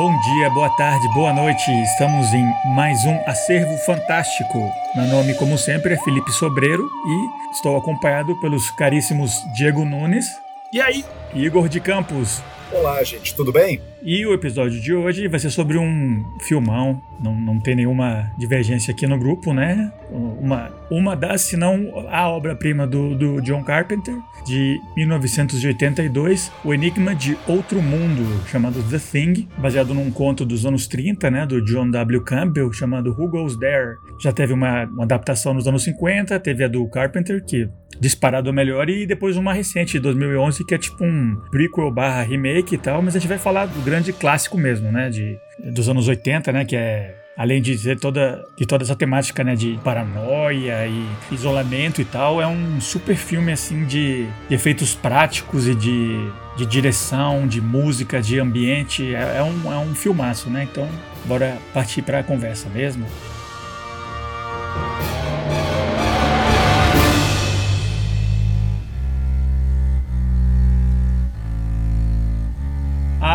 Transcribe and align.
Bom 0.00 0.18
dia, 0.18 0.48
boa 0.48 0.70
tarde, 0.70 1.06
boa 1.12 1.30
noite. 1.30 1.70
Estamos 1.82 2.32
em 2.32 2.42
mais 2.74 3.04
um 3.04 3.20
Acervo 3.26 3.76
Fantástico. 3.84 4.58
Meu 4.96 5.06
nome, 5.06 5.34
como 5.34 5.58
sempre, 5.58 5.92
é 5.92 5.98
Felipe 5.98 6.32
Sobreiro 6.32 6.90
e 7.04 7.50
estou 7.52 7.76
acompanhado 7.76 8.34
pelos 8.40 8.70
caríssimos 8.70 9.44
Diego 9.52 9.84
Nunes. 9.84 10.24
E 10.72 10.80
aí? 10.80 11.04
Igor 11.34 11.68
de 11.68 11.80
Campos. 11.80 12.42
Olá, 12.72 13.02
gente, 13.02 13.34
tudo 13.34 13.50
bem? 13.50 13.80
E 14.00 14.24
o 14.24 14.32
episódio 14.32 14.80
de 14.80 14.94
hoje 14.94 15.26
vai 15.26 15.40
ser 15.40 15.50
sobre 15.50 15.76
um 15.76 16.24
filmão. 16.40 17.02
Não, 17.20 17.34
não 17.34 17.58
tem 17.58 17.74
nenhuma 17.74 18.30
divergência 18.38 18.92
aqui 18.92 19.08
no 19.08 19.18
grupo, 19.18 19.52
né? 19.52 19.92
Uma, 20.08 20.70
uma 20.88 21.16
das, 21.16 21.42
se 21.42 21.56
não 21.56 22.06
a 22.08 22.28
obra-prima 22.28 22.86
do, 22.86 23.16
do 23.16 23.40
John 23.40 23.64
Carpenter, 23.64 24.16
de 24.46 24.80
1982, 24.96 26.52
O 26.64 26.72
Enigma 26.72 27.12
de 27.14 27.36
Outro 27.46 27.82
Mundo, 27.82 28.40
chamado 28.46 28.82
The 28.84 28.98
Thing, 28.98 29.48
baseado 29.58 29.92
num 29.92 30.10
conto 30.10 30.44
dos 30.44 30.64
anos 30.64 30.86
30, 30.86 31.28
né? 31.28 31.46
Do 31.46 31.60
John 31.64 31.90
W. 31.90 32.22
Campbell, 32.22 32.72
chamado 32.72 33.10
Who 33.18 33.28
Goes 33.28 33.56
There. 33.56 33.96
Já 34.22 34.32
teve 34.32 34.52
uma, 34.52 34.84
uma 34.84 35.02
adaptação 35.02 35.52
nos 35.52 35.66
anos 35.66 35.82
50, 35.82 36.38
teve 36.38 36.62
a 36.62 36.68
do 36.68 36.88
Carpenter, 36.88 37.44
que 37.44 37.68
disparado 38.00 38.52
melhor, 38.52 38.88
e 38.88 39.06
depois 39.06 39.36
uma 39.36 39.52
recente 39.52 39.92
de 39.92 40.00
2011, 40.00 40.64
que 40.64 40.74
é 40.74 40.78
tipo 40.78 41.04
um 41.04 41.36
prequel 41.50 41.90
barra 41.90 42.22
remake 42.22 42.74
e 42.74 42.78
tal, 42.78 43.02
mas 43.02 43.14
a 43.14 43.18
gente 43.18 43.28
vai 43.28 43.38
falar 43.38 43.66
do 43.66 43.80
grande 43.82 44.12
clássico 44.12 44.56
mesmo, 44.56 44.90
né? 44.90 45.10
De, 45.10 45.38
dos 45.72 45.88
anos 45.88 46.08
80, 46.08 46.50
né? 46.50 46.64
Que 46.64 46.76
é 46.76 47.14
além 47.40 47.62
de 47.62 47.78
ter 47.78 47.98
toda, 47.98 48.44
de 48.54 48.66
toda 48.66 48.84
essa 48.84 48.94
temática 48.94 49.42
né, 49.42 49.54
de 49.54 49.80
paranoia 49.82 50.86
e 50.86 51.06
isolamento 51.32 52.02
e 52.02 52.04
tal, 52.04 52.38
é 52.38 52.46
um 52.46 52.78
super 52.82 53.16
filme 53.16 53.50
assim 53.50 53.86
de, 53.86 54.26
de 54.46 54.54
efeitos 54.54 54.94
práticos 54.94 55.66
e 55.66 55.74
de, 55.74 56.30
de 56.58 56.66
direção, 56.66 57.46
de 57.46 57.58
música, 57.58 58.20
de 58.20 58.38
ambiente. 58.38 59.14
É, 59.14 59.38
é, 59.38 59.42
um, 59.42 59.72
é 59.72 59.78
um 59.78 59.94
filmaço, 59.94 60.50
né? 60.50 60.68
Então, 60.70 60.86
bora 61.24 61.56
partir 61.72 62.02
para 62.02 62.18
a 62.18 62.22
conversa 62.22 62.68
mesmo. 62.68 63.06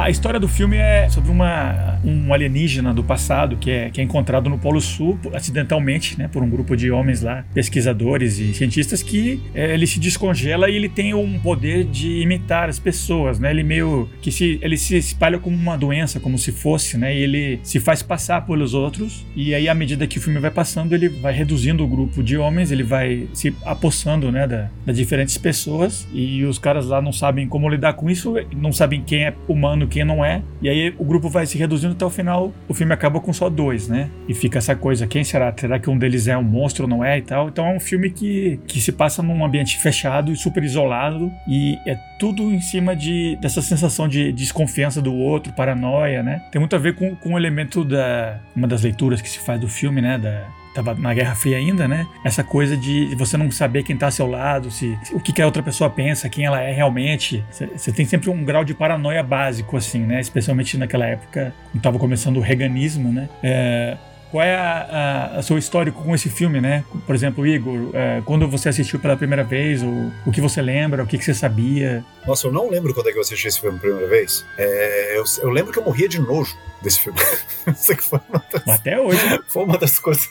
A 0.06 0.10
história 0.12 0.40
do 0.40 0.48
filme 0.48 0.78
é 0.78 1.10
sobre 1.10 1.32
uma, 1.32 2.00
um 2.06 2.32
alienígena 2.32 2.94
do 2.94 3.04
passado 3.04 3.58
que 3.58 3.72
é, 3.72 3.90
que 3.90 4.00
é 4.00 4.04
encontrado 4.04 4.48
no 4.48 4.60
Polo 4.60 4.80
Sul 4.80 5.18
acidentalmente, 5.34 6.16
né, 6.16 6.28
por 6.28 6.44
um 6.44 6.50
grupo 6.50 6.78
de 6.78 6.92
homens 6.92 7.24
lá, 7.24 7.44
pesquisadores 7.56 8.38
e 8.38 8.54
cientistas, 8.54 9.02
que 9.02 9.42
é, 9.56 9.74
ele 9.74 9.88
se 9.88 10.00
descongela 10.00 10.70
e 10.70 10.76
ele 10.76 10.88
tem 10.88 11.16
um 11.16 11.40
poder 11.40 11.86
de 11.86 12.22
imitar 12.22 12.70
as 12.70 12.78
pessoas, 12.78 13.40
né? 13.40 13.50
Ele 13.50 13.64
meio 13.64 14.08
que 14.22 14.32
se 14.32 14.60
ele 14.62 14.78
se 14.78 14.96
espalha 14.96 15.40
como 15.40 15.58
uma 15.58 15.76
doença, 15.76 16.20
como 16.20 16.38
se 16.38 16.52
fosse, 16.52 17.00
né? 17.00 17.12
E 17.12 17.24
ele 17.24 17.60
se 17.64 17.80
faz 17.80 18.04
passar 18.04 18.46
pelos 18.46 18.76
outros 18.76 19.26
e 19.36 19.56
aí 19.56 19.68
à 19.68 19.74
medida 19.74 20.06
que 20.06 20.20
o 20.20 20.22
filme 20.22 20.40
vai 20.40 20.52
passando, 20.52 20.94
ele 20.94 21.10
vai 21.10 21.34
reduzindo 21.34 21.84
o 21.84 21.88
grupo 21.88 22.22
de 22.22 22.38
homens, 22.38 22.72
ele 22.72 22.84
vai 22.84 23.28
se 23.34 23.56
apossando, 23.66 24.32
né, 24.32 24.46
da, 24.46 24.70
das 24.86 24.98
diferentes 24.98 25.36
pessoas 25.36 26.08
e 26.14 26.44
os 26.44 26.60
caras 26.60 26.86
lá 26.86 27.02
não 27.02 27.12
sabem 27.12 27.48
como 27.48 27.68
lidar 27.68 27.94
com 27.94 28.08
isso, 28.08 28.36
não 28.56 28.72
sabem 28.72 29.02
quem 29.02 29.26
é 29.26 29.34
humano, 29.48 29.88
quem 29.96 30.04
não 30.04 30.26
é. 30.26 30.42
E 30.62 30.68
aí 30.68 30.94
o 30.98 31.06
grupo 31.06 31.30
vai 31.30 31.46
se 31.46 31.58
reduzindo 31.58 31.94
até 31.94 32.06
o 32.06 32.10
final. 32.10 32.54
O 32.68 32.74
filme 32.74 32.94
acaba 32.94 33.22
com 33.22 33.32
só 33.32 33.50
dois, 33.50 33.88
né? 33.88 34.10
E 34.28 34.34
fica 34.34 34.58
essa 34.58 34.76
coisa: 34.76 35.08
quem 35.08 35.24
será? 35.24 35.54
Será 35.58 35.80
que 35.80 35.90
um 35.90 35.98
deles 35.98 36.28
é 36.28 36.38
um 36.38 36.44
monstro 36.44 36.84
ou 36.84 36.90
não 36.90 37.04
é 37.04 37.18
e 37.18 37.22
tal? 37.22 37.48
Então 37.48 37.66
é 37.66 37.74
um 37.74 37.80
filme 37.80 38.10
que, 38.10 38.60
que 38.68 38.82
se 38.82 38.92
passa 38.92 39.24
num 39.24 39.46
ambiente 39.46 39.78
fechado 39.78 40.34
e 40.34 40.36
super 40.36 40.62
isolado. 40.66 41.32
E 41.48 41.78
é 41.88 41.98
tudo 42.20 42.44
em 42.54 42.60
cima 42.60 42.94
de, 42.94 43.38
dessa 43.38 43.62
sensação 43.62 44.06
de 44.06 44.34
desconfiança 44.34 45.02
do 45.02 45.16
outro, 45.16 45.54
paranoia, 45.54 46.22
né? 46.22 46.42
Tem 46.52 46.60
muito 46.60 46.76
a 46.76 46.80
ver 46.80 46.96
com, 46.96 47.16
com 47.16 47.36
o 47.36 47.38
elemento 47.38 47.86
da. 47.86 48.42
Uma 48.54 48.68
das 48.68 48.82
leituras 48.82 49.22
que 49.22 49.30
se 49.30 49.40
faz 49.40 49.62
do 49.62 49.70
filme, 49.70 50.02
né? 50.02 50.18
Da, 50.18 50.46
tava 50.76 50.94
na 50.94 51.14
Guerra 51.14 51.34
Fria 51.34 51.58
ainda, 51.58 51.88
né? 51.88 52.06
Essa 52.24 52.44
coisa 52.44 52.76
de 52.76 53.16
você 53.16 53.38
não 53.38 53.50
saber 53.50 53.84
quem 53.84 53.96
tá 53.96 54.08
ao 54.08 54.12
seu 54.12 54.28
lado, 54.28 54.70
se 54.70 54.98
o 55.14 55.20
que, 55.20 55.32
que 55.32 55.42
a 55.42 55.46
outra 55.46 55.64
pessoa 55.64 55.90
pensa, 55.90 56.28
quem 56.30 56.46
ela 56.46 56.62
é 56.62 56.72
realmente. 56.72 57.44
Você 57.50 57.92
tem 57.92 58.06
sempre 58.06 58.30
um 58.30 58.44
grau 58.44 58.66
de 58.66 58.74
paranoia 58.74 59.24
básico, 59.24 59.78
assim, 59.78 60.00
né? 60.00 60.20
Especialmente 60.20 60.78
naquela 60.78 61.06
época, 61.06 61.54
quando 61.72 61.82
tava 61.82 61.98
começando 61.98 62.38
o 62.38 62.42
reganismo, 62.42 63.12
né? 63.12 63.30
É, 63.42 63.98
qual 64.36 64.44
é 64.44 64.54
a, 64.54 65.32
a, 65.34 65.38
a 65.38 65.42
seu 65.42 65.58
histórico 65.58 66.04
com 66.04 66.14
esse 66.14 66.30
filme, 66.30 66.60
né? 66.60 66.84
Por 67.06 67.16
exemplo, 67.16 67.48
Igor, 67.48 67.92
é, 67.94 68.22
quando 68.26 68.48
você 68.50 68.68
assistiu 68.68 69.00
pela 69.00 69.16
primeira 69.16 69.46
vez, 69.46 69.82
o, 69.82 70.12
o 70.26 70.32
que 70.32 70.42
você 70.42 70.62
lembra, 70.62 71.04
o 71.04 71.08
que, 71.08 71.18
que 71.18 71.24
você 71.24 71.34
sabia? 71.34 72.04
Nossa, 72.28 72.48
eu 72.48 72.52
não 72.52 72.70
lembro 72.70 72.94
quando 72.94 73.08
é 73.08 73.12
que 73.14 73.18
eu 73.18 73.22
assisti 73.22 73.48
esse 73.48 73.62
filme 73.62 73.80
pela 73.80 73.94
primeira 73.94 74.14
vez. 74.14 74.46
É, 74.58 75.18
eu, 75.18 75.24
eu, 75.42 75.50
lembro 75.50 75.72
que 75.72 75.80
eu 75.80 75.84
morria 75.84 76.10
de 76.10 76.20
nojo 76.20 76.58
desse 76.86 77.02
filme. 77.02 77.20
Isso 77.68 77.96
que 77.96 78.04
foi 78.04 78.20
uma 78.30 78.44
das, 78.52 78.68
até 78.68 79.00
hoje. 79.00 79.44
Foi 79.48 79.64
uma 79.64 79.78
das 79.78 80.00
coisas. 80.00 80.30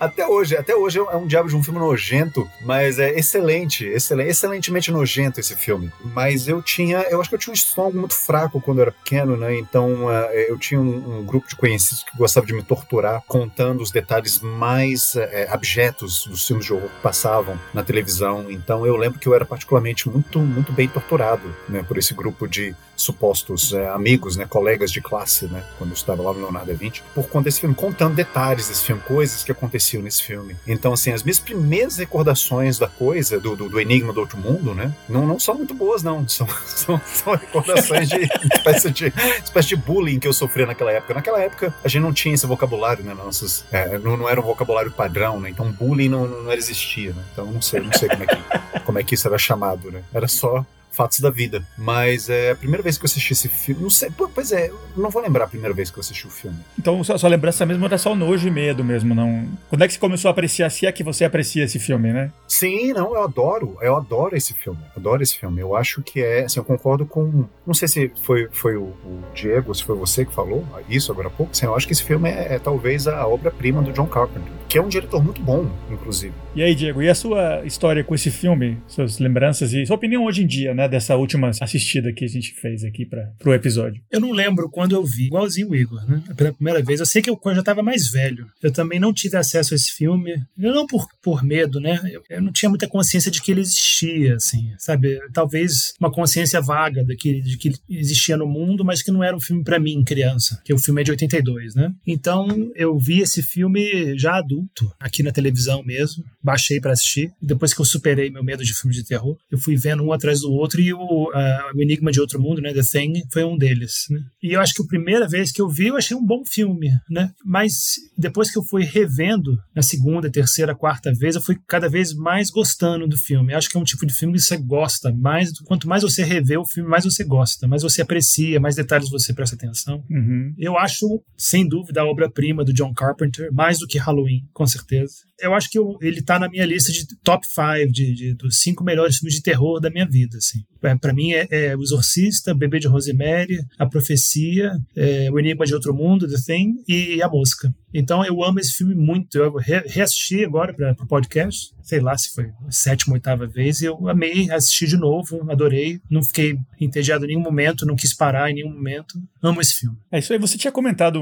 Até 0.00 0.26
hoje, 0.26 0.56
até 0.56 0.74
hoje 0.74 0.98
é 0.98 1.16
um 1.16 1.26
diabo 1.26 1.48
de 1.48 1.56
um 1.56 1.62
filme 1.62 1.78
nojento, 1.78 2.48
mas 2.62 2.98
é 2.98 3.10
excelente, 3.18 3.84
excelente, 3.84 4.30
excelentemente 4.30 4.90
nojento 4.90 5.40
esse 5.40 5.54
filme. 5.54 5.92
Mas 6.02 6.48
eu 6.48 6.62
tinha, 6.62 7.00
eu 7.10 7.20
acho 7.20 7.28
que 7.28 7.34
eu 7.34 7.38
tinha 7.38 7.52
um 7.52 7.54
estômago 7.54 7.98
muito 7.98 8.14
fraco 8.14 8.60
quando 8.60 8.78
eu 8.78 8.82
era 8.82 8.92
pequeno, 8.92 9.36
né? 9.36 9.58
Então 9.58 10.06
uh, 10.06 10.32
eu 10.32 10.56
tinha 10.56 10.80
um, 10.80 11.18
um, 11.18 11.24
grupo 11.24 11.48
de 11.48 11.56
conhecidos 11.56 12.04
que 12.04 12.16
gostava 12.16 12.46
de 12.46 12.54
me 12.54 12.62
torturar, 12.62 13.22
contando 13.26 13.82
os 13.82 13.90
detalhes 13.90 14.40
mais 14.40 15.14
uh, 15.16 15.20
abjetos 15.50 16.26
dos 16.26 16.46
filmes 16.46 16.64
de 16.64 16.72
horror 16.72 16.88
que 16.88 17.02
passavam 17.02 17.58
na 17.74 17.82
televisão. 17.82 18.46
Então 18.48 18.86
eu 18.86 18.96
lembro 18.96 19.18
que 19.18 19.26
eu 19.26 19.34
era 19.34 19.44
particularmente 19.44 20.08
muito, 20.08 20.38
muito 20.38 20.72
bem 20.72 20.88
torturado, 20.88 21.54
né? 21.68 21.82
Por 21.82 21.98
esse 21.98 22.14
grupo 22.14 22.46
de 22.46 22.74
supostos 22.96 23.72
uh, 23.72 23.88
amigos, 23.88 24.36
né? 24.36 24.46
Colegas 24.46 24.90
de 24.90 25.00
classe, 25.00 25.46
né? 25.46 25.64
Quando 25.76 25.87
eu 25.90 25.94
estava 25.94 26.22
lá 26.22 26.32
no 26.32 26.40
Leonardo 26.40 26.70
da 26.70 26.74
Vinci, 26.74 27.02
por 27.14 27.28
conta 27.28 27.44
desse 27.44 27.60
filme, 27.60 27.74
contando 27.74 28.14
detalhes 28.14 28.68
desse 28.68 28.84
filme, 28.84 29.02
coisas 29.02 29.44
que 29.44 29.52
aconteciam 29.52 30.02
nesse 30.02 30.22
filme. 30.22 30.56
Então, 30.66 30.92
assim, 30.92 31.12
as 31.12 31.22
minhas 31.22 31.38
primeiras 31.38 31.98
recordações 31.98 32.78
da 32.78 32.88
coisa, 32.88 33.38
do, 33.38 33.56
do, 33.56 33.68
do 33.68 33.80
Enigma 33.80 34.12
do 34.12 34.20
Outro 34.20 34.38
Mundo, 34.38 34.74
né? 34.74 34.92
Não, 35.08 35.26
não 35.26 35.38
são 35.38 35.54
muito 35.54 35.74
boas, 35.74 36.02
não. 36.02 36.26
São, 36.28 36.46
são, 36.66 37.00
são 37.06 37.34
recordações 37.34 38.08
de 38.10 38.28
espécie, 38.54 38.90
de 38.90 39.12
espécie 39.42 39.68
de 39.68 39.76
bullying 39.76 40.18
que 40.18 40.28
eu 40.28 40.32
sofria 40.32 40.66
naquela 40.66 40.92
época. 40.92 41.14
Naquela 41.14 41.40
época, 41.40 41.74
a 41.82 41.88
gente 41.88 42.02
não 42.02 42.12
tinha 42.12 42.34
esse 42.34 42.46
vocabulário, 42.46 43.02
né? 43.02 43.14
Nossos, 43.14 43.64
é, 43.72 43.98
não, 43.98 44.16
não 44.16 44.28
era 44.28 44.40
um 44.40 44.44
vocabulário 44.44 44.90
padrão, 44.90 45.40
né? 45.40 45.50
Então, 45.50 45.70
bullying 45.72 46.08
não, 46.08 46.28
não 46.28 46.52
existia, 46.52 47.12
né? 47.12 47.22
Então, 47.32 47.46
não 47.46 47.62
sei, 47.62 47.80
não 47.80 47.92
sei 47.92 48.08
como 48.08 48.22
é 48.22 48.26
que, 48.26 48.80
como 48.84 48.98
é 48.98 49.02
que 49.02 49.14
isso 49.14 49.26
era 49.26 49.38
chamado, 49.38 49.90
né? 49.90 50.02
Era 50.12 50.28
só 50.28 50.64
fatos 50.98 51.20
da 51.20 51.30
vida. 51.30 51.64
Mas 51.78 52.28
é 52.28 52.50
a 52.50 52.56
primeira 52.56 52.82
vez 52.82 52.98
que 52.98 53.04
eu 53.04 53.06
assisti 53.06 53.32
esse 53.32 53.48
filme. 53.48 53.82
Não 53.82 53.90
sei, 53.90 54.10
pois 54.34 54.50
é, 54.50 54.72
não 54.96 55.10
vou 55.10 55.22
lembrar 55.22 55.44
a 55.44 55.48
primeira 55.48 55.72
vez 55.72 55.90
que 55.90 55.98
eu 55.98 56.00
assisti 56.00 56.26
o 56.26 56.30
filme. 56.30 56.58
Então, 56.76 57.02
sua, 57.04 57.16
sua 57.16 57.30
lembrança 57.30 57.64
mesmo 57.64 57.84
era 57.84 57.96
só 57.96 58.16
nojo 58.16 58.48
e 58.48 58.50
medo 58.50 58.82
mesmo, 58.82 59.14
não. 59.14 59.46
Quando 59.68 59.84
é 59.84 59.86
que 59.86 59.94
você 59.94 60.00
começou 60.00 60.28
a 60.28 60.32
apreciar? 60.32 60.68
Se 60.70 60.86
é 60.86 60.92
que 60.92 61.04
você 61.04 61.24
aprecia 61.24 61.62
esse 61.64 61.78
filme, 61.78 62.12
né? 62.12 62.32
Sim, 62.48 62.92
não, 62.92 63.14
eu 63.14 63.22
adoro. 63.22 63.78
Eu 63.80 63.96
adoro 63.96 64.36
esse 64.36 64.52
filme. 64.54 64.80
adoro 64.96 65.22
esse 65.22 65.38
filme. 65.38 65.60
Eu 65.60 65.76
acho 65.76 66.02
que 66.02 66.20
é. 66.20 66.44
Assim, 66.44 66.58
eu 66.58 66.64
concordo 66.64 67.06
com. 67.06 67.44
Não 67.64 67.74
sei 67.74 67.86
se 67.86 68.10
foi, 68.22 68.48
foi 68.50 68.76
o, 68.76 68.86
o 69.04 69.22
Diego, 69.32 69.72
se 69.72 69.84
foi 69.84 69.96
você 69.96 70.24
que 70.24 70.34
falou 70.34 70.66
isso 70.88 71.12
agora 71.12 71.28
há 71.28 71.30
pouco. 71.30 71.52
Assim, 71.52 71.66
eu 71.66 71.74
acho 71.74 71.86
que 71.86 71.92
esse 71.92 72.02
filme 72.02 72.28
é, 72.28 72.54
é 72.54 72.58
talvez 72.58 73.06
a 73.06 73.26
obra-prima 73.26 73.82
do 73.82 73.92
John 73.92 74.06
Carpenter, 74.06 74.52
que 74.68 74.76
é 74.76 74.82
um 74.82 74.88
diretor 74.88 75.24
muito 75.24 75.40
bom, 75.42 75.70
inclusive. 75.90 76.34
E 76.54 76.62
aí, 76.62 76.74
Diego, 76.74 77.00
e 77.00 77.08
a 77.08 77.14
sua 77.14 77.64
história 77.64 78.04
com 78.04 78.14
esse 78.14 78.30
filme? 78.30 78.78
Suas 78.86 79.18
lembranças 79.18 79.72
e 79.72 79.86
sua 79.86 79.96
opinião 79.96 80.24
hoje 80.24 80.42
em 80.42 80.46
dia, 80.46 80.74
né? 80.74 80.88
Dessa 80.88 81.16
última 81.16 81.50
assistida 81.60 82.12
que 82.12 82.24
a 82.24 82.28
gente 82.28 82.52
fez 82.52 82.84
aqui 82.84 83.06
para 83.06 83.32
o 83.46 83.54
episódio. 83.54 84.02
Eu 84.10 84.20
não 84.20 84.32
lembro 84.32 84.68
quando 84.68 84.94
eu 84.94 85.04
vi, 85.04 85.26
igualzinho 85.26 85.70
o 85.70 85.76
Igor, 85.76 86.04
né? 86.10 86.22
Pela 86.36 86.52
primeira 86.52 86.82
vez. 86.82 87.00
Eu 87.00 87.06
sei 87.06 87.22
que 87.22 87.30
eu, 87.30 87.36
quando 87.36 87.52
eu 87.52 87.56
já 87.56 87.60
estava 87.60 87.82
mais 87.82 88.10
velho. 88.10 88.46
Eu 88.62 88.72
também 88.72 88.98
não 88.98 89.12
tive 89.12 89.36
acesso 89.36 89.72
a 89.72 89.76
esse 89.76 89.92
filme, 89.92 90.34
não 90.56 90.86
por, 90.86 91.06
por 91.22 91.42
medo, 91.42 91.80
né? 91.80 92.00
Eu, 92.10 92.22
eu, 92.28 92.42
não 92.42 92.52
tinha 92.52 92.68
muita 92.68 92.88
consciência 92.88 93.30
de 93.30 93.40
que 93.40 93.52
ele 93.52 93.60
existia, 93.60 94.34
assim, 94.34 94.72
sabe? 94.78 95.18
Talvez 95.32 95.94
uma 96.00 96.10
consciência 96.10 96.60
vaga 96.60 97.04
de 97.04 97.16
que, 97.16 97.40
de 97.40 97.56
que 97.56 97.72
existia 97.88 98.36
no 98.36 98.46
mundo, 98.46 98.84
mas 98.84 99.02
que 99.02 99.10
não 99.10 99.22
era 99.22 99.36
um 99.36 99.40
filme 99.40 99.62
para 99.62 99.78
mim, 99.78 100.02
criança, 100.04 100.60
que 100.64 100.74
o 100.74 100.78
filme 100.78 101.00
é 101.00 101.04
de 101.04 101.12
82, 101.12 101.74
né? 101.74 101.92
Então 102.06 102.48
eu 102.74 102.98
vi 102.98 103.20
esse 103.20 103.42
filme 103.42 104.18
já 104.18 104.38
adulto, 104.38 104.57
aqui 104.98 105.22
na 105.22 105.32
televisão 105.32 105.82
mesmo, 105.82 106.24
baixei 106.42 106.80
para 106.80 106.92
assistir. 106.92 107.32
Depois 107.40 107.74
que 107.74 107.80
eu 107.80 107.84
superei 107.84 108.30
meu 108.30 108.44
medo 108.44 108.64
de 108.64 108.74
filme 108.74 108.94
de 108.94 109.04
terror, 109.04 109.36
eu 109.50 109.58
fui 109.58 109.76
vendo 109.76 110.02
um 110.02 110.12
atrás 110.12 110.40
do 110.40 110.52
outro 110.52 110.80
e 110.80 110.92
o 110.92 110.98
uh, 110.98 111.76
O 111.76 111.82
Enigma 111.82 112.10
de 112.10 112.20
Outro 112.20 112.40
Mundo, 112.40 112.60
né, 112.60 112.72
The 112.72 112.82
Thing, 112.82 113.22
foi 113.32 113.44
um 113.44 113.56
deles. 113.56 114.06
Né? 114.10 114.20
E 114.42 114.52
eu 114.52 114.60
acho 114.60 114.74
que 114.74 114.82
a 114.82 114.86
primeira 114.86 115.26
vez 115.28 115.52
que 115.52 115.60
eu 115.60 115.68
vi, 115.68 115.88
eu 115.88 115.96
achei 115.96 116.16
um 116.16 116.24
bom 116.24 116.42
filme, 116.44 116.90
né? 117.10 117.30
Mas 117.44 117.96
depois 118.16 118.50
que 118.50 118.58
eu 118.58 118.62
fui 118.62 118.84
revendo 118.84 119.58
na 119.74 119.82
segunda, 119.82 120.30
terceira, 120.30 120.74
quarta 120.74 121.12
vez, 121.12 121.34
eu 121.34 121.42
fui 121.42 121.58
cada 121.66 121.88
vez 121.88 122.14
mais 122.14 122.50
gostando 122.50 123.06
do 123.06 123.16
filme. 123.16 123.52
Eu 123.52 123.58
acho 123.58 123.68
que 123.68 123.76
é 123.76 123.80
um 123.80 123.84
tipo 123.84 124.06
de 124.06 124.14
filme 124.14 124.34
que 124.34 124.40
você 124.40 124.56
gosta 124.56 125.12
mais. 125.12 125.52
Quanto 125.60 125.88
mais 125.88 126.02
você 126.02 126.22
revê 126.22 126.56
o 126.56 126.64
filme, 126.64 126.88
mais 126.88 127.04
você 127.04 127.24
gosta, 127.24 127.66
mais 127.66 127.82
você 127.82 128.02
aprecia, 128.02 128.60
mais 128.60 128.76
detalhes 128.76 129.10
você 129.10 129.32
presta 129.32 129.56
atenção. 129.56 130.04
Uhum. 130.10 130.54
Eu 130.58 130.78
acho, 130.78 131.06
sem 131.36 131.68
dúvida, 131.68 132.00
a 132.00 132.06
obra-prima 132.06 132.64
do 132.64 132.72
John 132.72 132.92
Carpenter, 132.94 133.52
mais 133.52 133.78
do 133.78 133.86
que 133.86 133.98
Halloween, 133.98 134.44
com 134.52 134.66
certeza. 134.66 135.14
Eu 135.40 135.54
acho 135.54 135.70
que 135.70 135.78
eu, 135.78 135.96
ele 136.00 136.22
tá 136.22 136.38
na 136.38 136.48
minha 136.48 136.66
lista 136.66 136.90
de 136.92 137.06
top 137.22 137.46
5 137.46 137.92
de, 137.92 138.14
de, 138.14 138.34
dos 138.34 138.60
cinco 138.60 138.82
melhores 138.82 139.16
filmes 139.18 139.34
de 139.34 139.42
terror 139.42 139.80
da 139.80 139.90
minha 139.90 140.06
vida, 140.06 140.38
assim. 140.38 140.60
É, 140.82 140.94
para 140.94 141.12
mim 141.12 141.32
é, 141.32 141.46
é, 141.50 141.76
O 141.76 141.82
Exorcista, 141.82 142.54
Bebê 142.54 142.78
de 142.78 142.86
Rosemary, 142.86 143.58
A 143.78 143.86
Profecia, 143.86 144.72
é, 144.96 145.30
O 145.30 145.38
Enigma 145.38 145.64
de 145.64 145.74
Outro 145.74 145.94
Mundo, 145.94 146.28
The 146.28 146.36
Thing 146.44 146.76
e 146.86 147.22
A 147.22 147.28
Mosca. 147.28 147.72
Então 147.92 148.24
eu 148.24 148.44
amo 148.44 148.60
esse 148.60 148.74
filme 148.74 148.94
muito. 148.94 149.38
Eu 149.38 149.56
re 149.56 149.82
reassisti 149.86 150.44
agora 150.44 150.74
para 150.74 150.92
o 150.92 151.06
podcast, 151.06 151.72
sei 151.82 152.00
lá 152.00 152.16
se 152.16 152.32
foi 152.32 152.50
a 152.66 152.70
sétima, 152.70 153.14
oitava 153.14 153.46
vez, 153.46 153.80
e 153.80 153.86
eu 153.86 154.08
amei 154.08 154.50
assistir 154.50 154.86
de 154.86 154.96
novo, 154.96 155.50
adorei. 155.50 156.00
Não 156.10 156.22
fiquei 156.22 156.56
entediado 156.80 157.24
em 157.24 157.28
nenhum 157.28 157.40
momento, 157.40 157.86
não 157.86 157.96
quis 157.96 158.14
parar 158.14 158.50
em 158.50 158.54
nenhum 158.54 158.72
momento. 158.72 159.14
Amo 159.42 159.60
esse 159.60 159.74
filme. 159.74 159.96
É 160.12 160.18
isso 160.18 160.32
aí. 160.32 160.38
Você 160.38 160.58
tinha 160.58 160.72
comentado, 160.72 161.20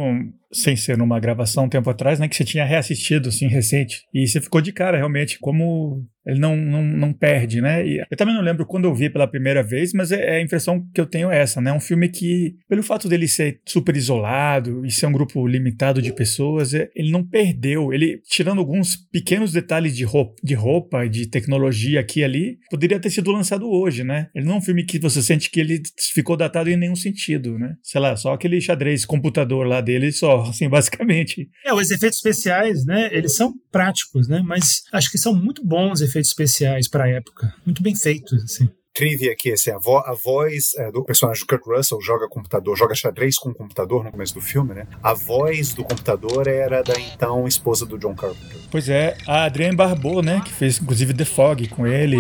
sem 0.53 0.77
ser 0.77 0.97
numa 0.97 1.21
gravação 1.21 1.65
um 1.65 1.69
tempo 1.69 1.89
atrás, 1.89 2.19
né, 2.19 2.29
que 2.29 2.37
você 2.37 2.45
tinha 2.45 2.65
reassistido, 2.65 3.29
assim, 3.29 3.47
recente. 3.47 4.03
E 4.13 4.27
você 4.27 4.41
ficou 4.41 4.61
de 4.61 4.73
cara, 4.73 4.97
realmente, 4.97 5.39
como 5.39 6.05
ele 6.27 6.41
não, 6.41 6.57
não, 6.57 6.83
não 6.83 7.13
perde, 7.13 7.61
né? 7.61 7.87
E 7.87 7.99
eu 8.11 8.17
também 8.17 8.35
não 8.35 8.43
lembro 8.43 8.67
quando 8.67 8.87
eu 8.87 8.95
vi 8.95 9.09
pela 9.09 9.29
primeira 9.29 9.63
vez, 9.63 9.93
mas 9.93 10.11
é, 10.11 10.37
é, 10.37 10.37
a 10.39 10.43
impressão 10.43 10.85
que 10.93 11.01
eu 11.01 11.07
tenho 11.07 11.31
é 11.31 11.39
essa, 11.39 11.61
né? 11.61 11.73
Um 11.73 11.81
filme 11.81 12.09
que, 12.09 12.57
pelo 12.69 12.83
fato 12.83 13.09
dele 13.09 13.29
ser 13.29 13.61
super 13.65 13.97
isolado 13.97 14.85
e 14.85 14.91
ser 14.91 15.07
um 15.07 15.13
grupo 15.13 15.47
limitado 15.47 16.03
de 16.03 16.13
pessoas, 16.13 16.75
é, 16.75 16.91
ele 16.97 17.13
não 17.13 17.25
perdeu. 17.25 17.93
Ele, 17.93 18.21
tirando 18.29 18.59
alguns 18.59 18.97
pequenos 18.97 19.53
detalhes 19.53 19.97
de 19.97 20.05
roupa, 20.05 20.35
de 20.43 20.55
roupa, 20.55 21.09
de 21.09 21.29
tecnologia 21.29 22.01
aqui 22.01 22.21
e 22.21 22.25
ali, 22.25 22.59
poderia 22.69 22.99
ter 22.99 23.11
sido 23.11 23.31
lançado 23.31 23.71
hoje, 23.71 24.03
né? 24.03 24.29
Ele 24.35 24.47
não 24.47 24.55
é 24.55 24.59
um 24.59 24.63
filme 24.63 24.85
que 24.85 24.99
você 24.99 25.23
sente 25.23 25.49
que 25.49 25.61
ele 25.61 25.81
ficou 26.13 26.37
datado 26.37 26.69
em 26.69 26.77
nenhum 26.77 26.97
sentido, 26.97 27.57
né? 27.57 27.75
Sei 27.83 28.01
lá, 28.01 28.17
só 28.17 28.33
aquele 28.33 28.61
xadrez 28.61 29.05
computador 29.05 29.67
lá 29.67 29.81
dele 29.81 30.11
só, 30.11 30.43
assim, 30.51 30.69
basicamente. 30.69 31.49
É, 31.65 31.73
os 31.73 31.91
efeitos 31.91 32.19
especiais, 32.19 32.85
né? 32.85 33.09
Eles 33.13 33.37
são 33.37 33.55
práticos, 33.71 34.27
né? 34.27 34.43
Mas 34.45 34.83
acho 34.93 35.11
que 35.11 35.19
são 35.19 35.35
muito 35.35 35.65
bons 35.65 36.01
efeitos 36.01 36.16
efeitos 36.17 36.31
especiais 36.31 36.89
para 36.89 37.05
a 37.05 37.09
época. 37.09 37.55
Muito 37.65 37.83
bem 37.83 37.95
feitos, 37.95 38.43
assim 38.43 38.69
trivia 38.97 39.31
aqui, 39.31 39.53
assim, 39.53 39.71
a, 39.71 39.77
vo 39.77 39.99
a 39.99 40.15
voz 40.15 40.75
é, 40.79 40.91
do 40.91 41.05
personagem 41.05 41.43
do 41.43 41.47
Kurt 41.47 41.67
Russell 41.67 42.01
joga 42.01 42.27
computador, 42.27 42.75
joga 42.79 42.95
xadrez 42.95 43.37
com 43.37 43.53
computador 43.53 44.03
no 44.03 44.11
começo 44.11 44.33
do 44.33 44.41
filme, 44.41 44.73
né? 44.73 44.87
A 45.03 45.13
voz 45.13 45.75
do 45.75 45.85
computador 45.85 46.49
era 46.49 46.83
da 46.83 46.95
então 46.99 47.47
esposa 47.47 47.85
do 47.85 47.99
John 47.99 48.15
Carpenter. 48.15 48.59
Pois 48.71 48.89
é, 48.89 49.19
a 49.27 49.45
Adrienne 49.45 49.77
Barbeau, 49.77 50.23
né, 50.23 50.41
que 50.43 50.51
fez 50.51 50.81
inclusive 50.81 51.13
The 51.13 51.27
Fog 51.27 51.69
com 51.69 51.87
ele, 51.87 52.17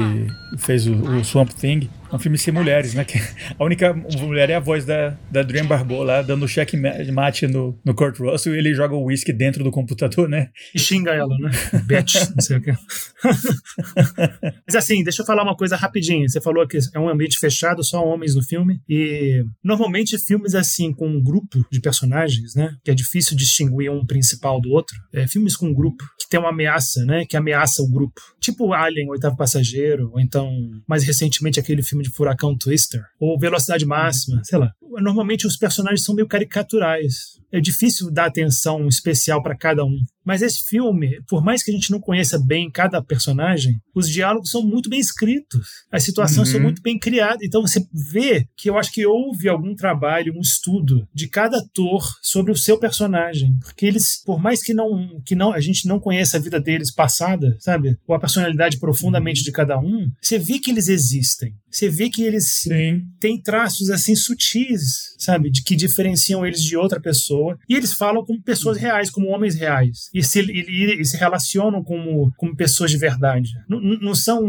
fez 0.58 0.86
o, 0.86 0.92
o 0.92 1.24
Swamp 1.24 1.48
Thing. 1.48 1.88
É 2.10 2.16
um 2.16 2.18
filme 2.18 2.38
sem 2.38 2.52
mulheres, 2.52 2.94
né? 2.94 3.04
Que 3.04 3.18
a 3.58 3.64
única 3.64 3.92
mulher 3.94 4.50
é 4.50 4.54
a 4.54 4.60
voz 4.60 4.84
da, 4.84 5.16
da 5.30 5.42
Dream 5.42 5.66
Barbeau 5.66 6.02
lá, 6.02 6.22
dando 6.22 6.46
cheque 6.46 6.76
mate 6.76 7.46
no, 7.46 7.78
no 7.84 7.94
Kurt 7.94 8.18
Russell 8.18 8.54
e 8.54 8.58
ele 8.58 8.74
joga 8.74 8.94
o 8.94 9.04
whisky 9.04 9.32
dentro 9.32 9.64
do 9.64 9.70
computador, 9.70 10.28
né? 10.28 10.50
E 10.74 10.78
xinga 10.78 11.12
ela, 11.12 11.36
né? 11.38 11.50
Bitch, 11.86 12.14
não 12.34 12.40
sei 12.40 12.58
o 12.58 12.60
que. 12.60 12.72
Mas 14.66 14.76
assim, 14.76 15.02
deixa 15.02 15.22
eu 15.22 15.26
falar 15.26 15.42
uma 15.42 15.56
coisa 15.56 15.76
rapidinho. 15.76 16.28
Você 16.28 16.40
falou 16.40 16.66
que 16.66 16.78
é 16.94 16.98
um 16.98 17.08
ambiente 17.08 17.38
fechado, 17.38 17.82
só 17.82 18.04
homens 18.04 18.34
no 18.34 18.42
filme. 18.42 18.80
E 18.88 19.44
normalmente 19.62 20.18
filmes 20.18 20.54
assim, 20.54 20.92
com 20.92 21.08
um 21.08 21.22
grupo 21.22 21.64
de 21.70 21.80
personagens, 21.80 22.54
né? 22.54 22.74
Que 22.84 22.90
é 22.90 22.94
difícil 22.94 23.36
distinguir 23.36 23.90
um 23.90 24.04
principal 24.06 24.60
do 24.60 24.70
outro. 24.70 24.96
É, 25.12 25.26
filmes 25.26 25.56
com 25.56 25.66
um 25.66 25.74
grupo 25.74 26.04
que 26.18 26.28
tem 26.28 26.38
uma 26.38 26.50
ameaça, 26.50 27.04
né? 27.04 27.24
Que 27.26 27.36
ameaça 27.36 27.82
o 27.82 27.90
grupo. 27.90 28.20
Tipo 28.40 28.72
Alien, 28.72 29.08
Oitavo 29.10 29.36
Passageiro, 29.36 30.10
ou 30.12 30.20
então, 30.20 30.50
mais 30.86 31.04
recentemente, 31.04 31.58
aquele 31.58 31.82
filme 31.82 31.95
filme 31.96 32.02
de 32.02 32.10
Furacão 32.10 32.56
Twister, 32.56 33.02
ou 33.18 33.38
Velocidade 33.38 33.86
Máxima, 33.86 34.42
sei 34.44 34.58
lá. 34.58 34.72
Normalmente 35.00 35.46
os 35.46 35.56
personagens 35.56 36.04
são 36.04 36.14
meio 36.14 36.28
caricaturais. 36.28 37.40
É 37.52 37.60
difícil 37.60 38.10
dar 38.10 38.26
atenção 38.26 38.86
especial 38.88 39.42
para 39.42 39.56
cada 39.56 39.84
um. 39.84 39.98
Mas 40.26 40.42
esse 40.42 40.64
filme, 40.64 41.20
por 41.28 41.42
mais 41.42 41.62
que 41.62 41.70
a 41.70 41.74
gente 41.74 41.92
não 41.92 42.00
conheça 42.00 42.36
bem 42.36 42.68
cada 42.68 43.00
personagem, 43.00 43.80
os 43.94 44.10
diálogos 44.10 44.50
são 44.50 44.60
muito 44.60 44.90
bem 44.90 44.98
escritos, 44.98 45.68
as 45.90 46.02
situações 46.02 46.48
uhum. 46.48 46.52
são 46.54 46.60
muito 46.60 46.82
bem 46.82 46.98
criadas. 46.98 47.42
Então 47.44 47.62
você 47.62 47.86
vê 47.92 48.48
que 48.56 48.68
eu 48.68 48.76
acho 48.76 48.90
que 48.90 49.06
houve 49.06 49.48
algum 49.48 49.72
trabalho, 49.76 50.34
um 50.36 50.40
estudo 50.40 51.06
de 51.14 51.28
cada 51.28 51.58
ator 51.58 52.04
sobre 52.20 52.50
o 52.50 52.56
seu 52.56 52.76
personagem, 52.76 53.56
porque 53.60 53.86
eles, 53.86 54.20
por 54.24 54.40
mais 54.42 54.60
que 54.60 54.74
não 54.74 55.22
que 55.24 55.36
não 55.36 55.52
a 55.52 55.60
gente 55.60 55.86
não 55.86 56.00
conheça 56.00 56.38
a 56.38 56.40
vida 56.40 56.60
deles 56.60 56.92
passada, 56.92 57.56
sabe, 57.60 57.96
ou 58.04 58.14
a 58.14 58.18
personalidade 58.18 58.80
profundamente 58.80 59.44
de 59.44 59.52
cada 59.52 59.78
um, 59.78 60.10
você 60.20 60.40
vê 60.40 60.58
que 60.58 60.72
eles 60.72 60.88
existem. 60.88 61.54
Você 61.70 61.90
vê 61.90 62.08
que 62.08 62.22
eles 62.22 62.62
Sim. 62.62 63.02
têm 63.20 63.40
traços 63.40 63.90
assim 63.90 64.16
sutis, 64.16 65.14
sabe, 65.18 65.50
de 65.50 65.62
que 65.62 65.76
diferenciam 65.76 66.44
eles 66.44 66.62
de 66.62 66.74
outra 66.74 66.98
pessoa. 66.98 67.35
E 67.68 67.74
eles 67.74 67.92
falam 67.92 68.24
como 68.24 68.42
pessoas 68.42 68.78
reais, 68.78 69.10
como 69.10 69.28
homens 69.28 69.54
reais 69.54 70.10
e 70.14 70.22
se, 70.22 70.40
e, 70.40 71.00
e 71.00 71.04
se 71.04 71.16
relacionam 71.16 71.82
como, 71.82 72.32
como 72.36 72.56
pessoas 72.56 72.90
de 72.90 72.98
verdade. 72.98 73.50
Não, 73.68 73.80
não 73.80 74.14
são. 74.14 74.42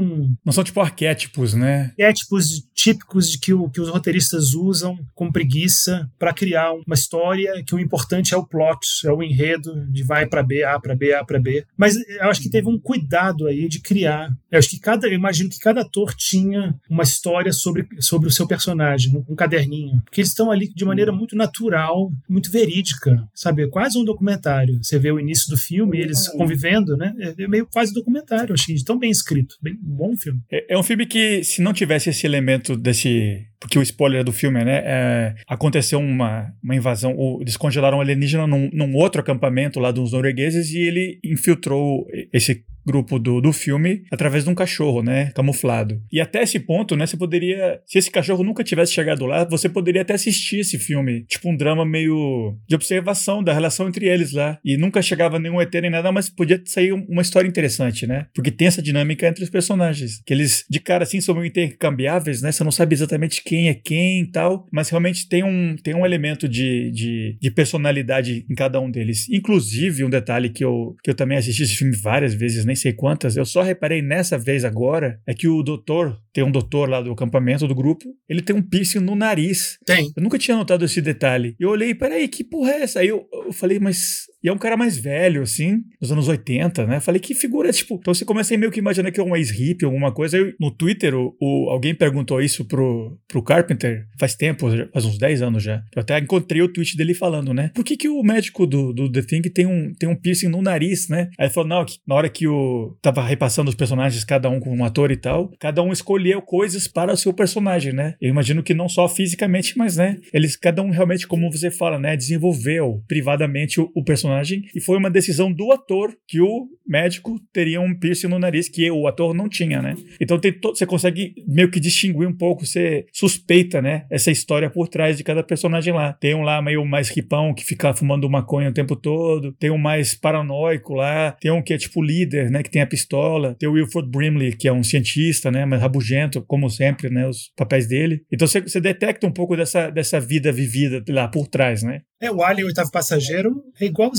Não 0.46 0.54
são 0.54 0.64
tipo 0.64 0.80
arquétipos, 0.80 1.54
né? 1.54 1.92
Arquétipos 1.92 2.67
típicos 2.78 3.32
de 3.32 3.40
que, 3.40 3.54
o, 3.54 3.68
que 3.70 3.82
os 3.82 3.90
roteiristas 3.90 4.54
usam 4.54 4.98
com 5.16 5.32
preguiça 5.32 6.08
para 6.20 6.32
criar 6.32 6.72
uma 6.74 6.94
história 6.94 7.64
que 7.66 7.74
o 7.74 7.80
importante 7.80 8.36
é 8.36 8.38
o 8.38 8.46
plot, 8.46 8.86
é 9.04 9.12
o 9.12 9.24
enredo 9.24 9.84
de 9.90 10.04
vai 10.04 10.28
para 10.28 10.44
B, 10.44 10.64
A 10.64 10.80
para 10.80 10.96
B, 10.96 11.12
A 11.12 11.26
para 11.26 11.40
B. 11.40 11.66
Mas 11.76 11.96
eu 11.96 12.30
acho 12.30 12.40
que 12.40 12.52
teve 12.52 12.70
um 12.70 12.80
cuidado 12.80 13.48
aí 13.48 13.68
de 13.68 13.82
criar. 13.82 14.30
Eu 14.52 14.60
acho 14.60 14.70
que 14.70 14.80
cada, 14.80 15.08
eu 15.08 15.14
imagino 15.14 15.50
que 15.50 15.58
cada 15.58 15.82
ator 15.82 16.14
tinha 16.14 16.76
uma 16.88 17.02
história 17.02 17.52
sobre, 17.52 17.88
sobre 18.00 18.30
o 18.30 18.32
seu 18.32 18.48
personagem, 18.48 19.26
um, 19.28 19.36
caderninho, 19.36 20.00
porque 20.06 20.22
eles 20.22 20.30
estão 20.30 20.52
ali 20.52 20.72
de 20.72 20.86
maneira 20.86 21.12
muito 21.12 21.36
natural, 21.36 22.12
muito 22.30 22.52
verídica, 22.52 23.28
sabe? 23.34 23.64
É 23.64 23.68
quase 23.68 23.98
um 23.98 24.06
documentário. 24.06 24.78
Você 24.84 25.00
vê 25.00 25.12
o 25.12 25.20
início 25.20 25.50
do 25.50 25.58
filme, 25.58 26.00
eles 26.00 26.28
convivendo, 26.30 26.96
né? 26.96 27.12
É, 27.20 27.44
é 27.44 27.48
meio 27.48 27.66
quase 27.66 27.92
documentário, 27.92 28.54
achei, 28.54 28.76
tão 28.84 29.00
bem 29.00 29.10
escrito. 29.10 29.56
Bem 29.62 29.76
bom 29.82 30.16
filme. 30.16 30.40
É, 30.52 30.76
é 30.76 30.78
um 30.78 30.84
filme 30.84 31.08
que, 31.08 31.44
se 31.44 31.60
não 31.60 31.74
tivesse 31.74 32.12
esse 32.12 32.26
elemento 32.26 32.67
desse 32.76 33.46
porque 33.60 33.80
o 33.80 33.82
spoiler 33.82 34.24
do 34.24 34.32
filme, 34.32 34.64
né? 34.64 34.84
É, 34.86 35.36
aconteceu 35.48 36.00
uma, 36.00 36.54
uma 36.64 36.76
invasão, 36.76 37.16
ou 37.16 37.42
eles 37.42 37.58
congelaram 37.58 37.98
um 37.98 38.02
alienígena 38.02 38.46
num, 38.46 38.70
num 38.72 38.96
outro 38.96 39.22
acampamento 39.22 39.80
lá 39.80 39.92
dos 39.92 40.12
noruegueses 40.12 40.72
e 40.72 40.80
ele 40.80 41.20
infiltrou 41.24 42.08
esse 42.32 42.64
grupo 42.88 43.20
do, 43.20 43.42
do 43.42 43.52
filme 43.52 44.04
através 44.10 44.46
de 44.46 44.50
um 44.50 44.56
cachorro, 44.56 45.04
né, 45.04 45.32
camuflado. 45.36 46.02
E 46.10 46.22
até 46.22 46.42
esse 46.42 46.60
ponto, 46.60 46.96
né, 46.96 47.06
você 47.06 47.18
poderia, 47.18 47.82
se 47.86 47.98
esse 47.98 48.10
cachorro 48.10 48.44
nunca 48.44 48.64
tivesse 48.64 48.94
chegado 48.94 49.26
lá, 49.26 49.44
você 49.44 49.68
poderia 49.68 50.02
até 50.02 50.14
assistir 50.14 50.60
esse 50.60 50.80
filme, 50.80 51.26
tipo 51.26 51.50
um 51.50 51.58
drama 51.58 51.86
meio 51.86 52.58
de 52.66 52.76
observação 52.76 53.44
da 53.44 53.54
relação 53.54 53.90
entre 53.90 54.08
eles 54.08 54.32
lá. 54.32 54.58
E 54.64 54.78
nunca 54.78 55.02
chegava 55.02 55.38
nenhum 55.38 55.62
ET 55.62 55.74
nem 55.74 55.92
nada, 55.92 56.12
mas 56.12 56.30
podia 56.30 56.62
sair 56.66 56.94
uma 56.94 57.22
história 57.22 57.48
interessante, 57.48 58.08
né? 58.08 58.28
Porque 58.34 58.52
tem 58.52 58.68
essa 58.68 58.82
dinâmica 58.82 59.28
entre 59.28 59.44
os 59.44 59.50
personagens, 59.50 60.22
que 60.26 60.34
eles 60.34 60.66
de 60.70 60.80
cara 60.80 61.04
assim 61.04 61.20
são 61.20 61.36
meio 61.36 61.48
intercambiáveis, 61.48 62.42
né? 62.42 62.52
Você 62.52 62.64
não 62.64 62.72
sabe 62.72 62.96
exatamente 62.96 63.44
quem 63.44 63.68
é 63.68 63.74
quem 63.74 64.22
e 64.22 64.32
tal, 64.32 64.66
mas 64.72 64.90
realmente 64.90 65.28
tem 65.28 65.44
um, 65.44 65.76
tem 65.76 65.94
um 65.94 66.06
elemento 66.06 66.48
de, 66.48 66.90
de, 66.92 67.38
de 67.40 67.52
personalidade 67.52 68.46
em 68.50 68.56
cada 68.56 68.80
um 68.80 68.90
deles. 68.90 69.28
Inclusive, 69.30 70.06
um 70.06 70.10
detalhe 70.10 70.50
que 70.50 70.64
eu, 70.64 70.96
que 71.04 71.10
eu 71.10 71.16
também 71.16 71.38
assisti 71.38 71.64
esse 71.64 71.76
filme 71.76 71.96
várias 71.96 72.34
vezes, 72.34 72.64
nem 72.64 72.77
sei 72.78 72.94
quantas, 72.94 73.36
eu 73.36 73.46
só 73.46 73.62
reparei 73.62 74.02
nessa 74.02 74.38
vez 74.38 74.64
agora, 74.64 75.20
é 75.28 75.34
que 75.34 75.48
o 75.48 75.62
doutor, 75.62 76.18
tem 76.32 76.44
um 76.44 76.52
doutor 76.52 76.90
lá 76.90 77.02
do 77.02 77.12
acampamento 77.12 77.68
do 77.68 77.76
grupo, 77.76 78.06
ele 78.30 78.42
tem 78.42 78.56
um 78.56 78.62
piercing 78.62 79.00
no 79.00 79.16
nariz. 79.16 79.78
Tem. 79.86 80.12
Eu 80.16 80.24
nunca 80.24 80.38
tinha 80.38 80.56
notado 80.56 80.86
esse 80.86 81.02
detalhe. 81.02 81.56
Eu 81.60 81.70
olhei, 81.70 81.94
peraí, 81.94 82.28
que 82.28 82.44
porra 82.44 82.72
é 82.72 82.82
essa? 82.84 83.00
Aí 83.00 83.08
eu, 83.08 83.28
eu 83.46 83.52
falei, 83.52 83.80
mas. 83.80 84.26
E 84.44 84.50
é 84.50 84.54
um 84.54 84.58
cara 84.58 84.78
mais 84.78 84.98
velho, 84.98 85.42
assim, 85.42 85.82
dos 86.00 86.12
anos 86.12 86.28
80, 86.28 86.86
né? 86.86 87.00
Falei, 87.00 87.20
que 87.20 87.34
figura, 87.34 87.72
tipo. 87.72 87.96
Então 87.96 88.14
você 88.14 88.24
começa 88.24 88.54
a 88.54 88.58
meio 88.58 88.72
que 88.72 88.80
imaginar 88.80 89.12
que 89.12 89.20
é 89.20 89.24
um 89.24 89.36
ex-hippie, 89.36 89.86
alguma 89.86 90.12
coisa. 90.12 90.38
Aí, 90.38 90.54
no 90.60 90.72
Twitter, 90.72 91.16
o, 91.16 91.36
o, 91.42 91.70
alguém 91.70 91.96
perguntou 91.96 92.42
isso 92.42 92.66
pro, 92.66 93.18
pro 93.28 93.42
Carpenter 93.42 94.06
faz 94.20 94.36
tempo, 94.36 94.68
faz 94.94 95.06
uns 95.06 95.18
10 95.18 95.42
anos 95.42 95.64
já. 95.64 95.82
Eu 95.96 96.02
até 96.02 96.18
encontrei 96.20 96.62
o 96.62 96.72
tweet 96.72 96.96
dele 96.96 97.14
falando, 97.14 97.54
né? 97.54 97.72
Por 97.74 97.84
que, 97.84 97.98
que 97.98 98.08
o 98.08 98.22
médico 98.22 98.68
do, 98.68 98.94
do 98.94 99.12
The 99.12 99.22
Thing 99.22 99.42
tem 99.42 99.66
um, 99.66 99.94
tem 99.94 100.08
um 100.08 100.16
piercing 100.16 100.48
no 100.48 100.62
nariz, 100.62 101.10
né? 101.10 101.30
Aí 101.38 101.48
ele 101.48 101.54
falou, 101.54 101.70
não, 101.70 101.86
que 101.86 101.98
na 102.08 102.16
hora 102.16 102.30
que 102.30 102.48
o 102.48 102.96
tava 103.02 103.24
repassando 103.24 103.70
os 103.70 103.76
personagens, 103.76 104.24
cada 104.24 104.50
um 104.50 104.60
com 104.60 104.76
um 104.76 104.86
ator 104.86 105.12
e 105.12 105.18
tal, 105.18 105.52
cada 105.60 105.82
um 105.82 105.92
escolheu 105.92 106.42
coisas 106.42 106.88
para 106.88 107.14
o 107.14 107.18
seu 107.18 107.34
personagem, 107.34 107.94
né? 107.94 108.16
Eu 108.22 108.30
imagino 108.30 108.64
que 108.64 108.74
não 108.74 108.88
só 108.88 109.10
fisicamente, 109.10 109.78
mas, 109.78 109.98
né? 109.98 110.18
Eles, 110.32 110.56
cada 110.56 110.82
um 110.82 110.90
realmente, 110.90 111.28
como 111.28 111.52
você 111.52 111.72
fala, 111.72 112.00
né? 112.00 112.16
Desenvolveu 112.16 113.04
privadamente 113.08 113.82
o, 113.82 113.92
o 113.96 114.04
personagem 114.04 114.27
e 114.76 114.82
foi 114.82 114.98
uma 114.98 115.10
decisão 115.10 115.52
do 115.52 115.72
ator 115.72 116.16
que 116.28 116.42
o 116.42 116.68
médico 116.88 117.40
teria 117.52 117.82
um 117.82 117.98
piercing 117.98 118.28
no 118.28 118.40
nariz 118.40 118.70
que 118.70 118.90
o 118.90 119.08
ator 119.08 119.34
não 119.34 119.50
tinha, 119.50 119.82
né? 119.82 119.96
Então 120.20 120.40
tem 120.40 120.58
você 120.62 120.86
consegue 120.86 121.34
meio 121.48 121.70
que 121.70 121.80
distinguir 121.80 122.28
um 122.28 122.36
pouco, 122.36 122.66
você 122.66 123.06
suspeita, 123.12 123.82
né? 123.82 124.06
Essa 124.10 124.32
história 124.32 124.70
por 124.70 124.88
trás 124.88 125.18
de 125.18 125.24
cada 125.24 125.44
personagem 125.44 125.94
lá. 125.94 126.14
Tem 126.14 126.34
um 126.34 126.42
lá 126.42 126.62
meio 126.62 126.86
mais 126.86 127.10
ripão 127.10 127.54
que 127.54 127.66
fica 127.66 127.94
fumando 127.94 128.30
maconha 128.30 128.70
o 128.70 128.74
tempo 128.74 128.96
todo, 128.96 129.54
tem 129.54 129.70
um 129.70 129.78
mais 129.78 130.16
paranoico 130.16 130.94
lá, 130.94 131.32
tem 131.40 131.52
um 131.52 131.62
que 131.62 131.74
é 131.74 131.78
tipo 131.78 132.02
líder, 132.02 132.50
né? 132.50 132.64
Que 132.64 132.72
tem 132.72 132.82
a 132.82 132.88
pistola, 132.88 133.56
tem 133.60 133.68
o 133.68 133.74
Wilford 133.74 134.10
Brimley, 134.10 134.56
que 134.56 134.68
é 134.68 134.74
um 134.74 134.84
cientista, 134.84 135.52
né? 135.52 135.66
Mas 135.66 135.82
rabugento, 135.82 136.42
como 136.42 136.70
sempre, 136.70 137.10
né? 137.10 137.28
Os 137.28 137.52
papéis 137.56 137.88
dele. 137.88 138.24
Então 138.32 138.48
você, 138.48 138.62
você 138.62 138.80
detecta 138.80 139.28
um 139.28 139.32
pouco 139.32 139.56
dessa, 139.56 139.90
dessa 139.90 140.20
vida 140.20 140.52
vivida 140.52 141.04
lá 141.10 141.28
por 141.28 141.48
trás, 141.48 141.84
né? 141.84 142.02
É, 142.20 142.32
o 142.32 142.42
Alien, 142.42 142.64
o 142.64 142.68
oitavo 142.68 142.92
passageiro, 142.92 143.64
é 143.80 143.86
igualzinho, 143.86 144.17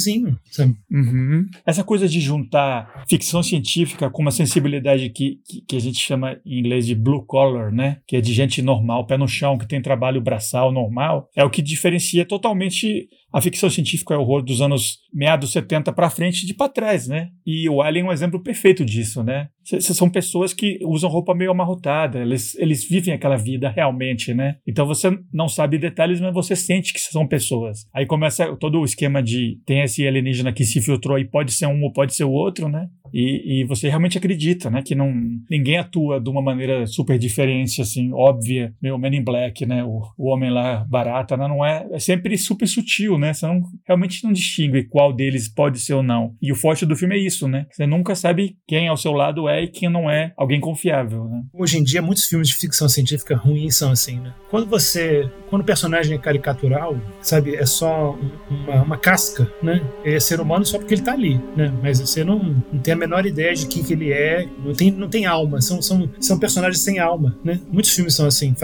sabe? 0.50 0.76
Uhum. 0.90 1.46
Essa 1.66 1.84
coisa 1.84 2.08
de 2.08 2.20
juntar 2.20 3.04
ficção 3.08 3.42
científica 3.42 4.10
com 4.10 4.22
uma 4.22 4.30
sensibilidade 4.30 5.10
que, 5.10 5.40
que, 5.46 5.60
que, 5.62 5.76
a 5.76 5.80
gente 5.80 5.98
chama 5.98 6.38
em 6.44 6.60
inglês 6.60 6.86
de 6.86 6.94
blue 6.94 7.24
collar, 7.24 7.72
né? 7.72 7.98
Que 8.06 8.16
é 8.16 8.20
de 8.20 8.32
gente 8.32 8.62
normal, 8.62 9.06
pé 9.06 9.16
no 9.16 9.28
chão, 9.28 9.58
que 9.58 9.66
tem 9.66 9.82
trabalho 9.82 10.20
braçal 10.20 10.72
normal, 10.72 11.28
é 11.36 11.44
o 11.44 11.50
que 11.50 11.62
diferencia 11.62 12.24
totalmente 12.24 13.08
a 13.32 13.40
ficção 13.40 13.68
científica 13.68 14.14
é 14.14 14.16
o 14.16 14.20
horror 14.20 14.42
dos 14.42 14.60
anos 14.60 15.00
meados 15.12 15.52
70 15.52 15.92
para 15.92 16.08
frente 16.08 16.46
de 16.46 16.54
para 16.54 16.70
trás, 16.70 17.06
né? 17.06 17.28
E 17.46 17.68
o 17.68 17.82
Alien 17.82 18.06
é 18.06 18.08
um 18.08 18.12
exemplo 18.12 18.42
perfeito 18.42 18.84
disso, 18.84 19.22
né? 19.22 19.48
São 19.80 20.08
pessoas 20.08 20.52
que 20.52 20.78
usam 20.82 21.10
roupa 21.10 21.34
meio 21.34 21.50
amarrotada, 21.50 22.20
eles, 22.20 22.54
eles 22.56 22.88
vivem 22.88 23.14
aquela 23.14 23.36
vida 23.36 23.68
realmente, 23.68 24.32
né? 24.32 24.56
Então 24.66 24.86
você 24.86 25.10
não 25.32 25.48
sabe 25.48 25.78
detalhes, 25.78 26.20
mas 26.20 26.32
você 26.32 26.56
sente 26.56 26.92
que 26.92 27.00
são 27.00 27.26
pessoas. 27.26 27.86
Aí 27.92 28.06
começa 28.06 28.56
todo 28.56 28.80
o 28.80 28.84
esquema 28.84 29.22
de 29.22 29.58
tem 29.66 29.82
esse 29.82 30.06
alienígena 30.06 30.52
que 30.52 30.64
se 30.64 30.80
filtrou 30.80 31.18
e 31.18 31.24
pode 31.24 31.52
ser 31.52 31.66
um 31.66 31.82
ou 31.82 31.92
pode 31.92 32.14
ser 32.14 32.24
o 32.24 32.30
outro, 32.30 32.68
né? 32.68 32.88
E, 33.12 33.60
e, 33.60 33.64
você 33.64 33.88
realmente 33.88 34.18
acredita, 34.18 34.70
né? 34.70 34.82
Que 34.82 34.94
não, 34.94 35.12
ninguém 35.50 35.78
atua 35.78 36.20
de 36.20 36.28
uma 36.28 36.42
maneira 36.42 36.86
super 36.86 37.18
diferente, 37.18 37.80
assim, 37.80 38.12
óbvia, 38.12 38.74
meio 38.82 38.98
Men 38.98 39.16
in 39.16 39.24
Black, 39.24 39.64
né? 39.66 39.84
O, 39.84 40.02
o 40.16 40.28
homem 40.28 40.50
lá 40.50 40.84
barata, 40.88 41.36
né? 41.36 41.48
Não 41.48 41.64
é, 41.64 41.86
é 41.90 41.98
sempre 41.98 42.36
super 42.36 42.66
sutil, 42.66 43.18
né? 43.18 43.32
Você 43.32 43.46
não, 43.46 43.62
realmente 43.86 44.24
não 44.24 44.32
distingue 44.32 44.84
qual 44.84 45.12
deles 45.12 45.48
pode 45.48 45.80
ser 45.80 45.94
ou 45.94 46.02
não. 46.02 46.34
E 46.40 46.52
o 46.52 46.56
forte 46.56 46.84
do 46.84 46.96
filme 46.96 47.16
é 47.16 47.18
isso, 47.18 47.48
né? 47.48 47.66
Você 47.70 47.86
nunca 47.86 48.14
sabe 48.14 48.56
quem 48.66 48.88
ao 48.88 48.96
seu 48.96 49.12
lado 49.12 49.48
é 49.48 49.57
e 49.62 49.68
quem 49.68 49.88
não 49.88 50.10
é 50.10 50.32
alguém 50.36 50.60
confiável, 50.60 51.24
né? 51.24 51.42
Hoje 51.52 51.78
em 51.78 51.82
dia, 51.82 52.02
muitos 52.02 52.24
filmes 52.24 52.48
de 52.48 52.56
ficção 52.56 52.88
científica 52.88 53.36
ruins 53.36 53.76
são 53.76 53.90
assim, 53.90 54.18
né? 54.18 54.32
Quando 54.50 54.66
você, 54.66 55.30
quando 55.50 55.62
o 55.62 55.64
personagem 55.64 56.14
é 56.14 56.18
caricatural, 56.18 56.96
sabe, 57.20 57.54
é 57.54 57.66
só 57.66 58.18
uma, 58.50 58.82
uma 58.82 58.96
casca, 58.96 59.50
né? 59.62 59.82
Ele 60.04 60.16
é 60.16 60.20
ser 60.20 60.40
humano 60.40 60.64
só 60.64 60.78
porque 60.78 60.94
ele 60.94 61.02
tá 61.02 61.12
ali, 61.12 61.40
né? 61.56 61.72
Mas 61.82 62.00
você 62.00 62.24
não, 62.24 62.38
não 62.72 62.80
tem 62.80 62.94
a 62.94 62.96
menor 62.96 63.26
ideia 63.26 63.54
de 63.54 63.66
quem 63.66 63.82
que 63.82 63.92
ele 63.92 64.12
é, 64.12 64.46
não 64.64 64.72
tem, 64.72 64.90
não 64.90 65.08
tem 65.08 65.26
alma, 65.26 65.60
são, 65.60 65.82
são, 65.82 66.08
são 66.20 66.38
personagens 66.38 66.80
sem 66.80 66.98
alma, 66.98 67.36
né? 67.44 67.60
Muitos 67.70 67.92
filmes 67.92 68.14
são 68.14 68.26
assim, 68.26 68.54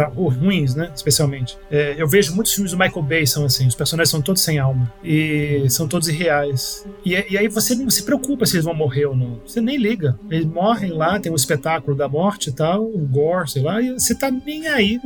ruins, 0.40 0.74
né? 0.74 0.90
Especialmente. 0.94 1.56
É, 1.70 1.94
eu 1.98 2.08
vejo 2.08 2.34
muitos 2.34 2.54
filmes 2.54 2.72
do 2.72 2.78
Michael 2.78 3.02
Bay 3.02 3.26
são 3.26 3.44
assim, 3.44 3.66
os 3.66 3.74
personagens 3.74 4.10
são 4.10 4.22
todos 4.22 4.42
sem 4.42 4.58
alma 4.58 4.92
e 5.02 5.66
são 5.68 5.86
todos 5.86 6.08
irreais. 6.08 6.86
E, 7.04 7.12
e 7.12 7.38
aí 7.38 7.48
você 7.48 7.74
não 7.74 7.90
se 7.90 8.02
preocupa 8.02 8.46
se 8.46 8.56
eles 8.56 8.64
vão 8.64 8.74
morrer 8.74 9.06
ou 9.06 9.16
não, 9.16 9.40
você 9.46 9.60
nem 9.60 9.76
liga. 9.76 10.18
Eles 10.30 10.46
morrem 10.46 10.83
lá, 10.90 11.18
tem 11.18 11.30
um 11.30 11.36
espetáculo 11.36 11.96
da 11.96 12.08
morte 12.08 12.50
e 12.50 12.52
tal, 12.52 12.84
o 12.84 12.98
gore, 12.98 13.50
sei 13.50 13.62
lá, 13.62 13.80
e 13.80 13.92
você 13.92 14.14
tá 14.14 14.30
nem 14.30 14.66
aí. 14.68 15.00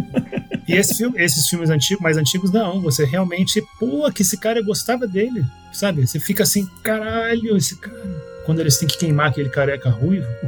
E 0.67 0.75
esse 0.75 0.97
filme, 0.97 1.23
esses 1.23 1.49
filmes 1.49 1.71
antigos, 1.71 2.03
mais 2.03 2.17
antigos, 2.17 2.53
não. 2.53 2.81
Você 2.83 3.05
realmente, 3.05 3.63
pô, 3.79 4.11
que 4.13 4.23
esse 4.23 4.37
cara 4.37 4.63
gostava 4.63 5.07
dele, 5.07 5.45
sabe? 5.73 6.07
Você 6.07 6.21
fica 6.21 6.43
assim, 6.43 6.69
caralho, 6.83 7.57
esse 7.57 7.77
cara 7.77 8.29
quando 8.49 8.61
eles 8.61 8.79
têm 8.79 8.89
que 8.89 8.97
queimar 8.97 9.29
aquele 9.29 9.51
careca 9.51 9.91
ruivo. 9.91 10.27
O 10.43 10.47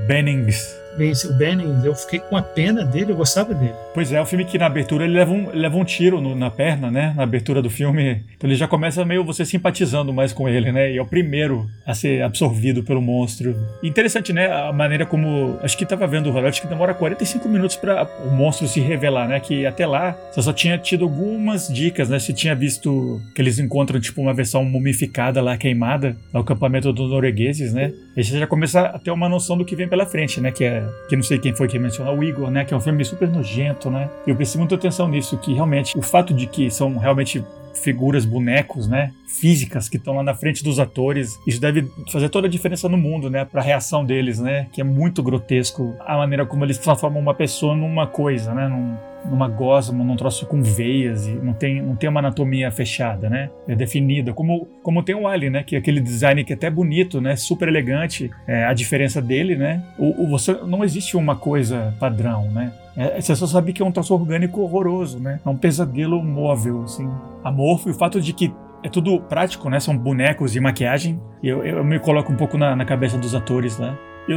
Bennings 1.01 1.25
o 1.25 1.33
Benning, 1.33 1.81
eu 1.85 1.95
fiquei 1.95 2.19
com 2.19 2.37
a 2.37 2.43
pena 2.43 2.85
dele, 2.85 3.13
eu 3.13 3.17
gostava 3.17 3.55
dele. 3.55 3.73
Pois 3.95 4.13
é, 4.13 4.17
é 4.17 4.23
um 4.23 4.27
filme 4.27 4.45
que 4.45 4.59
na 4.59 4.67
abertura 4.67 5.05
ele 5.05 5.15
leva 5.15 5.33
um, 5.33 5.51
leva 5.51 5.77
um 5.77 5.85
tiro 5.85 6.21
no, 6.21 6.37
na 6.37 6.51
perna, 6.51 6.91
né? 6.91 7.15
Na 7.17 7.23
abertura 7.23 7.63
do 7.63 7.71
filme. 7.71 8.23
Então 8.37 8.49
ele 8.49 8.55
já 8.55 8.69
começa 8.69 9.05
meio 9.05 9.25
você 9.25 9.45
simpatizando 9.45 10.13
mais 10.13 10.33
com 10.33 10.47
ele, 10.49 10.71
né? 10.71 10.93
E 10.93 10.99
é 10.99 11.03
o 11.03 11.07
primeiro 11.07 11.67
a 11.87 11.95
ser 11.95 12.23
absorvido 12.23 12.83
pelo 12.83 13.01
monstro. 13.01 13.57
interessante, 13.83 14.33
né? 14.33 14.53
A 14.53 14.73
maneira 14.73 15.07
como. 15.07 15.59
Acho 15.63 15.77
que 15.77 15.87
tava 15.87 16.07
vendo 16.07 16.29
o 16.29 16.33
relógio 16.33 16.61
que 16.61 16.69
demora 16.69 16.93
45 16.93 17.49
minutos 17.49 17.77
para 17.77 18.07
o 18.25 18.31
monstro 18.31 18.69
se 18.69 18.81
revelar, 18.81 19.27
né? 19.27 19.41
Que 19.41 19.65
até 19.65 19.87
lá 19.87 20.17
você 20.31 20.43
só 20.43 20.53
tinha 20.53 20.77
tido 20.77 21.05
algumas 21.05 21.69
dicas, 21.69 22.11
né? 22.11 22.19
Você 22.19 22.33
tinha 22.33 22.55
visto 22.55 23.21
que 23.35 23.41
eles 23.41 23.59
encontram, 23.59 23.99
tipo, 23.99 24.21
uma 24.21 24.35
versão 24.35 24.65
mumificada 24.65 25.41
lá, 25.41 25.57
queimada, 25.57 26.17
no 26.33 26.41
acampamento 26.41 26.93
dos 26.93 27.11
noruegueses, 27.11 27.73
né? 27.73 27.93
E 28.17 28.23
você 28.23 28.39
já 28.39 28.47
começa 28.47 28.83
a 28.83 28.99
ter 28.99 29.11
uma 29.11 29.29
noção 29.29 29.57
do 29.57 29.65
que 29.65 29.75
vem 29.75 29.89
pela 29.89 30.05
frente, 30.05 30.41
né? 30.41 30.51
Que 30.51 30.65
é 30.65 30.90
que 31.09 31.17
não 31.17 31.23
sei 31.23 31.39
quem 31.39 31.55
foi 31.55 31.69
que 31.69 31.79
mencionou, 31.79 32.19
o 32.19 32.25
Igor, 32.25 32.51
né? 32.51 32.65
Que 32.65 32.75
é 32.75 32.77
um 32.77 32.81
filme 32.81 33.05
super 33.05 33.29
nojento, 33.29 33.91
né? 33.91 34.11
Eu 34.27 34.35
prestei 34.37 34.59
muita 34.59 34.75
atenção 34.75 35.09
nisso, 35.09 35.37
que 35.39 35.55
realmente 35.55 35.99
o 35.99 36.03
fato 36.03 36.33
de 36.33 36.47
que 36.47 36.71
são 36.71 36.97
realmente 36.97 37.45
figuras, 37.75 38.25
bonecos, 38.25 38.89
né? 38.89 39.13
Físicas 39.27 39.89
que 39.89 39.97
estão 39.97 40.15
lá 40.15 40.23
na 40.23 40.35
frente 40.35 40.63
dos 40.63 40.79
atores. 40.79 41.39
Isso 41.47 41.61
deve 41.61 41.91
fazer 42.11 42.29
toda 42.29 42.47
a 42.47 42.51
diferença 42.51 42.89
no 42.89 42.99
mundo, 42.99 43.31
né? 43.31 43.45
Pra 43.45 43.63
reação 43.63 44.05
deles, 44.05 44.39
né? 44.39 44.67
Que 44.73 44.81
é 44.81 44.85
muito 44.85 45.23
grotesco 45.23 45.95
a 46.01 46.17
maneira 46.17 46.45
como 46.45 46.65
eles 46.65 46.79
transformam 46.79 47.21
uma 47.21 47.35
pessoa 47.35 47.75
numa 47.75 48.07
coisa, 48.07 48.53
né? 48.55 48.69
Num, 48.69 48.97
numa 49.29 49.49
gosma, 49.49 50.03
num 50.03 50.17
troço 50.17 50.47
com 50.47 50.63
veias 50.63 51.27
e 51.27 51.33
não 51.33 51.53
tem, 51.53 51.83
não 51.83 51.95
tem 51.95 52.09
uma 52.09 52.21
anatomia 52.21 52.71
fechada, 52.71 53.29
né? 53.29 53.51
É 53.69 53.75
definida. 53.75 54.33
Como, 54.33 54.67
como 54.83 55.03
tem 55.03 55.15
o 55.15 55.27
Alien, 55.27 55.51
né? 55.51 55.63
Que 55.63 55.77
é 55.77 55.79
aquele 55.79 56.01
design 56.01 56.45
que 56.45 56.53
é 56.53 56.57
até 56.57 56.71
bonito, 56.71 57.21
né? 57.21 57.37
Super 57.37 57.69
elegante. 57.69 58.31
É, 58.47 58.65
a 58.65 58.73
diferença 58.73 59.21
dele, 59.21 59.57
né? 59.57 59.83
O, 59.99 60.25
o, 60.25 60.29
você, 60.29 60.53
não 60.67 60.85
existe 60.85 61.17
uma 61.17 61.37
coisa 61.37 61.95
padrão, 61.99 62.51
né? 62.51 62.73
É, 62.97 63.21
você 63.21 63.35
só 63.37 63.47
sabe 63.47 63.73
que 63.73 63.83
é 63.83 63.85
um 63.85 63.93
troço 63.93 64.15
orgânico 64.15 64.61
horroroso, 64.61 65.19
né? 65.19 65.41
É 65.45 65.49
um 65.49 65.57
pesadelo 65.57 66.23
móvel, 66.23 66.83
assim. 66.83 67.09
Amorfo 67.45 67.89
e 67.89 67.93
o 67.93 67.95
fato 67.95 68.21
de 68.21 68.33
que 68.33 68.53
é 68.83 68.89
tudo 68.89 69.21
prático, 69.21 69.69
né? 69.69 69.79
São 69.81 69.97
bonecos 69.97 70.57
e 70.57 70.61
maquiagem. 70.61 71.21
Eu, 71.43 71.65
eu 71.65 71.85
me 71.85 71.99
coloco 71.99 72.33
um 72.33 72.37
pouco 72.37 72.57
na, 72.57 72.75
na 72.75 72.85
cabeça 72.85 73.19
dos 73.19 73.35
atores 73.35 73.79
lá. 73.79 73.97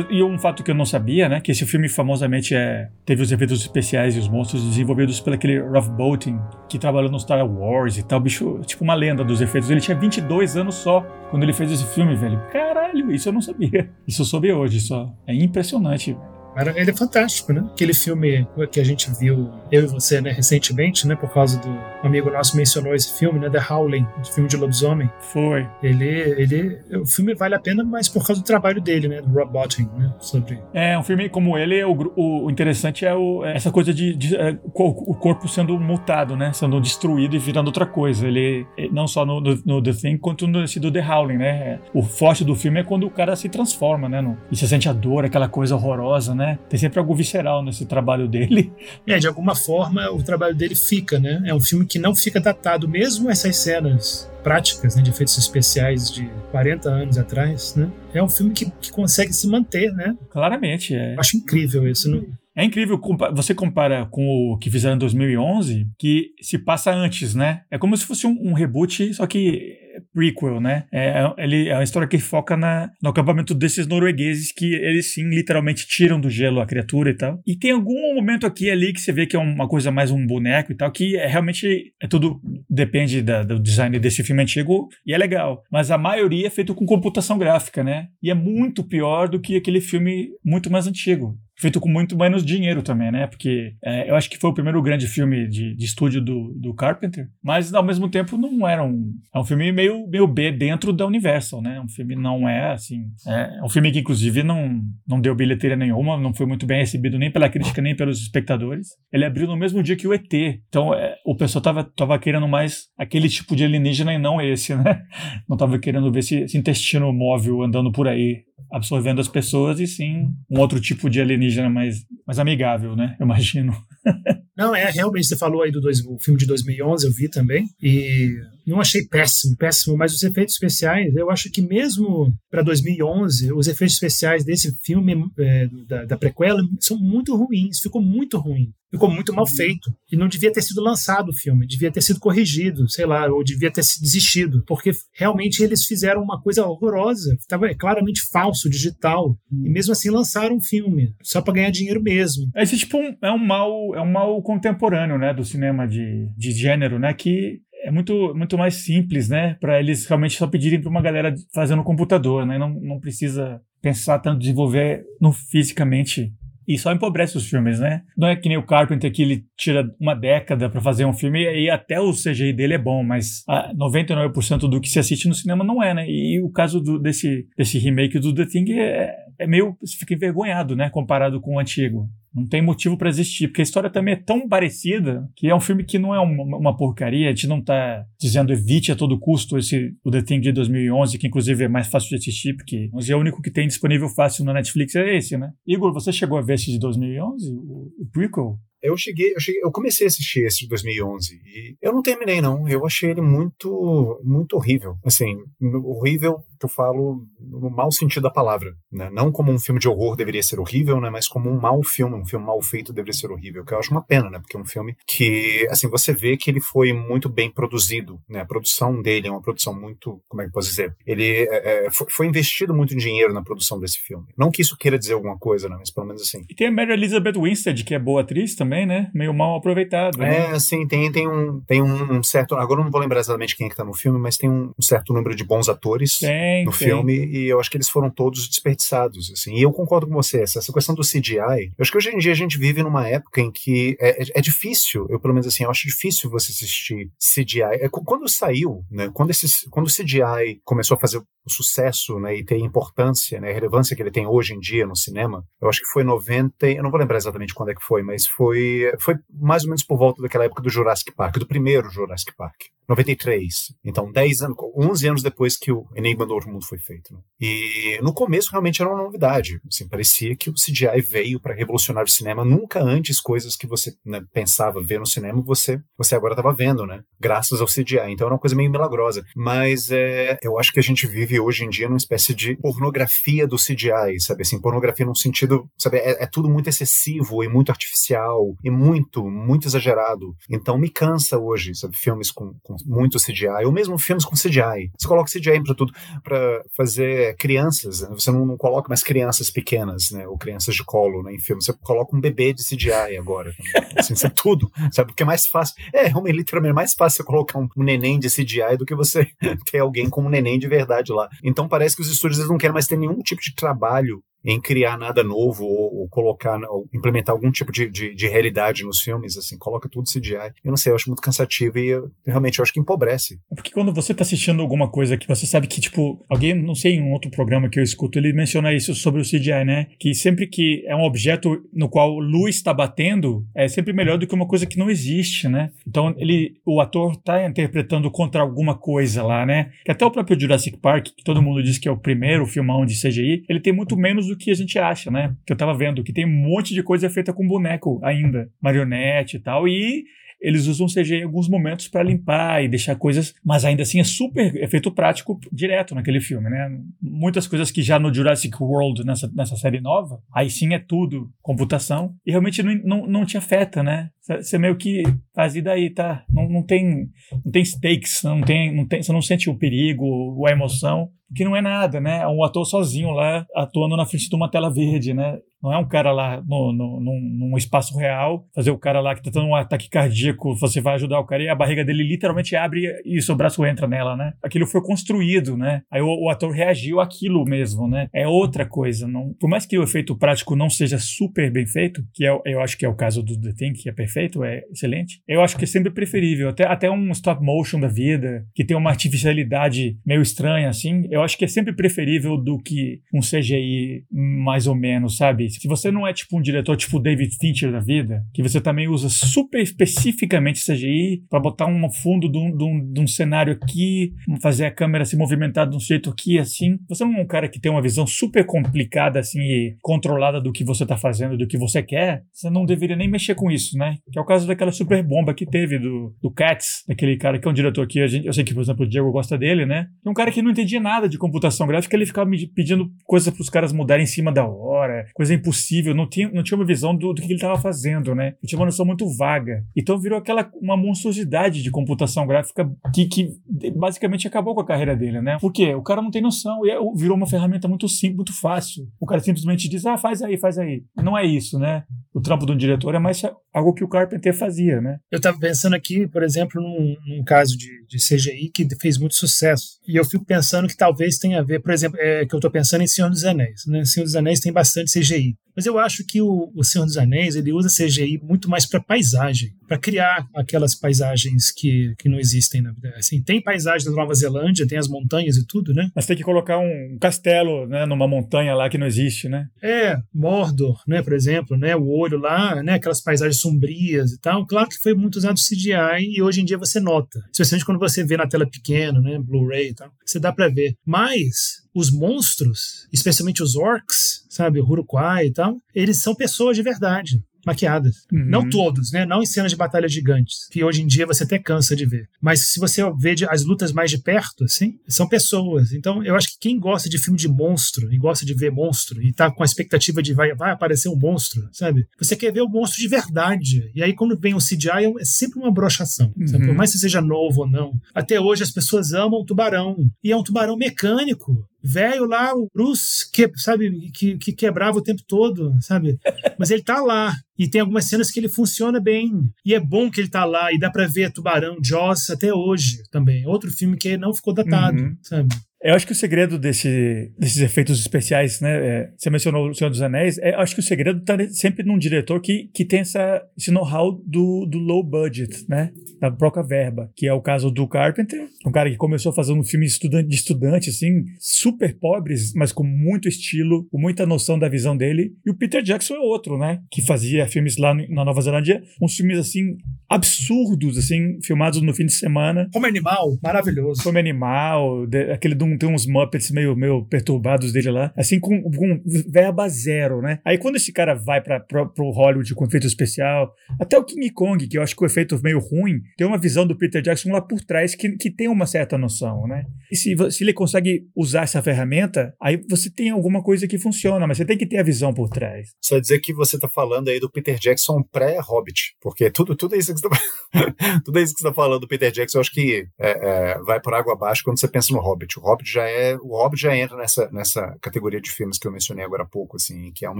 E, 0.10 0.24
um 0.24 0.40
fato 0.40 0.64
que 0.64 0.72
eu 0.72 0.76
não 0.76 0.86
sabia, 0.86 1.30
né? 1.30 1.40
Que 1.40 1.52
esse 1.52 1.66
filme 1.66 1.88
famosamente 1.88 2.56
é, 2.56 2.90
teve 3.06 3.22
os 3.22 3.32
efeitos 3.32 3.62
especiais 3.62 4.16
e 4.16 4.20
os 4.20 4.28
monstros 4.28 4.64
desenvolvidos 4.64 5.20
pelo 5.20 5.36
aquele 5.36 5.62
Ralph 5.62 5.90
Bolton, 5.90 6.40
que 6.68 6.80
trabalhou 6.80 7.12
no 7.12 7.20
Star 7.20 7.46
Wars 7.46 7.98
e 7.98 8.04
tal. 8.04 8.20
Bicho, 8.20 8.60
tipo 8.66 8.84
uma 8.84 8.96
lenda 8.96 9.24
dos 9.24 9.40
efeitos. 9.40 9.70
Ele 9.70 9.82
tinha 9.82 9.96
22 9.96 10.58
anos 10.58 10.76
só 10.76 11.02
quando 11.30 11.44
ele 11.44 11.54
fez 11.54 11.72
esse 11.72 11.86
filme, 11.94 12.16
velho. 12.16 12.42
Caralho, 12.52 13.12
isso 13.12 13.30
eu 13.30 13.34
não 13.34 13.42
sabia. 13.42 13.90
Isso 14.08 14.22
eu 14.22 14.26
soube 14.26 14.52
hoje 14.52 14.80
só. 14.80 15.14
É 15.28 15.34
impressionante, 15.34 16.14
velho. 16.14 16.33
Ele 16.56 16.92
é 16.92 16.94
fantástico, 16.94 17.54
né? 17.54 17.64
Aquele 17.72 17.94
filme 17.94 18.48
que 18.72 18.80
a 18.80 18.84
gente 18.84 19.10
viu, 19.20 19.50
eu 19.72 19.84
e 19.84 19.88
você, 19.88 20.22
né, 20.22 20.32
recentemente, 20.32 21.08
né? 21.08 21.16
Por 21.16 21.32
causa 21.34 21.60
do 21.60 21.70
um 21.70 22.08
amigo 22.08 22.30
nosso 22.30 22.56
mencionou 22.58 22.94
esse 22.94 23.18
filme, 23.18 23.40
né? 23.40 23.50
The 23.50 23.62
Howling, 23.70 24.06
filme 24.34 24.50
de 24.50 24.58
lobisomem. 24.58 25.10
Foi. 25.20 25.68
Ele, 25.82 26.06
ele, 26.06 26.80
o 27.02 27.06
filme 27.06 27.34
vale 27.34 27.56
a 27.56 27.60
pena, 27.60 27.84
mas 27.84 28.08
por 28.08 28.26
causa 28.26 28.42
do 28.42 28.46
trabalho 28.46 28.82
dele, 28.82 29.08
né? 29.08 29.22
Do 29.22 29.34
Rob 29.34 29.52
Bottin, 29.52 29.90
né? 29.98 30.14
Sobre. 30.20 30.60
É, 30.74 30.98
um 30.98 31.04
filme 31.04 31.30
como 31.30 31.58
ele, 31.58 31.84
o, 31.84 32.14
o, 32.16 32.52
interessante 32.52 33.06
é 33.06 33.16
o, 33.16 33.44
essa 33.46 33.72
coisa 33.72 33.94
de, 33.94 34.16
de 34.16 34.36
é, 34.36 34.58
o 34.64 35.16
corpo 35.16 35.48
sendo 35.48 35.80
mutado, 35.80 36.36
né? 36.36 36.52
Sendo 36.54 36.80
destruído 36.80 37.36
e 37.36 37.40
virando 37.40 37.68
outra 37.68 37.86
coisa. 37.86 38.28
Ele, 38.28 38.66
não 38.92 39.08
só 39.08 39.26
no, 39.26 39.40
no, 39.40 39.60
no 39.66 39.82
The 39.82 39.94
Thing, 39.94 40.18
quanto 40.18 40.48
no 40.48 40.64
do 40.64 40.92
The 40.92 41.06
Howling, 41.08 41.38
né? 41.38 41.80
O 41.94 42.02
forte 42.04 42.44
do 42.44 42.56
filme 42.56 42.80
é 42.80 42.84
quando 42.84 43.06
o 43.06 43.10
cara 43.10 43.36
se 43.36 43.48
transforma, 43.50 44.10
né? 44.10 44.22
No, 44.22 44.38
e 44.52 44.56
você 44.56 44.68
sente 44.68 44.90
a 44.90 44.94
dor, 44.94 45.26
aquela 45.26 45.48
coisa 45.48 45.76
horrorosa, 45.76 46.36
né? 46.36 46.43
Né? 46.44 46.60
Tem 46.68 46.78
sempre 46.78 47.00
algo 47.00 47.16
visceral 47.16 47.64
nesse 47.64 47.86
trabalho 47.86 48.28
dele. 48.28 48.72
É, 49.06 49.20
de 49.20 49.28
alguma 49.28 49.54
forma 49.54 50.10
o 50.12 50.24
trabalho 50.24 50.56
dele 50.56 50.76
fica, 50.76 51.20
né? 51.20 51.42
É 51.46 51.54
um 51.54 51.60
filme 51.60 51.86
que 51.86 52.00
não 52.00 52.16
fica 52.16 52.40
datado, 52.40 52.88
mesmo 52.88 53.30
essas 53.30 53.58
cenas 53.58 54.32
práticas, 54.44 54.96
né, 54.96 55.02
de 55.02 55.10
efeitos 55.10 55.38
especiais 55.38 56.12
de 56.12 56.30
40 56.52 56.90
anos 56.90 57.18
atrás, 57.18 57.76
né? 57.76 57.92
É 58.14 58.24
um 58.24 58.30
filme 58.30 58.54
que, 58.54 58.72
que 58.82 58.92
consegue 58.92 59.34
se 59.34 59.48
manter, 59.48 59.92
né? 59.94 60.16
Claramente, 60.30 60.96
é. 60.96 61.16
Acho 61.18 61.38
incrível 61.38 61.88
isso. 61.88 62.10
Não... 62.10 62.26
É 62.56 62.64
incrível, 62.64 63.00
você 63.34 63.56
compara 63.56 64.06
com 64.06 64.26
o 64.26 64.58
que 64.58 64.70
fizeram 64.70 64.96
em 64.96 65.00
2011, 65.00 65.88
que 65.98 66.32
se 66.40 66.60
passa 66.60 66.94
antes, 66.94 67.34
né? 67.34 67.62
É 67.72 67.78
como 67.78 67.98
se 67.98 68.06
fosse 68.06 68.28
um, 68.28 68.38
um 68.40 68.54
reboot, 68.54 69.14
só 69.14 69.26
que 69.26 69.82
prequel, 70.14 70.60
né? 70.60 70.86
É, 70.92 71.14
ele, 71.38 71.70
é 71.70 71.76
uma 71.76 71.84
história 71.84 72.08
que 72.08 72.18
foca 72.18 72.56
na, 72.56 72.92
no 73.02 73.10
acampamento 73.10 73.54
desses 73.54 73.88
noruegueses 73.88 74.52
que 74.52 74.74
eles 74.74 75.14
sim, 75.14 75.30
literalmente 75.30 75.88
tiram 75.88 76.20
do 76.20 76.30
gelo 76.30 76.62
a 76.62 76.66
criatura 76.66 77.10
e 77.10 77.14
tal. 77.16 77.42
E 77.46 77.56
tem 77.56 77.72
algum 77.72 78.16
momento 78.16 78.46
aqui 78.46 78.70
ali 78.70 78.94
que 78.94 79.02
você 79.02 79.12
vê 79.12 79.26
que 79.26 79.36
é 79.36 79.40
uma 79.40 79.68
coisa 79.68 79.92
mais 79.92 80.12
um 80.12 80.26
boneco 80.26 80.72
e 80.72 80.76
tal, 80.76 80.92
que 80.92 81.16
é 81.16 81.28
realmente 81.28 81.94
é 82.02 82.08
tudo 82.08 82.40
depende 82.70 83.22
da, 83.22 83.44
do 83.44 83.60
design 83.60 83.98
desse 84.00 84.24
filme 84.24 84.42
antigo 84.42 84.90
e 85.06 85.14
é 85.14 85.18
legal. 85.18 85.64
Mas 85.72 85.92
a 85.92 85.98
maioria 85.98 86.48
é 86.48 86.52
feito 86.52 86.76
com 86.76 86.86
computação 86.86 87.38
gráfica, 87.38 87.84
né? 87.84 88.08
E 88.22 88.30
é 88.30 88.34
muito 88.34 88.84
pior 88.84 89.28
do 89.28 89.40
que 89.40 89.56
aquele 89.56 89.82
filme 89.82 90.30
muito 90.44 90.72
mais 90.72 90.88
antigo 90.88 91.38
feito 91.58 91.80
com 91.80 91.90
muito 91.90 92.18
menos 92.18 92.44
dinheiro 92.46 92.82
também, 92.82 93.12
né? 93.12 93.28
Porque 93.28 93.74
é, 93.84 94.10
eu 94.10 94.16
acho 94.16 94.30
que 94.30 94.38
foi 94.38 94.50
o 94.50 94.54
primeiro 94.54 94.82
grande 94.82 95.08
filme 95.08 95.48
de, 95.48 95.76
de 95.76 95.86
estúdio 95.86 96.22
do, 96.22 96.54
do 96.56 96.74
Carpenter, 96.74 97.28
mas 97.44 97.74
ao 97.74 97.84
mesmo 97.84 98.10
tempo 98.10 98.38
não 98.38 98.68
era 98.68 98.84
um. 98.84 99.12
É 99.34 99.40
um 99.40 99.44
filme 99.44 99.72
meio, 99.72 100.08
meio 100.08 100.28
B 100.28 100.52
dentro 100.52 100.92
da 100.92 101.06
Universal, 101.06 101.62
né? 101.62 101.80
Um 101.80 101.88
filme 101.88 102.16
não 102.16 102.48
é 102.48 102.72
assim. 102.72 103.06
É, 103.28 103.60
é 103.60 103.64
um 103.64 103.70
filme 103.70 103.92
que, 103.92 104.00
inclusive, 104.00 104.44
não, 104.44 104.82
não 105.08 105.22
deu 105.22 105.36
bilheteria 105.36 105.78
nenhuma, 105.78 106.18
não 106.18 106.34
foi 106.34 106.46
muito 106.46 106.66
bem 106.66 106.80
recebido 106.80 107.18
nem 107.18 107.32
pela 107.32 107.50
crítica, 107.50 107.82
nem 107.82 107.96
pelos 107.96 108.20
espectadores. 108.20 108.88
Ele 109.12 109.26
abriu 109.26 109.48
no 109.48 109.56
mesmo 109.56 109.82
dia 109.84 109.96
que 109.96 110.08
o 110.08 110.14
ET. 110.14 110.34
Então 110.68 110.94
é, 110.94 111.16
o 111.26 111.36
pessoal 111.36 111.62
tava, 111.62 111.84
tava 111.84 112.18
querendo 112.20 112.48
mais 112.48 112.88
aquele 112.98 113.30
tipo 113.30 113.56
de 113.56 113.64
alienígena 113.64 114.14
e 114.14 114.18
não 114.18 114.42
esse, 114.42 114.76
né? 114.76 115.02
Não 115.48 115.58
tava 115.58 115.78
querendo 115.78 116.12
ver 116.12 116.20
esse, 116.20 116.36
esse 116.42 116.58
intestino 116.58 117.12
móvel 117.14 117.62
andando 117.62 117.92
por 117.92 118.08
aí 118.08 118.44
absorvendo 118.72 119.22
as 119.22 119.27
pessoas 119.27 119.79
e 119.79 119.88
sim 119.88 120.34
um 120.50 120.60
outro 120.60 120.79
tipo 120.79 121.10
de 121.10 121.22
alienígena 121.22 121.70
mais, 121.70 122.05
mais 122.25 122.39
amigável, 122.39 122.96
né? 122.96 123.15
Eu 123.20 123.25
imagino. 123.25 123.74
Não, 124.56 124.76
é 124.76 124.90
realmente, 124.90 125.28
você 125.28 125.36
falou 125.36 125.64
aí 125.64 125.72
do 125.72 125.82
dois, 125.82 126.06
o 126.06 126.18
filme 126.20 126.40
de 126.40 126.46
2011, 126.46 127.06
eu 127.08 127.12
vi 127.12 127.28
também, 127.30 127.66
e 127.82 128.36
não 128.66 128.80
achei 128.80 129.06
péssimo, 129.06 129.58
péssimo, 129.58 129.98
mas 129.98 130.14
os 130.14 130.24
efeitos 130.24 130.54
especiais, 130.54 131.16
eu 131.16 131.30
acho 131.30 131.50
que 131.52 131.62
mesmo 131.62 132.34
para 132.50 132.62
2011, 132.62 133.52
os 133.52 133.68
efeitos 133.68 133.96
especiais 133.96 134.44
desse 134.44 134.78
filme 134.84 135.26
é, 135.40 135.68
da, 135.88 136.06
da 136.06 136.18
prequela 136.18 136.62
são 136.80 136.98
muito 136.98 137.36
ruins, 137.36 137.80
ficou 137.80 138.02
muito 138.02 138.38
ruim 138.38 138.72
ficou 138.94 139.10
muito 139.10 139.34
mal 139.34 139.48
feito. 139.48 139.92
E 140.12 140.16
não 140.16 140.28
devia 140.28 140.52
ter 140.52 140.62
sido 140.62 140.82
lançado 140.82 141.30
o 141.30 141.36
filme, 141.36 141.66
devia 141.66 141.92
ter 141.92 142.02
sido 142.02 142.20
corrigido, 142.20 142.88
sei 142.88 143.06
lá, 143.06 143.26
ou 143.28 143.44
devia 143.44 143.72
ter 143.72 143.84
sido 143.84 144.04
desistido, 144.04 144.64
porque 144.68 144.92
realmente 145.14 145.64
eles 145.64 145.86
fizeram 145.86 146.22
uma 146.22 146.40
coisa 146.40 146.64
horrorosa, 146.66 147.34
estava 147.34 147.74
claramente 147.74 148.22
falso, 148.32 148.70
digital, 148.70 149.36
e 149.52 149.70
mesmo 149.70 149.92
assim 149.92 150.12
lançaram 150.12 150.58
um 150.58 150.62
filme, 150.62 151.16
só 151.24 151.42
para 151.42 151.56
ganhar 151.56 151.72
dinheiro 151.72 152.02
mesmo. 152.02 152.48
Esse 152.56 152.78
tipo 152.78 152.98
é 153.22 153.32
um 153.32 153.44
mal, 153.44 153.96
é 153.96 154.02
um 154.02 154.12
mal 154.12 154.42
contemporâneo, 154.44 155.18
né, 155.18 155.34
do 155.34 155.44
cinema 155.44 155.88
de, 155.88 156.30
de 156.38 156.52
gênero, 156.52 157.00
né, 157.00 157.14
que 157.14 157.62
é 157.84 157.92
muito, 157.92 158.34
muito 158.36 158.58
mais 158.58 158.76
simples, 158.76 159.28
né? 159.28 159.58
Para 159.60 159.78
eles 159.78 160.06
realmente 160.06 160.38
só 160.38 160.48
pedirem 160.48 160.80
para 160.80 160.90
uma 160.90 161.02
galera 161.02 161.36
fazer 161.54 161.76
no 161.76 161.84
computador, 161.84 162.46
né? 162.46 162.58
Não, 162.58 162.70
não 162.70 162.98
precisa 162.98 163.60
pensar 163.82 164.20
tanto 164.20 164.40
desenvolver 164.40 165.04
no 165.20 165.34
fisicamente 165.34 166.32
e 166.68 166.78
só 166.78 166.94
empobrece 166.94 167.38
os 167.38 167.50
filmes, 167.50 167.80
né? 167.80 168.04
Não 168.18 168.28
é 168.28 168.36
que 168.36 168.48
nem 168.48 168.58
o 168.58 168.66
Carpenter 168.66 169.12
que 169.12 169.22
ele 169.22 169.44
tira 169.58 169.86
uma 170.00 170.16
década 170.16 170.70
para 170.70 170.82
fazer 170.82 171.06
um 171.06 171.14
filme 171.14 171.44
e 171.44 171.70
até 171.70 172.00
o 172.00 172.14
CGI 172.14 172.54
dele 172.54 172.76
é 172.76 172.78
bom, 172.78 173.04
mas 173.04 173.44
99% 173.78 174.70
do 174.70 174.80
que 174.80 174.90
se 174.90 175.00
assiste 175.00 175.28
no 175.28 175.34
cinema 175.34 175.64
não 175.64 175.84
é, 175.84 175.94
né? 175.94 176.06
E 176.08 176.42
o 176.42 176.50
caso 176.50 176.80
do, 176.80 176.98
desse, 176.98 177.46
desse 177.58 177.78
remake 177.78 178.20
do 178.20 178.34
The 178.34 178.46
Thing 178.46 178.72
é, 178.72 179.14
é 179.40 179.48
meio. 179.48 179.76
Fica 180.00 180.14
envergonhado, 180.14 180.76
né? 180.76 180.90
Comparado 180.90 181.42
com 181.42 181.56
o 181.56 181.60
antigo. 181.60 182.10
Não 182.34 182.48
tem 182.48 182.62
motivo 182.62 182.98
para 182.98 183.10
existir, 183.10 183.48
porque 183.48 183.62
a 183.62 183.63
história 183.63 183.90
também 183.90 184.16
é 184.16 184.18
tão 184.18 184.48
parecida 184.48 185.30
que 185.36 185.48
é 185.48 185.56
um 185.56 185.60
filme 185.60 185.84
que 185.84 186.00
não 186.00 186.16
é 186.16 186.20
uma, 186.20 186.58
uma, 186.58 186.75
porcaria. 186.75 187.28
A 187.28 187.30
gente 187.30 187.48
não 187.48 187.62
tá 187.62 188.06
dizendo 188.20 188.52
evite 188.52 188.92
a 188.92 188.96
todo 188.96 189.20
custo 189.20 189.58
esse 189.58 189.96
o 190.04 190.10
The 190.10 190.22
Thing 190.24 190.40
de 190.40 190.52
2011, 190.52 191.18
que 191.18 191.28
inclusive 191.28 191.66
é 191.66 191.68
mais 191.68 191.88
fácil 191.88 192.10
de 192.10 192.16
assistir, 192.16 192.56
porque 192.56 192.90
é 193.10 193.16
o 193.16 193.20
único 193.20 193.42
que 193.42 193.52
tem 193.52 193.68
disponível 193.68 194.10
fácil 194.10 194.44
na 194.46 194.54
Netflix 194.54 194.96
é 194.96 195.16
esse, 195.16 195.38
né? 195.38 195.52
Igor, 195.68 195.94
você 195.94 196.12
chegou 196.12 196.38
a 196.38 196.42
ver 196.42 196.56
esse 196.56 196.72
de 196.72 196.80
2011, 196.80 197.52
o, 197.54 197.92
o 198.00 198.10
prequel? 198.12 198.58
Eu 198.84 198.98
cheguei, 198.98 199.34
eu 199.34 199.40
cheguei, 199.40 199.62
eu 199.63 199.72
comecei 199.72 200.06
a 200.06 200.10
assistir 200.10 200.46
esse 200.46 200.60
de 200.60 200.68
2011 200.68 201.42
e 201.46 201.78
eu 201.82 201.94
não 201.94 202.02
terminei 202.02 202.42
não. 202.42 202.68
Eu 202.68 202.86
achei 202.86 203.12
ele 203.12 203.22
muito, 203.22 204.20
muito 204.24 204.56
horrível. 204.56 204.98
Assim, 205.06 205.38
horrível 205.62 206.44
que 206.60 206.66
eu 206.66 206.70
falo 206.70 207.25
no 207.40 207.70
mau 207.70 207.92
sentido 207.92 208.24
da 208.24 208.30
palavra, 208.30 208.74
né? 208.92 209.10
Não 209.12 209.32
como 209.32 209.52
um 209.52 209.60
filme 209.60 209.80
de 209.80 209.88
horror 209.88 210.16
deveria 210.16 210.42
ser 210.42 210.60
horrível, 210.60 211.00
né? 211.00 211.10
Mas 211.10 211.28
como 211.28 211.50
um 211.50 211.60
mau 211.60 211.84
filme, 211.84 212.16
um 212.16 212.25
filme 212.25 212.46
mal 212.46 212.62
feito 212.62 212.94
deveria 212.94 213.13
ser 213.13 213.32
horrível, 213.32 213.66
que 213.66 213.74
eu 213.74 213.80
acho 213.80 213.92
uma 213.92 214.04
pena, 214.04 214.30
né? 214.30 214.40
Porque 214.40 214.56
é 214.56 214.60
um 214.60 214.66
filme 214.66 214.96
que, 215.06 215.68
assim, 215.70 215.90
você 215.90 216.13
vê 216.13 216.38
que 216.38 216.50
ele 216.50 216.62
foi 216.62 216.94
muito 216.94 217.30
bem 217.30 217.52
produzido, 217.52 218.20
né? 218.30 218.42
A 218.42 218.46
produção 218.46 219.02
dele 219.02 219.28
é 219.28 219.32
uma 219.32 219.42
produção 219.42 219.78
muito, 219.78 220.22
como 220.28 220.42
é 220.42 220.46
que 220.46 220.50
eu 220.50 220.54
posso 220.54 220.70
dizer? 220.70 220.96
Ele 221.06 221.48
é, 221.50 221.86
é, 221.86 221.90
foi, 221.92 222.28
investido 222.28 222.74
muito 222.74 222.96
dinheiro 222.96 223.34
na 223.34 223.44
produção 223.44 223.80
desse 223.80 224.00
filme. 224.00 224.25
Não 224.38 224.50
que 224.50 224.62
isso 224.62 224.78
queira 224.78 224.98
dizer 224.98 225.13
alguma 225.13 225.38
coisa, 225.38 225.68
né? 225.68 225.75
Mas 225.78 225.92
pelo 225.92 226.08
menos 226.08 226.22
assim. 226.22 226.46
E 226.50 226.56
tem 226.56 226.68
a 226.68 226.72
Mary 226.72 226.94
Elizabeth 226.94 227.40
Winstead, 227.40 227.84
que 227.84 227.94
é 227.94 228.00
boa 228.00 228.22
atriz 228.22 228.56
também, 228.56 228.73
né? 228.86 229.10
Meio 229.13 229.34
mal 229.34 229.56
aproveitado. 229.56 230.18
Né? 230.18 230.51
É, 230.53 230.60
sim, 230.60 230.88
tem, 230.88 231.12
tem, 231.12 231.27
um, 231.27 231.62
tem 231.62 231.82
um 231.82 232.22
certo. 232.24 232.56
Agora 232.56 232.82
eu 232.82 232.84
não 232.84 232.92
vou 232.92 233.01
lembrar 233.01 233.20
exatamente 233.20 233.56
quem 233.56 233.68
é 233.68 233.70
que 233.70 233.75
tá 233.75 233.84
no 233.84 233.94
filme, 233.94 234.20
mas 234.20 234.38
tem 234.38 234.50
um 234.50 234.72
certo 234.82 235.13
número 235.13 235.36
de 235.36 235.44
bons 235.44 235.70
atores 235.70 236.20
tem, 236.20 236.65
no 236.65 236.72
tem. 236.72 236.88
filme 236.88 237.25
e 237.25 237.48
eu 237.48 237.60
acho 237.60 237.70
que 237.70 237.77
eles 237.77 237.89
foram 237.89 238.10
todos 238.10 238.48
desperdiçados, 238.48 239.32
assim. 239.32 239.56
E 239.56 239.62
eu 239.62 239.72
concordo 239.72 240.08
com 240.08 240.13
você, 240.13 240.42
essa, 240.42 240.60
essa 240.60 240.74
questão 240.74 240.96
do 240.96 241.01
CGI, 241.01 241.38
eu 241.38 241.82
acho 241.82 241.92
que 241.92 241.98
hoje 241.98 242.10
em 242.10 242.18
dia 242.18 242.32
a 242.32 242.36
gente 242.36 242.58
vive 242.58 242.84
numa 242.84 243.08
época 243.08 243.42
em 243.42 243.51
que 243.51 243.96
é, 244.00 244.24
é, 244.24 244.25
é 244.36 244.42
difícil, 244.42 245.08
eu 245.10 245.20
pelo 245.20 245.34
menos 245.34 245.48
assim, 245.48 245.63
eu 245.63 245.72
acho 245.72 245.88
difícil 245.88 246.30
você 246.30 246.51
assistir 246.51 247.10
CGI. 247.20 247.62
É, 247.82 247.89
quando 247.89 248.27
saiu, 248.27 248.84
né, 248.92 249.10
quando, 249.13 249.30
esses, 249.30 249.65
quando 249.70 249.88
o 249.88 249.94
CGI 249.94 250.60
começou 250.63 250.96
a 250.96 251.00
fazer 251.00 251.22
o 251.46 251.52
sucesso, 251.52 252.20
né, 252.20 252.36
e 252.36 252.44
ter 252.44 252.58
importância, 252.58 253.40
né, 253.40 253.50
a 253.50 253.54
relevância 253.54 253.96
que 253.96 254.02
ele 254.02 254.12
tem 254.12 254.26
hoje 254.26 254.54
em 254.54 254.60
dia 254.60 254.86
no 254.86 254.96
cinema, 254.96 255.44
eu 255.62 255.68
acho 255.68 255.82
que 255.82 255.92
foi 255.92 256.04
90, 256.04 256.70
eu 256.70 256.84
não 256.84 256.90
vou 256.90 257.00
lembrar 257.00 257.18
exatamente 257.18 257.54
quando 257.54 257.70
é 257.70 257.76
que 257.76 257.84
foi, 257.84 258.02
mas 258.02 258.26
foi, 258.26 258.92
foi 259.00 259.16
mais 259.30 259.64
ou 259.64 259.70
menos 259.70 259.84
por 259.84 259.98
volta 259.98 260.22
daquela 260.22 260.46
época 260.46 260.62
do 260.62 260.70
Jurassic 260.70 261.12
Park, 261.14 261.38
do 261.38 261.48
primeiro 261.48 261.90
Jurassic 261.90 262.34
Park. 262.36 262.56
93. 262.88 263.74
Então, 263.84 264.12
10 264.12 264.42
anos, 264.42 264.58
11 264.75 265.08
anos 265.08 265.24
depois 265.24 265.58
que 265.58 265.72
o 265.72 265.88
Enigma 265.96 266.25
do 266.25 266.34
Outro 266.34 266.52
Mundo 266.52 266.65
foi 266.65 266.78
feito. 266.78 267.13
Né? 267.13 267.19
E 267.39 268.00
no 268.02 268.13
começo 268.13 268.52
realmente 268.52 268.82
era 268.82 268.91
uma 268.91 269.04
novidade. 269.04 269.60
Assim, 269.67 269.88
parecia 269.88 270.36
que 270.36 270.50
o 270.50 270.54
CGI 270.54 271.02
veio 271.02 271.39
para 271.39 271.54
revolucionar 271.54 272.04
o 272.04 272.10
cinema. 272.10 272.46
Nunca 272.46 272.82
antes 272.82 273.19
coisas 273.19 273.56
que 273.56 273.67
você 273.67 273.93
né, 274.06 274.22
pensava 274.34 274.82
ver 274.82 275.00
no 275.00 275.06
cinema, 275.06 275.41
você, 275.41 275.80
você 275.98 276.15
agora 276.15 276.34
estava 276.34 276.54
vendo, 276.54 276.86
né? 276.86 277.02
Graças 277.19 277.62
ao 277.62 277.67
CGI. 277.67 278.12
Então 278.12 278.28
era 278.28 278.34
uma 278.34 278.39
coisa 278.39 278.56
meio 278.56 278.72
milagrosa. 278.72 279.26
Mas 279.36 279.91
é, 279.91 280.38
eu 280.41 280.58
acho 280.60 280.72
que 280.72 280.80
a 280.80 280.84
gente 280.84 281.08
vive 281.08 281.39
hoje 281.39 281.65
em 281.65 281.69
dia 281.69 281.88
numa 281.88 281.98
espécie 281.98 282.34
de 282.34 282.56
pornografia 282.58 283.48
do 283.48 283.58
CGI, 283.58 284.19
sabe? 284.19 284.41
Assim, 284.41 284.60
pornografia 284.60 285.06
num 285.06 285.15
sentido, 285.15 285.67
sabe? 285.78 285.98
É, 285.98 286.24
é 286.24 286.28
tudo 286.28 286.50
muito 286.50 286.69
excessivo 286.69 287.43
e 287.43 287.48
muito 287.48 287.72
artificial 287.72 288.56
e 288.63 288.69
muito, 288.69 289.24
muito 289.24 289.67
exagerado. 289.67 290.36
Então 290.50 290.78
me 290.78 290.89
cansa 290.89 291.38
hoje, 291.38 291.76
sabe? 291.76 291.98
Filmes 291.98 292.32
com, 292.32 292.54
com 292.62 292.73
muito 292.86 293.18
CGI, 293.18 293.66
ou 293.66 293.72
mesmo 293.72 293.98
filmes 293.98 294.26
com 294.26 294.36
CGI. 294.36 294.92
Você 294.98 295.08
coloca 295.08 295.32
CGI 295.32 295.64
para 295.64 295.76
tudo, 295.76 295.94
para 296.24 296.62
fazer 296.76 297.36
crianças, 297.38 298.02
né? 298.02 298.10
você 298.10 298.32
não, 298.32 298.46
não, 298.46 298.58
coloca 298.58 298.90
mais 298.90 299.04
crianças 299.04 299.50
pequenas, 299.50 300.12
né, 300.12 300.28
ou 300.28 300.38
crianças 300.38 300.76
de 300.76 300.84
colo, 300.84 301.24
né, 301.24 301.34
em 301.34 301.40
filme, 301.40 301.64
você 301.64 301.74
coloca 301.82 302.16
um 302.16 302.22
bebê 302.22 302.54
de 302.54 302.64
CGI 302.64 303.18
agora, 303.18 303.54
assim, 303.98 304.14
isso 304.14 304.28
é 304.28 304.30
tudo, 304.30 304.72
sabe, 304.92 305.10
porque 305.10 305.24
é 305.24 305.26
mais 305.26 305.46
fácil, 305.48 305.76
é, 305.94 306.08
realmente, 306.08 306.36
literalmente, 306.36 306.72
é 306.72 306.76
mais 306.76 306.94
fácil 306.94 307.18
você 307.18 307.24
colocar 307.24 307.60
um, 307.60 307.68
um, 307.78 307.84
neném 307.84 308.20
de 308.20 308.30
CGI 308.30 308.78
do 308.78 308.86
que 308.86 308.96
você 308.96 309.28
ter 309.72 309.80
alguém 309.80 310.10
com 310.10 310.24
um 310.24 310.30
neném 310.30 310.58
de 310.58 310.68
verdade 310.68 311.12
lá. 311.12 311.30
Então 311.44 311.68
parece 311.68 311.96
que 311.96 312.02
os 312.02 312.10
estúdios 312.10 312.48
não 312.48 312.58
querem 312.58 312.74
mais 312.74 312.88
ter 312.88 312.98
nenhum 312.98 313.20
tipo 313.20 313.42
de 313.42 313.54
trabalho 313.56 314.22
em 314.45 314.60
criar 314.60 314.97
nada 314.97 315.23
novo 315.23 315.63
ou, 315.63 316.01
ou 316.01 316.10
colocar, 316.10 316.60
ou 316.69 316.88
implementar 316.93 317.34
algum 317.34 317.51
tipo 317.51 317.71
de, 317.71 317.89
de, 317.89 318.13
de, 318.13 318.27
realidade 318.27 318.84
nos 318.84 318.99
filmes, 318.99 319.38
assim, 319.38 319.58
coloca 319.58 319.88
tudo 319.89 320.10
CGI. 320.10 320.53
Eu 320.63 320.71
não 320.71 320.77
sei, 320.77 320.91
eu 320.91 320.95
acho 320.95 321.10
muito 321.10 321.21
cansativo 321.21 321.77
e 321.79 321.88
eu, 321.88 322.12
realmente 322.25 322.60
eu 322.60 322.63
acho 322.63 322.73
que 322.73 322.79
empobrece. 322.79 323.39
É 323.51 323.56
porque 323.56 323.71
quando 323.71 323.93
você 323.93 324.13
tá 324.13 324.23
assistindo 324.23 324.62
alguma 324.62 324.89
coisa 324.89 325.17
que 325.17 325.27
você 325.27 325.45
sabe 325.45 325.67
que, 325.67 325.79
tipo, 325.79 326.23
alguém, 326.29 326.53
não 326.53 326.75
sei, 326.75 326.95
em 326.95 327.01
um 327.01 327.12
outro 327.12 327.32
programa 327.32 327.69
que 327.69 327.79
eu 327.79 327.84
escuto, 327.84 328.17
ele 328.17 328.34
menciona 328.34 328.73
isso 328.73 328.93
sobre 328.95 329.21
o 329.21 329.25
CGI, 329.25 329.63
né? 329.65 329.88
Que 329.99 330.13
sempre 330.13 330.47
que 330.47 330.84
é 330.88 330.95
um 330.95 331.03
objeto 331.03 331.63
no 331.73 331.89
qual 331.89 332.17
luz 332.19 332.56
está 332.56 332.73
batendo, 332.73 333.45
é 333.56 333.67
sempre 333.67 333.93
melhor 333.93 334.17
do 334.17 334.27
que 334.27 334.36
uma 334.36 334.47
coisa 334.47 334.65
que 334.65 334.77
não 334.77 334.89
existe, 334.89 335.47
né? 335.47 335.71
Então, 335.88 336.13
ele, 336.17 336.56
o 336.65 336.82
ator 336.82 337.15
tá 337.17 337.45
interpretando 337.45 338.10
contra 338.12 338.41
alguma 338.41 338.75
coisa 338.75 339.23
lá, 339.23 339.45
né? 339.45 339.71
Que 339.86 339.91
até 339.91 340.06
o 340.06 340.12
próprio 340.12 340.39
Jurassic 340.39 340.77
Park, 340.77 341.08
que 341.15 341.23
todo 341.23 341.41
mundo 341.41 341.63
diz 341.63 341.77
que 341.77 341.88
é 341.88 341.91
o 341.91 341.97
primeiro 341.97 342.45
filmão 342.45 342.86
de 342.86 342.99
CGI, 342.99 343.43
ele 343.47 343.60
tem 343.60 343.73
muito 343.73 343.95
menos 343.95 344.27
do 344.27 344.33
que 344.38 344.52
a 344.52 344.56
gente 344.56 344.78
acha, 344.78 345.10
né? 345.10 345.36
Que 345.46 345.54
eu 345.54 345.58
tava 345.58 345.74
vendo, 345.78 346.04
que 346.04 346.13
tem 346.13 346.26
um 346.26 346.30
monte 346.30 346.74
de 346.74 346.84
coisa 346.84 347.10
feita 347.10 347.34
com 347.34 347.48
boneco 347.48 348.00
ainda, 348.04 348.50
marionete 348.62 349.38
e 349.38 349.39
tal, 349.39 349.67
e 349.67 350.04
eles 350.43 350.67
usam 350.67 350.88
CG 350.88 351.19
em 351.19 351.24
alguns 351.24 351.48
momentos 351.48 351.88
para 351.88 352.04
limpar 352.04 352.62
e 352.62 352.67
deixar 352.67 352.98
coisas, 352.98 353.34
mas 353.43 353.63
ainda 353.63 353.84
assim 353.84 354.02
é 354.02 354.04
super 354.04 354.54
efeito 354.58 354.91
prático 354.91 355.39
direto 355.50 355.96
naquele 355.96 356.19
filme, 356.19 356.50
né? 356.50 356.69
Muitas 357.02 357.48
coisas 357.48 357.72
que 357.72 357.82
já 357.82 357.98
no 357.98 358.13
Jurassic 358.13 358.62
World, 358.62 359.06
nessa, 359.06 359.32
nessa 359.34 359.56
série 359.56 359.80
nova, 359.80 360.22
aí 360.36 360.50
sim 360.50 360.74
é 360.74 360.80
tudo 360.80 361.32
computação, 361.41 362.13
e 362.26 362.32
realmente 362.32 362.62
não, 362.62 362.76
não, 362.84 363.08
não 363.08 363.26
te 363.26 363.38
afeta, 363.38 363.82
né? 363.82 364.10
Você 364.24 364.58
meio 364.58 364.78
que 364.78 365.04
faz 365.36 365.56
e 365.56 365.62
daí, 365.62 365.90
tá? 365.90 366.24
Não, 366.30 366.48
não 366.48 366.64
tem 366.66 367.10
não 367.44 367.52
tem 367.52 367.66
stakes, 367.66 368.24
não 368.24 368.42
tem, 368.42 368.74
não 368.74 368.88
tem, 368.88 369.04
você 369.04 369.12
não 369.12 369.22
sente 369.22 369.50
o 369.50 369.58
perigo 369.58 370.46
a 370.48 370.52
emoção, 370.52 371.10
que 371.36 371.44
não 371.44 371.56
é 371.56 371.62
nada, 371.62 372.00
né? 372.00 372.22
É 372.22 372.28
um 372.28 372.44
ator 372.44 372.66
sozinho 372.66 373.12
lá 373.12 373.46
atuando 373.56 373.98
na 373.98 374.06
frente 374.06 374.30
de 374.30 374.36
uma 374.36 374.50
tela 374.50 374.74
verde, 374.74 375.14
né? 375.14 375.40
Não 375.62 375.72
é 375.72 375.78
um 375.78 375.88
cara 375.88 376.12
lá 376.12 376.42
no, 376.46 376.74
no, 376.74 377.00
num, 377.00 377.20
num, 377.40 377.58
espaço 377.58 377.98
real, 377.98 378.46
fazer 378.54 378.70
o 378.70 378.78
cara 378.78 379.00
lá 379.00 379.16
que 379.16 379.24
tá 379.24 379.32
tendo 379.32 379.46
um 379.46 379.56
ataque 379.56 379.90
cardíaco, 379.90 380.54
você 380.58 380.82
vai 380.82 380.96
ajudar 380.96 381.22
o 381.22 381.26
cara 381.26 381.42
e 381.42 381.48
a 381.48 381.56
barriga 381.56 381.86
dele 381.86 382.04
literalmente 382.04 382.54
abre 382.54 382.86
e 383.06 383.22
seu 383.22 383.34
braço 383.34 383.66
entra 383.66 383.88
nela, 383.88 384.18
né? 384.18 384.34
Aquilo 384.44 384.68
foi 384.68 384.82
construído, 384.82 385.56
né? 385.56 385.82
Aí 385.90 386.02
o, 386.02 386.26
o 386.26 386.30
ator 386.30 386.52
reagiu 386.52 387.00
àquilo 387.00 387.46
mesmo, 387.46 387.88
né? 387.88 388.10
É 388.14 388.28
outra 388.28 388.66
coisa. 388.66 389.08
Não, 389.08 389.34
por 389.40 389.50
mais 389.50 389.66
que 389.66 389.78
o 389.78 389.84
efeito 389.84 390.18
prático 390.18 390.54
não 390.54 390.70
seja 390.70 391.00
super 391.00 391.50
bem 391.50 391.66
feito, 391.66 392.04
que 392.14 392.26
é, 392.26 392.38
eu 392.46 392.60
acho 392.62 392.78
que 392.78 392.86
é 392.86 392.90
o 392.90 392.96
caso 392.96 393.24
do 393.24 393.40
The 393.40 393.54
Thing, 393.58 393.72
que 393.72 393.88
é 393.88 393.94
perfeito, 393.94 394.12
é 394.43 394.63
excelente, 394.71 395.21
eu 395.28 395.41
acho 395.41 395.58
que 395.58 395.63
é 395.63 395.67
sempre 395.67 395.91
preferível. 395.91 396.49
Até, 396.49 396.65
até 396.65 396.89
um 396.89 397.12
stop 397.12 397.43
motion 397.43 397.80
da 397.80 397.88
vida, 397.88 398.45
que 398.54 398.65
tem 398.65 398.76
uma 398.76 398.89
artificialidade 398.93 399.97
meio 400.06 400.21
estranha, 400.21 400.69
assim, 400.69 401.08
eu 401.10 401.21
acho 401.21 401.38
que 401.38 401.45
é 401.45 401.47
sempre 401.47 401.73
preferível 401.73 402.38
do 402.38 402.58
que 402.60 403.02
um 403.13 403.19
CGI 403.19 404.04
mais 404.12 404.67
ou 404.67 404.76
menos, 404.76 405.17
sabe? 405.17 405.49
Se 405.49 405.67
você 405.67 405.91
não 405.91 406.08
é 406.08 406.13
tipo 406.13 406.38
um 406.38 406.41
diretor 406.41 406.76
tipo 406.76 406.99
David 406.99 407.36
Fincher 407.39 407.71
da 407.71 407.80
vida, 407.80 408.23
que 408.34 408.41
você 408.41 408.60
também 408.62 408.88
usa 408.88 409.10
super 409.10 409.62
especificamente 409.62 410.63
CGI 410.63 411.23
para 411.30 411.39
botar 411.39 411.65
um 411.65 411.91
fundo 411.91 412.30
de 412.30 412.38
um, 412.38 412.56
de, 412.56 412.63
um, 412.63 412.93
de 412.93 413.02
um, 413.02 413.08
cenário 413.08 413.54
aqui, 413.54 414.13
fazer 414.41 414.65
a 414.65 414.71
câmera 414.71 415.06
se 415.06 415.15
movimentar 415.17 415.69
de 415.69 415.76
um 415.76 415.80
jeito 415.80 416.10
aqui, 416.10 416.39
assim. 416.39 416.78
Você 416.89 417.04
não 417.04 417.17
é 417.17 417.21
um 417.21 417.28
cara 417.28 417.47
que 417.47 417.60
tem 417.60 417.71
uma 417.71 417.82
visão 417.82 418.06
super 418.08 418.45
complicada, 418.45 419.19
assim, 419.19 419.39
e 419.39 419.76
controlada 419.82 420.41
do 420.41 420.52
que 420.52 420.63
você 420.63 420.86
tá 420.86 420.97
fazendo, 420.97 421.38
do 421.38 421.47
que 421.47 421.58
você 421.58 421.82
quer. 421.82 422.23
Você 422.32 422.49
não 422.49 422.65
deveria 422.65 422.95
nem 422.95 423.10
mexer 423.10 423.36
com 423.36 423.52
isso, 423.52 423.78
né? 423.78 423.97
Que 424.12 424.20
é 424.20 424.22
o 424.22 424.26
caso 424.26 424.46
daquela 424.48 424.72
super 424.72 425.02
bomba 425.04 425.34
que 425.34 425.46
teve 425.46 425.80
do, 425.80 426.13
do 426.22 426.32
Cats, 426.32 426.84
daquele 426.88 427.18
cara 427.18 427.39
que 427.39 427.48
é 427.48 427.52
um 427.52 427.54
diretor 427.54 427.88
que 427.88 428.02
a 428.02 428.08
gente, 428.08 428.28
eu 428.28 428.34
sei 428.34 428.44
que, 428.44 428.54
por 428.54 428.62
exemplo, 428.62 428.86
o 428.86 428.89
Diego 428.89 429.12
gosta 429.12 429.38
dele, 429.38 429.66
né? 429.66 429.88
É 430.06 430.10
um 430.10 430.13
cara 430.13 430.32
que 430.32 430.42
não 430.42 430.52
entendia 430.52 430.80
nada 430.80 431.08
de 431.08 431.18
computação 431.18 431.66
gráfica, 431.68 431.96
ele 431.96 432.06
ficava 432.06 432.30
pedindo 432.54 432.92
coisas 433.06 433.34
para 433.34 433.42
os 433.42 433.50
caras 433.50 433.72
mudarem 433.72 434.04
em 434.04 434.08
cima 434.08 434.32
da 434.32 434.46
hora, 434.46 435.06
coisa 435.13 435.34
impossível, 435.34 435.96
não 435.96 436.08
tinha, 436.08 436.30
não 436.32 436.44
tinha 436.44 436.58
uma 436.58 436.66
visão 436.66 436.96
do, 436.96 437.13
do 437.13 437.22
que 437.22 437.28
ele 437.28 437.36
estava 437.36 437.60
fazendo, 437.60 438.13
né? 438.13 438.28
Ele 438.42 438.48
tinha 438.48 438.60
uma 438.60 438.66
noção 438.66 438.86
muito 438.86 439.08
vaga. 439.16 439.63
Então 439.76 440.00
virou 440.00 440.20
aquela 440.20 440.50
uma 440.62 440.76
monstruosidade 440.76 441.63
de 441.63 441.72
computação 441.72 442.28
gráfica 442.28 442.70
que, 442.94 443.06
que 443.06 443.30
basicamente 443.76 444.28
acabou 444.28 444.54
com 444.54 444.62
a 444.62 444.66
carreira 444.66 444.96
dele, 444.96 445.22
né? 445.22 445.38
Por 445.39 445.52
quê? 445.52 445.74
O 445.76 445.82
cara 445.82 446.02
não 446.02 446.12
tem 446.12 446.22
noção 446.22 446.66
e 446.66 446.70
é, 446.70 446.78
virou 446.96 447.16
uma 447.16 447.28
ferramenta 447.28 447.68
muito 447.68 447.88
simples, 447.88 448.18
muito 448.18 448.39
fácil. 448.39 448.86
O 449.00 449.06
cara 449.06 449.22
simplesmente 449.22 449.70
diz, 449.70 449.86
ah, 449.86 449.98
faz 449.98 450.22
aí, 450.22 450.38
faz 450.38 450.58
aí. 450.58 450.84
Não 450.98 451.18
é 451.18 451.26
isso, 451.26 451.58
né? 451.58 451.84
O 452.13 452.21
trampo 452.21 452.45
de 452.45 452.52
um 452.52 452.58
diretor 452.58 452.93
é 452.93 452.99
mais 452.99 453.21
algo 453.52 453.73
que 453.73 453.84
o 453.84 453.88
Carpenter 453.88 454.38
fazia, 454.38 454.80
né? 454.80 454.97
Eu 455.12 455.17
estava 455.17 455.38
pensando 455.39 455.76
aqui, 455.76 456.08
por 456.08 456.21
exemplo, 456.21 456.62
num, 456.62 456.95
num 457.08 457.23
caso 457.23 457.58
de, 457.58 457.86
de, 457.88 457.97
CGI 457.97 458.52
que 458.54 458.67
fez 458.80 458.99
muito 458.99 459.15
sucesso. 459.15 459.80
E 459.88 459.95
eu 459.95 460.06
fico 460.06 460.23
pensando 460.23 460.67
que 460.67 460.78
talvez 460.78 461.17
tenha 461.17 461.39
a 461.39 461.43
ver, 461.43 461.60
por 461.60 461.71
exemplo, 461.73 461.97
é, 461.99 462.26
que 462.26 462.36
eu 462.36 462.38
estou 462.38 462.52
pensando 462.52 462.82
em 462.82 462.88
Senhor 462.88 463.10
dos 463.10 463.23
Anéis. 463.23 463.65
Né? 463.65 463.84
Senhor 463.84 464.06
dos 464.06 464.15
Anéis 464.15 464.39
tem 464.39 464.54
bastante 464.54 464.91
CGI. 464.91 465.36
Mas 465.56 465.65
eu 465.65 465.78
acho 465.78 466.04
que 466.06 466.21
o, 466.21 466.52
o 466.56 466.63
Senhor 466.63 466.86
dos 466.86 466.97
Anéis 466.97 467.36
ele 467.36 467.52
usa 467.52 467.67
CGI 467.67 468.19
muito 468.23 468.49
mais 468.49 468.65
para 468.65 468.80
paisagem, 468.80 469.52
para 469.74 469.80
criar 469.80 470.28
aquelas 470.36 470.76
paisagens 470.76 471.52
que, 471.52 471.96
que 471.98 472.08
não 472.08 472.20
existem 472.20 472.62
na 472.62 472.72
vida. 472.72 472.94
Assim, 472.96 473.22
tem 473.24 473.42
paisagem 473.42 473.90
da 473.90 473.96
Nova 473.96 474.14
Zelândia, 474.14 474.68
tem 474.68 474.78
as 474.78 474.88
montanhas 474.88 475.36
e 475.36 475.48
tudo, 475.48 475.74
né? 475.74 475.90
Mas 475.96 476.06
tem 476.06 476.16
que 476.16 476.22
colocar 476.22 476.60
um 476.60 476.98
castelo, 477.02 477.66
né, 477.66 477.84
numa 477.86 478.08
montanha 478.08 478.54
lá 478.54 478.70
que 478.70 478.78
não 478.78 478.86
existe, 478.86 479.28
né? 479.28 479.48
É, 479.64 479.98
Mordor, 480.14 480.80
né, 480.88 481.02
por 481.02 481.14
exemplo, 481.14 481.58
né, 481.58 481.76
o 481.76 481.88
olho 481.88 482.20
lá, 482.20 482.62
né, 482.62 482.74
aquelas 482.74 483.02
paisagens 483.02 483.42
sombrias 483.42 484.12
e 484.12 484.20
tal. 484.20 484.46
Claro 484.46 484.70
que 484.70 484.78
foi 484.78 484.94
muito 484.94 485.16
usado 485.16 485.40
CGI 485.40 486.18
e 486.18 486.22
hoje 486.22 486.42
em 486.42 486.46
dia 486.46 486.58
você 486.58 486.80
nota, 486.80 487.20
especialmente 487.32 487.66
quando 487.66 487.80
você 487.80 488.04
vê 488.04 488.16
na 488.16 488.28
tela 488.28 488.48
pequena, 488.48 489.02
né, 489.02 489.18
Blu-ray 489.20 489.70
e 489.70 489.74
tal, 489.74 489.92
você 490.06 490.20
dá 490.20 490.32
para 490.32 490.50
ver. 490.50 490.76
Mas 490.86 491.64
os 491.74 491.92
monstros, 491.92 492.88
especialmente 492.94 493.42
os 493.42 493.56
orcs, 493.56 494.24
sabe, 494.30 494.60
o 494.60 494.70
Uruguai 494.70 495.26
e 495.26 495.34
tal, 495.34 495.58
eles 495.74 496.00
são 496.00 496.14
pessoas 496.14 496.56
de 496.56 496.62
verdade 496.62 497.24
maquiadas. 497.45 498.06
Uhum. 498.12 498.25
Não 498.25 498.49
todos, 498.49 498.91
né? 498.91 499.06
Não 499.06 499.21
em 499.21 499.25
cenas 499.25 499.51
de 499.51 499.58
batalha 499.58 499.88
gigantes, 499.88 500.47
que 500.51 500.63
hoje 500.63 500.82
em 500.82 500.88
dia 500.88 501.06
você 501.06 501.23
até 501.23 501.39
cansa 501.39 501.75
de 501.75 501.86
ver. 501.86 502.08
Mas 502.21 502.51
se 502.51 502.60
você 502.60 502.82
vê 502.99 503.15
as 503.29 503.43
lutas 503.43 503.71
mais 503.71 503.91
de 503.91 503.97
perto, 503.97 504.43
assim, 504.43 504.79
são 504.88 505.08
pessoas. 505.08 505.71
Então, 505.73 506.03
eu 506.03 506.15
acho 506.15 506.29
que 506.29 506.39
quem 506.39 506.60
gosta 506.60 506.89
de 506.89 506.97
filme 506.97 507.19
de 507.19 507.27
monstro 507.27 507.93
e 507.93 507.97
gosta 507.97 508.25
de 508.25 508.34
ver 508.34 508.51
monstro 508.51 509.01
e 509.01 509.13
tá 509.13 509.32
com 509.32 509.43
a 509.43 509.45
expectativa 509.45 510.01
de 510.01 510.13
vai, 510.13 510.34
vai 510.34 510.51
aparecer 510.51 510.89
um 510.89 510.95
monstro, 510.95 511.47
sabe? 511.51 511.86
Você 511.99 512.15
quer 512.15 512.32
ver 512.32 512.41
o 512.41 512.49
monstro 512.49 512.82
de 512.82 512.88
verdade. 512.88 513.71
E 513.75 513.84
aí, 513.84 513.93
quando 513.93 514.17
vem 514.17 514.34
o 514.34 514.39
CGI, 514.39 514.93
é 514.99 515.06
sempre 515.06 515.39
uma 515.39 515.51
brochação. 515.51 516.12
Uhum. 516.17 516.47
Por 516.47 516.56
mais 516.56 516.71
que 516.71 516.77
seja 516.77 517.01
novo 517.01 517.41
ou 517.41 517.49
não. 517.49 517.73
Até 517.93 518.19
hoje 518.19 518.43
as 518.43 518.51
pessoas 518.51 518.93
amam 518.93 519.21
o 519.21 519.25
tubarão. 519.25 519.77
E 520.03 520.12
é 520.12 520.17
um 520.17 520.23
tubarão 520.23 520.58
mecânico 520.58 521.47
velho 521.63 522.06
lá, 522.06 522.34
o 522.36 522.49
Bruce, 522.54 523.10
que, 523.12 523.32
sabe, 523.38 523.89
que, 523.91 524.17
que 524.17 524.34
quebrava 524.34 524.78
o 524.78 524.84
tempo 524.84 525.02
todo, 525.08 525.56
sabe? 525.62 525.97
Mas 526.38 526.52
ele 526.52 526.62
tá 526.62 526.82
lá. 526.82 527.15
E 527.38 527.47
tem 527.47 527.62
algumas 527.62 527.86
cenas 527.86 528.12
que 528.12 528.19
ele 528.19 528.30
funciona 528.30 528.80
bem. 528.80 529.30
E 529.45 529.54
é 529.54 529.60
bom 529.60 529.89
que 529.89 530.02
ele 530.02 530.10
tá 530.10 530.26
lá. 530.26 530.52
E 530.52 530.60
dá 530.60 530.69
pra 530.69 530.88
ver 530.88 531.12
Tubarão, 531.12 531.58
Joss 531.63 532.12
até 532.12 532.34
hoje 532.34 532.84
também. 532.91 533.26
Outro 533.26 533.52
filme 533.52 533.78
que 533.78 533.97
não 533.97 534.13
ficou 534.13 534.34
datado, 534.34 534.78
uhum. 534.78 534.97
sabe? 535.02 535.34
Eu 535.63 535.76
acho 535.76 535.86
que 535.88 535.93
o 535.93 535.95
segredo 535.95 536.38
desse, 536.38 537.10
desses 537.17 537.41
efeitos 537.41 537.80
especiais, 537.80 538.41
né? 538.41 538.52
É, 538.54 538.89
você 538.97 539.10
mencionou 539.10 539.49
o 539.49 539.54
Senhor 539.54 539.69
dos 539.69 539.82
Anéis. 539.82 540.17
É, 540.17 540.36
acho 540.36 540.54
que 540.54 540.60
o 540.60 540.63
segredo 540.63 540.99
está 540.99 541.17
sempre 541.30 541.65
num 541.65 541.78
diretor 541.78 542.19
que, 542.19 542.49
que 542.54 542.65
tem 542.65 542.82
essa, 542.82 543.23
esse 543.38 543.49
know-how 543.49 543.93
do, 544.06 544.45
do 544.45 544.60
low 544.60 544.84
budget, 544.84 545.45
né? 545.47 545.71
Da 546.02 546.12
pouca 546.12 546.43
verba, 546.43 546.91
que 546.97 547.08
é 547.08 547.13
o 547.13 547.21
caso 547.21 547.49
do 547.49 547.65
Carpenter, 547.65 548.28
um 548.45 548.52
cara 548.52 548.69
que 548.69 548.76
começou 548.76 549.13
fazendo 549.13 549.39
um 549.39 549.43
filme 549.43 549.65
de 549.65 549.71
estudante, 549.71 550.10
de 550.10 550.15
estudante, 550.15 550.69
assim, 550.69 551.06
super 551.17 551.78
pobres, 551.80 552.34
mas 552.36 552.52
com 552.52 552.63
muito 552.65 553.08
estilo, 553.08 553.65
com 553.71 553.80
muita 553.80 554.06
noção 554.06 554.38
da 554.38 554.49
visão 554.49 554.76
dele. 554.76 555.13
E 555.26 555.32
o 555.32 555.36
Peter 555.36 555.63
Jackson 555.63 555.95
é 555.95 555.99
outro, 555.99 556.38
né? 556.38 556.60
Que 556.69 556.82
fazia 556.82 557.26
filmes 557.26 557.58
lá 557.58 557.73
na 557.73 558.04
Nova 558.04 558.19
Zelândia, 558.19 558.62
uns 558.82 558.97
filmes, 558.97 559.17
assim, 559.17 559.56
absurdos, 559.89 560.78
assim, 560.78 561.19
filmados 561.23 561.62
no 561.62 561.73
fim 561.73 561.86
de 561.86 561.93
semana. 561.93 562.49
Como 562.52 562.65
Animal, 562.65 563.17
maravilhoso. 563.23 563.82
Como 563.82 563.97
Animal, 563.97 564.86
de, 564.88 565.12
aquele 565.12 565.36
de 565.36 565.53
tem 565.58 565.70
uns 565.70 565.86
Muppets 565.86 566.32
meio, 566.32 566.56
meio 566.56 566.86
perturbados 566.86 567.52
dele 567.52 567.72
lá, 567.72 567.94
assim, 567.98 568.20
com, 568.20 568.42
com 568.42 568.82
verba 569.08 569.48
zero, 569.50 570.02
né? 570.02 570.20
Aí 570.26 570.38
quando 570.38 570.56
esse 570.56 570.72
cara 570.72 570.94
vai 570.94 571.22
pra, 571.22 571.39
pra, 571.39 571.66
pro 571.66 571.92
Hollywood 571.92 572.34
com 572.36 572.46
efeito 572.46 572.68
especial, 572.68 573.34
até 573.60 573.78
o 573.78 573.84
King 573.84 574.12
Kong, 574.12 574.48
que 574.48 574.58
eu 574.58 574.62
acho 574.62 574.76
que 574.76 574.84
o 574.84 574.86
efeito 574.86 575.20
meio 575.22 575.39
ruim, 575.39 575.80
tem 575.98 576.06
uma 576.08 576.18
visão 576.18 576.46
do 576.46 576.58
Peter 576.58 576.82
Jackson 576.82 577.12
lá 577.12 577.22
por 577.22 577.39
trás 577.42 577.76
que, 577.76 577.96
que 577.98 578.12
tem 578.12 578.28
uma 578.28 578.46
certa 578.46 578.78
noção, 578.78 579.28
né? 579.28 579.44
E 579.72 579.76
se, 579.76 579.96
se 580.12 580.24
ele 580.24 580.34
consegue 580.34 580.84
usar 580.96 581.24
essa 581.24 581.42
ferramenta, 581.42 582.13
aí 582.22 582.42
você 582.50 582.70
tem 582.70 582.89
alguma 582.89 583.22
coisa 583.24 583.48
que 583.48 583.58
funciona, 583.58 584.08
mas 584.08 584.18
você 584.18 584.26
tem 584.26 584.38
que 584.38 584.48
ter 584.48 584.58
a 584.58 584.63
visão 584.63 584.94
por 584.94 585.10
trás. 585.10 585.50
Vai 585.70 585.82
dizer 585.82 586.00
que 586.00 586.13
você 586.13 586.38
tá 586.38 586.48
falando 586.48 586.89
aí 586.89 587.00
do 587.00 587.10
Peter 587.10 587.38
Jackson 587.39 587.82
pré-Hobbit, 587.92 588.76
porque 588.82 589.10
tudo, 589.10 589.36
tudo 589.36 589.56
isso 589.56 589.74
que 589.74 589.80
você 589.80 589.89
tá, 589.89 590.80
tudo 590.86 591.00
isso 591.00 591.13
que 591.13 591.22
você 591.22 591.28
tá 591.28 591.34
falando 591.34 591.62
do 591.62 591.68
Peter 591.68 591.92
Jackson, 591.92 592.18
eu 592.18 592.22
acho 592.22 592.32
que 592.32 592.66
é, 592.80 593.32
é, 593.34 593.39
vai 593.39 593.60
por 593.60 593.74
água 593.74 593.94
abaixo 593.94 594.24
quando 594.24 594.39
você 594.39 594.48
pensa 594.48 594.74
no 594.74 594.80
Hobbit. 594.80 595.20
O 595.20 595.22
Hobbit 595.22 595.42
Hobbit 595.43 595.51
já 595.51 595.63
é. 595.67 595.95
O 595.97 596.17
Hobbit 596.17 596.41
já 596.41 596.56
entra 596.56 596.77
nessa, 596.77 597.10
nessa 597.12 597.58
categoria 597.62 597.99
de 597.99 598.10
filmes 598.10 598.39
que 598.39 598.47
eu 598.47 598.51
mencionei 598.51 598.86
agora 598.86 599.03
há 599.03 599.08
pouco, 599.08 599.36
assim, 599.36 599.71
que 599.75 599.86
é 599.86 599.91
um 599.91 599.99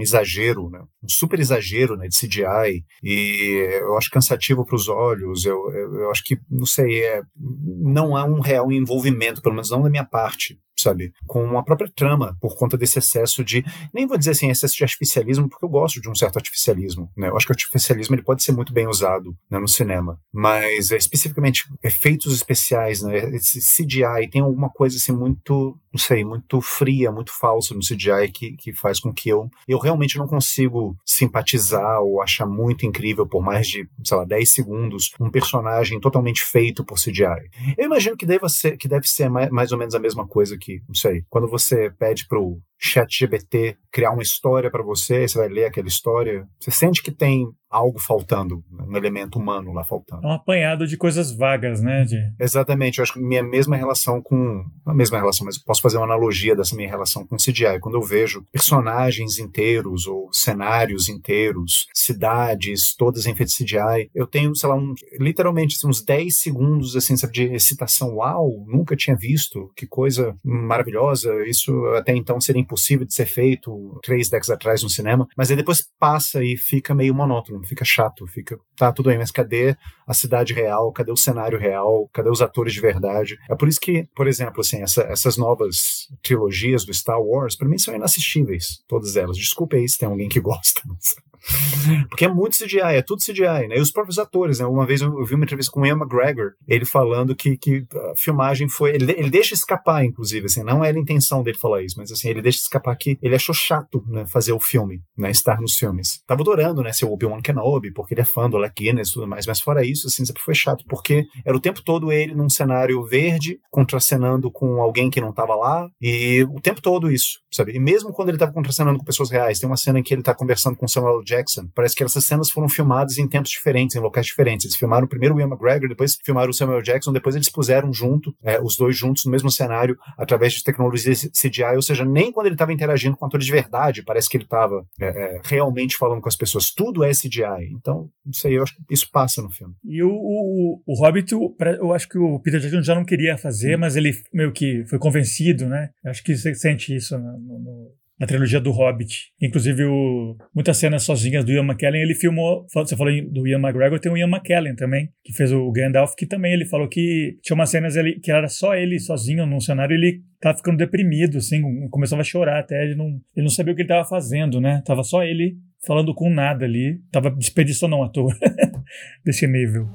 exagero, 0.00 0.70
né? 0.70 0.80
Um 1.02 1.08
super 1.08 1.38
exagero 1.38 1.96
né, 1.96 2.08
de 2.08 2.16
CGI. 2.16 2.84
E 3.02 3.68
eu 3.80 3.96
acho 3.96 4.10
cansativo 4.10 4.64
para 4.64 4.76
os 4.76 4.88
olhos. 4.88 5.44
Eu, 5.44 5.70
eu, 5.72 5.94
eu, 6.00 6.10
acho 6.10 6.24
que, 6.24 6.38
não 6.50 6.66
sei, 6.66 7.04
é, 7.04 7.22
não 7.36 8.16
há 8.16 8.24
um 8.24 8.40
real 8.40 8.72
envolvimento, 8.72 9.42
pelo 9.42 9.54
menos 9.54 9.70
não 9.70 9.82
da 9.82 9.90
minha 9.90 10.04
parte 10.04 10.58
sabe? 10.76 11.12
Com 11.26 11.58
a 11.58 11.62
própria 11.62 11.90
trama, 11.94 12.36
por 12.40 12.56
conta 12.56 12.76
desse 12.76 12.98
excesso 12.98 13.44
de. 13.44 13.64
Nem 13.92 14.06
vou 14.06 14.18
dizer 14.18 14.32
assim, 14.32 14.50
excesso 14.50 14.76
de 14.76 14.84
artificialismo, 14.84 15.48
porque 15.48 15.64
eu 15.64 15.68
gosto 15.68 16.00
de 16.00 16.08
um 16.08 16.14
certo 16.14 16.36
artificialismo, 16.36 17.10
né? 17.16 17.28
Eu 17.28 17.36
acho 17.36 17.46
que 17.46 17.52
o 17.52 17.54
artificialismo 17.54 18.14
ele 18.14 18.22
pode 18.22 18.42
ser 18.42 18.52
muito 18.52 18.72
bem 18.72 18.86
usado 18.86 19.36
né, 19.50 19.58
no 19.58 19.68
cinema, 19.68 20.18
mas 20.32 20.90
é, 20.90 20.96
especificamente 20.96 21.64
efeitos 21.82 22.34
especiais, 22.34 23.02
né? 23.02 23.34
Esse 23.34 23.60
CGI 23.60 24.28
tem 24.30 24.42
alguma 24.42 24.70
coisa 24.70 24.96
assim 24.96 25.12
muito 25.12 25.78
não 25.94 26.00
sei, 26.00 26.24
muito 26.24 26.60
fria, 26.60 27.12
muito 27.12 27.32
falsa 27.32 27.72
no 27.72 27.80
CGI 27.80 28.32
que, 28.32 28.56
que 28.56 28.72
faz 28.72 28.98
com 28.98 29.12
que 29.12 29.28
eu, 29.28 29.48
eu 29.68 29.78
realmente 29.78 30.18
não 30.18 30.26
consigo 30.26 30.96
simpatizar 31.06 32.00
ou 32.00 32.20
achar 32.20 32.46
muito 32.46 32.84
incrível 32.84 33.24
por 33.28 33.40
mais 33.40 33.68
de, 33.68 33.88
sei 34.04 34.16
lá, 34.16 34.24
10 34.24 34.52
segundos 34.52 35.12
um 35.20 35.30
personagem 35.30 36.00
totalmente 36.00 36.42
feito 36.42 36.84
por 36.84 36.96
CGI. 36.96 37.48
Eu 37.78 37.86
imagino 37.86 38.16
que 38.16 38.26
deve 38.26 38.48
ser, 38.48 38.76
que 38.76 38.88
deve 38.88 39.06
ser 39.06 39.30
mais, 39.30 39.48
mais 39.50 39.70
ou 39.70 39.78
menos 39.78 39.94
a 39.94 40.00
mesma 40.00 40.26
coisa 40.26 40.58
que, 40.58 40.82
não 40.88 40.96
sei, 40.96 41.22
quando 41.30 41.48
você 41.48 41.90
pede 41.96 42.26
pro 42.26 42.58
chat 42.76 43.16
GBT 43.16 43.76
criar 43.92 44.10
uma 44.10 44.22
história 44.22 44.70
para 44.70 44.82
você, 44.82 45.28
você 45.28 45.38
vai 45.38 45.48
ler 45.48 45.66
aquela 45.66 45.86
história, 45.86 46.46
você 46.58 46.72
sente 46.72 47.02
que 47.02 47.12
tem 47.12 47.46
algo 47.74 47.98
faltando, 47.98 48.62
um 48.70 48.96
elemento 48.96 49.36
humano 49.36 49.72
lá 49.72 49.82
faltando. 49.82 50.24
É 50.24 50.28
um 50.28 50.32
apanhado 50.32 50.86
de 50.86 50.96
coisas 50.96 51.36
vagas, 51.36 51.82
né? 51.82 52.04
De... 52.04 52.16
Exatamente, 52.38 52.98
eu 52.98 53.02
acho 53.02 53.14
que 53.14 53.20
minha 53.20 53.42
mesma 53.42 53.76
relação 53.76 54.22
com. 54.22 54.64
A 54.86 54.94
mesma 54.94 55.18
relação, 55.18 55.44
mas 55.44 55.58
posso 55.58 55.82
fazer 55.82 55.96
uma 55.96 56.04
analogia 56.04 56.54
dessa 56.54 56.76
minha 56.76 56.88
relação 56.88 57.26
com 57.26 57.36
CGI. 57.36 57.80
Quando 57.80 57.96
eu 57.96 58.02
vejo 58.02 58.44
personagens 58.52 59.38
inteiros 59.38 60.06
ou 60.06 60.28
cenários 60.32 61.08
inteiros, 61.08 61.86
cidades, 61.92 62.94
todas 62.96 63.26
em 63.26 63.34
feito 63.34 63.52
CGI, 63.52 64.10
eu 64.14 64.26
tenho, 64.26 64.54
sei 64.54 64.68
lá, 64.68 64.76
um, 64.76 64.94
literalmente 65.18 65.76
assim, 65.76 65.88
uns 65.88 66.04
10 66.04 66.38
segundos 66.38 66.94
assim, 66.94 67.16
sabe, 67.16 67.32
de 67.32 67.44
excitação. 67.54 68.16
Uau, 68.16 68.64
nunca 68.68 68.94
tinha 68.94 69.16
visto, 69.16 69.72
que 69.74 69.86
coisa 69.86 70.36
maravilhosa. 70.44 71.44
Isso 71.46 71.72
até 71.96 72.14
então 72.14 72.40
seria 72.40 72.62
impossível 72.62 73.04
de 73.04 73.14
ser 73.14 73.26
feito 73.26 73.98
três 74.02 74.28
décadas 74.28 74.50
atrás 74.50 74.82
no 74.82 74.90
cinema, 74.90 75.26
mas 75.36 75.50
aí 75.50 75.56
depois 75.56 75.84
passa 75.98 76.44
e 76.44 76.56
fica 76.56 76.94
meio 76.94 77.14
monótono 77.14 77.63
fica 77.64 77.84
chato, 77.84 78.26
fica, 78.26 78.58
tá, 78.76 78.92
tudo 78.92 79.08
bem, 79.08 79.18
mas 79.18 79.30
cadê 79.30 79.76
a 80.06 80.14
cidade 80.14 80.52
real, 80.52 80.92
cadê 80.92 81.12
o 81.12 81.16
cenário 81.16 81.58
real, 81.58 82.08
cadê 82.12 82.30
os 82.30 82.42
atores 82.42 82.72
de 82.72 82.80
verdade? 82.80 83.36
É 83.48 83.54
por 83.54 83.68
isso 83.68 83.80
que, 83.80 84.06
por 84.14 84.26
exemplo, 84.26 84.60
assim, 84.60 84.82
essa, 84.82 85.02
essas 85.02 85.36
novas 85.36 86.08
trilogias 86.22 86.84
do 86.84 86.92
Star 86.92 87.20
Wars, 87.20 87.56
para 87.56 87.68
mim 87.68 87.78
são 87.78 87.94
inassistíveis, 87.94 88.82
todas 88.88 89.16
elas. 89.16 89.36
Desculpe 89.36 89.76
aí 89.76 89.88
se 89.88 89.98
tem 89.98 90.08
alguém 90.08 90.28
que 90.28 90.40
gosta. 90.40 90.80
Mas... 90.86 91.14
Porque 92.08 92.24
é 92.24 92.28
muito 92.28 92.56
CGI, 92.56 92.96
é 92.96 93.02
tudo 93.02 93.22
CGI, 93.22 93.68
né? 93.68 93.76
E 93.76 93.80
os 93.80 93.90
próprios 93.90 94.18
atores, 94.18 94.58
né? 94.58 94.66
Uma 94.66 94.86
vez 94.86 95.00
eu, 95.00 95.24
vi 95.24 95.34
uma 95.34 95.44
entrevista 95.44 95.70
com 95.70 95.80
o 95.80 95.86
Ian 95.86 95.96
McGregor, 95.96 96.52
ele 96.66 96.84
falando 96.84 97.34
que, 97.34 97.56
que 97.56 97.84
a 97.94 98.16
filmagem 98.16 98.68
foi. 98.68 98.94
Ele, 98.94 99.12
ele 99.12 99.30
deixa 99.30 99.54
escapar, 99.54 100.04
inclusive, 100.04 100.46
assim, 100.46 100.62
não 100.62 100.84
era 100.84 100.96
a 100.96 101.00
intenção 101.00 101.42
dele 101.42 101.58
falar 101.58 101.82
isso, 101.82 101.96
mas 101.98 102.10
assim, 102.10 102.28
ele 102.28 102.42
deixa 102.42 102.58
escapar 102.58 102.96
que 102.96 103.18
ele 103.22 103.34
achou 103.34 103.54
chato, 103.54 104.02
né? 104.08 104.24
Fazer 104.26 104.52
o 104.52 104.60
filme, 104.60 105.00
né? 105.16 105.30
Estar 105.30 105.60
nos 105.60 105.76
filmes. 105.76 106.22
Tava 106.26 106.42
adorando, 106.42 106.82
né? 106.82 106.92
Ser 106.92 107.04
o 107.04 107.12
Obi-Wan 107.12 107.40
Kenobi, 107.40 107.92
porque 107.92 108.14
ele 108.14 108.22
é 108.22 108.24
fã 108.24 108.48
do 108.48 108.56
Alec 108.56 108.82
Guinness 108.82 109.10
e 109.10 109.12
tudo 109.14 109.28
mais, 109.28 109.46
mas 109.46 109.60
fora 109.60 109.84
isso, 109.84 110.06
assim, 110.06 110.24
sempre 110.24 110.42
foi 110.42 110.54
chato, 110.54 110.84
porque 110.88 111.24
era 111.44 111.56
o 111.56 111.60
tempo 111.60 111.82
todo 111.82 112.10
ele 112.10 112.34
num 112.34 112.48
cenário 112.48 113.04
verde, 113.04 113.58
contracenando 113.70 114.50
com 114.50 114.80
alguém 114.80 115.10
que 115.10 115.20
não 115.20 115.32
tava 115.32 115.54
lá, 115.54 115.88
e 116.00 116.44
o 116.44 116.60
tempo 116.60 116.80
todo 116.80 117.10
isso, 117.10 117.38
sabe? 117.52 117.72
E 117.72 117.78
mesmo 117.78 118.12
quando 118.12 118.30
ele 118.30 118.38
tava 118.38 118.52
contracenando 118.52 118.98
com 118.98 119.04
pessoas 119.04 119.30
reais, 119.30 119.58
tem 119.58 119.68
uma 119.68 119.76
cena 119.76 119.98
em 119.98 120.02
que 120.02 120.14
ele 120.14 120.22
tá 120.22 120.34
conversando 120.34 120.76
com 120.76 120.88
Samuel 120.88 121.22
Jackson 121.22 121.33
Jackson. 121.34 121.68
Parece 121.74 121.94
que 121.94 122.04
essas 122.04 122.24
cenas 122.24 122.50
foram 122.50 122.68
filmadas 122.68 123.18
em 123.18 123.28
tempos 123.28 123.50
diferentes, 123.50 123.96
em 123.96 124.00
locais 124.00 124.26
diferentes. 124.26 124.66
Eles 124.66 124.76
filmaram 124.76 125.06
primeiro 125.06 125.34
o 125.34 125.40
Ian 125.40 125.48
McGregor, 125.48 125.88
depois 125.88 126.16
filmaram 126.24 126.50
o 126.50 126.54
Samuel 126.54 126.82
Jackson, 126.82 127.12
depois 127.12 127.34
eles 127.34 127.50
puseram 127.50 127.92
junto, 127.92 128.34
é, 128.42 128.60
os 128.60 128.76
dois 128.76 128.96
juntos 128.96 129.24
no 129.24 129.30
mesmo 129.30 129.50
cenário, 129.50 129.96
através 130.16 130.52
de 130.52 130.62
tecnologia 130.62 131.12
CGI, 131.12 131.76
ou 131.76 131.82
seja, 131.82 132.04
nem 132.04 132.32
quando 132.32 132.46
ele 132.46 132.54
estava 132.54 132.72
interagindo 132.72 133.16
com 133.16 133.26
atores 133.26 133.46
de 133.46 133.52
verdade, 133.52 134.02
parece 134.02 134.28
que 134.28 134.36
ele 134.36 134.44
estava 134.44 134.84
é, 135.00 135.06
é, 135.06 135.40
realmente 135.44 135.96
falando 135.96 136.20
com 136.20 136.28
as 136.28 136.36
pessoas. 136.36 136.70
Tudo 136.70 137.04
é 137.04 137.10
CGI. 137.10 137.72
Então, 137.72 138.08
isso 138.26 138.46
aí, 138.46 138.54
eu 138.54 138.62
acho 138.62 138.74
que 138.74 138.82
isso 138.90 139.08
passa 139.10 139.42
no 139.42 139.50
filme. 139.50 139.74
E 139.84 140.02
o, 140.02 140.10
o, 140.10 140.82
o 140.86 140.94
Hobbit, 140.94 141.32
eu 141.32 141.92
acho 141.92 142.08
que 142.08 142.18
o 142.18 142.40
Peter 142.40 142.60
Jackson 142.60 142.82
já 142.82 142.94
não 142.94 143.04
queria 143.04 143.36
fazer, 143.36 143.76
mas 143.76 143.96
ele 143.96 144.12
meio 144.32 144.52
que 144.52 144.84
foi 144.86 144.98
convencido, 144.98 145.66
né? 145.66 145.90
Eu 146.04 146.10
acho 146.10 146.22
que 146.22 146.36
você 146.36 146.54
sente 146.54 146.94
isso 146.94 147.16
no, 147.18 147.58
no 147.58 147.92
na 148.18 148.26
trilogia 148.26 148.60
do 148.60 148.70
Hobbit. 148.70 149.32
Inclusive, 149.40 149.84
o, 149.84 150.36
muitas 150.54 150.76
cenas 150.76 151.02
sozinhas 151.02 151.44
do 151.44 151.52
Ian 151.52 151.64
McKellen, 151.64 152.02
ele 152.02 152.14
filmou. 152.14 152.66
Você 152.72 152.96
falou 152.96 153.12
do 153.30 153.46
Ian 153.46 153.58
McGregor, 153.58 153.98
tem 153.98 154.10
o 154.10 154.16
Ian 154.16 154.28
McKellen 154.28 154.76
também, 154.76 155.08
que 155.24 155.32
fez 155.32 155.52
o 155.52 155.70
Gandalf, 155.72 156.14
que 156.16 156.26
também 156.26 156.52
ele 156.52 156.64
falou 156.64 156.88
que 156.88 157.38
tinha 157.42 157.54
umas 157.54 157.70
cenas 157.70 157.96
ali, 157.96 158.20
que 158.20 158.30
era 158.30 158.48
só 158.48 158.74
ele 158.74 158.98
sozinho 158.98 159.46
num 159.46 159.60
cenário, 159.60 159.94
ele 159.94 160.22
tava 160.40 160.56
ficando 160.56 160.76
deprimido, 160.76 161.38
assim, 161.38 161.62
começava 161.90 162.22
a 162.22 162.24
chorar 162.24 162.60
até, 162.60 162.84
ele 162.84 162.94
não, 162.94 163.06
ele 163.34 163.44
não 163.44 163.48
sabia 163.48 163.72
o 163.72 163.76
que 163.76 163.82
ele 163.82 163.88
tava 163.88 164.08
fazendo, 164.08 164.60
né? 164.60 164.82
Tava 164.84 165.02
só 165.02 165.24
ele 165.24 165.56
falando 165.86 166.14
com 166.14 166.30
nada 166.30 166.64
ali, 166.64 167.00
tava 167.10 167.30
desperdiçando 167.30 167.96
um 167.96 168.02
ator 168.02 168.32
desse 169.24 169.46
nível. 169.46 169.88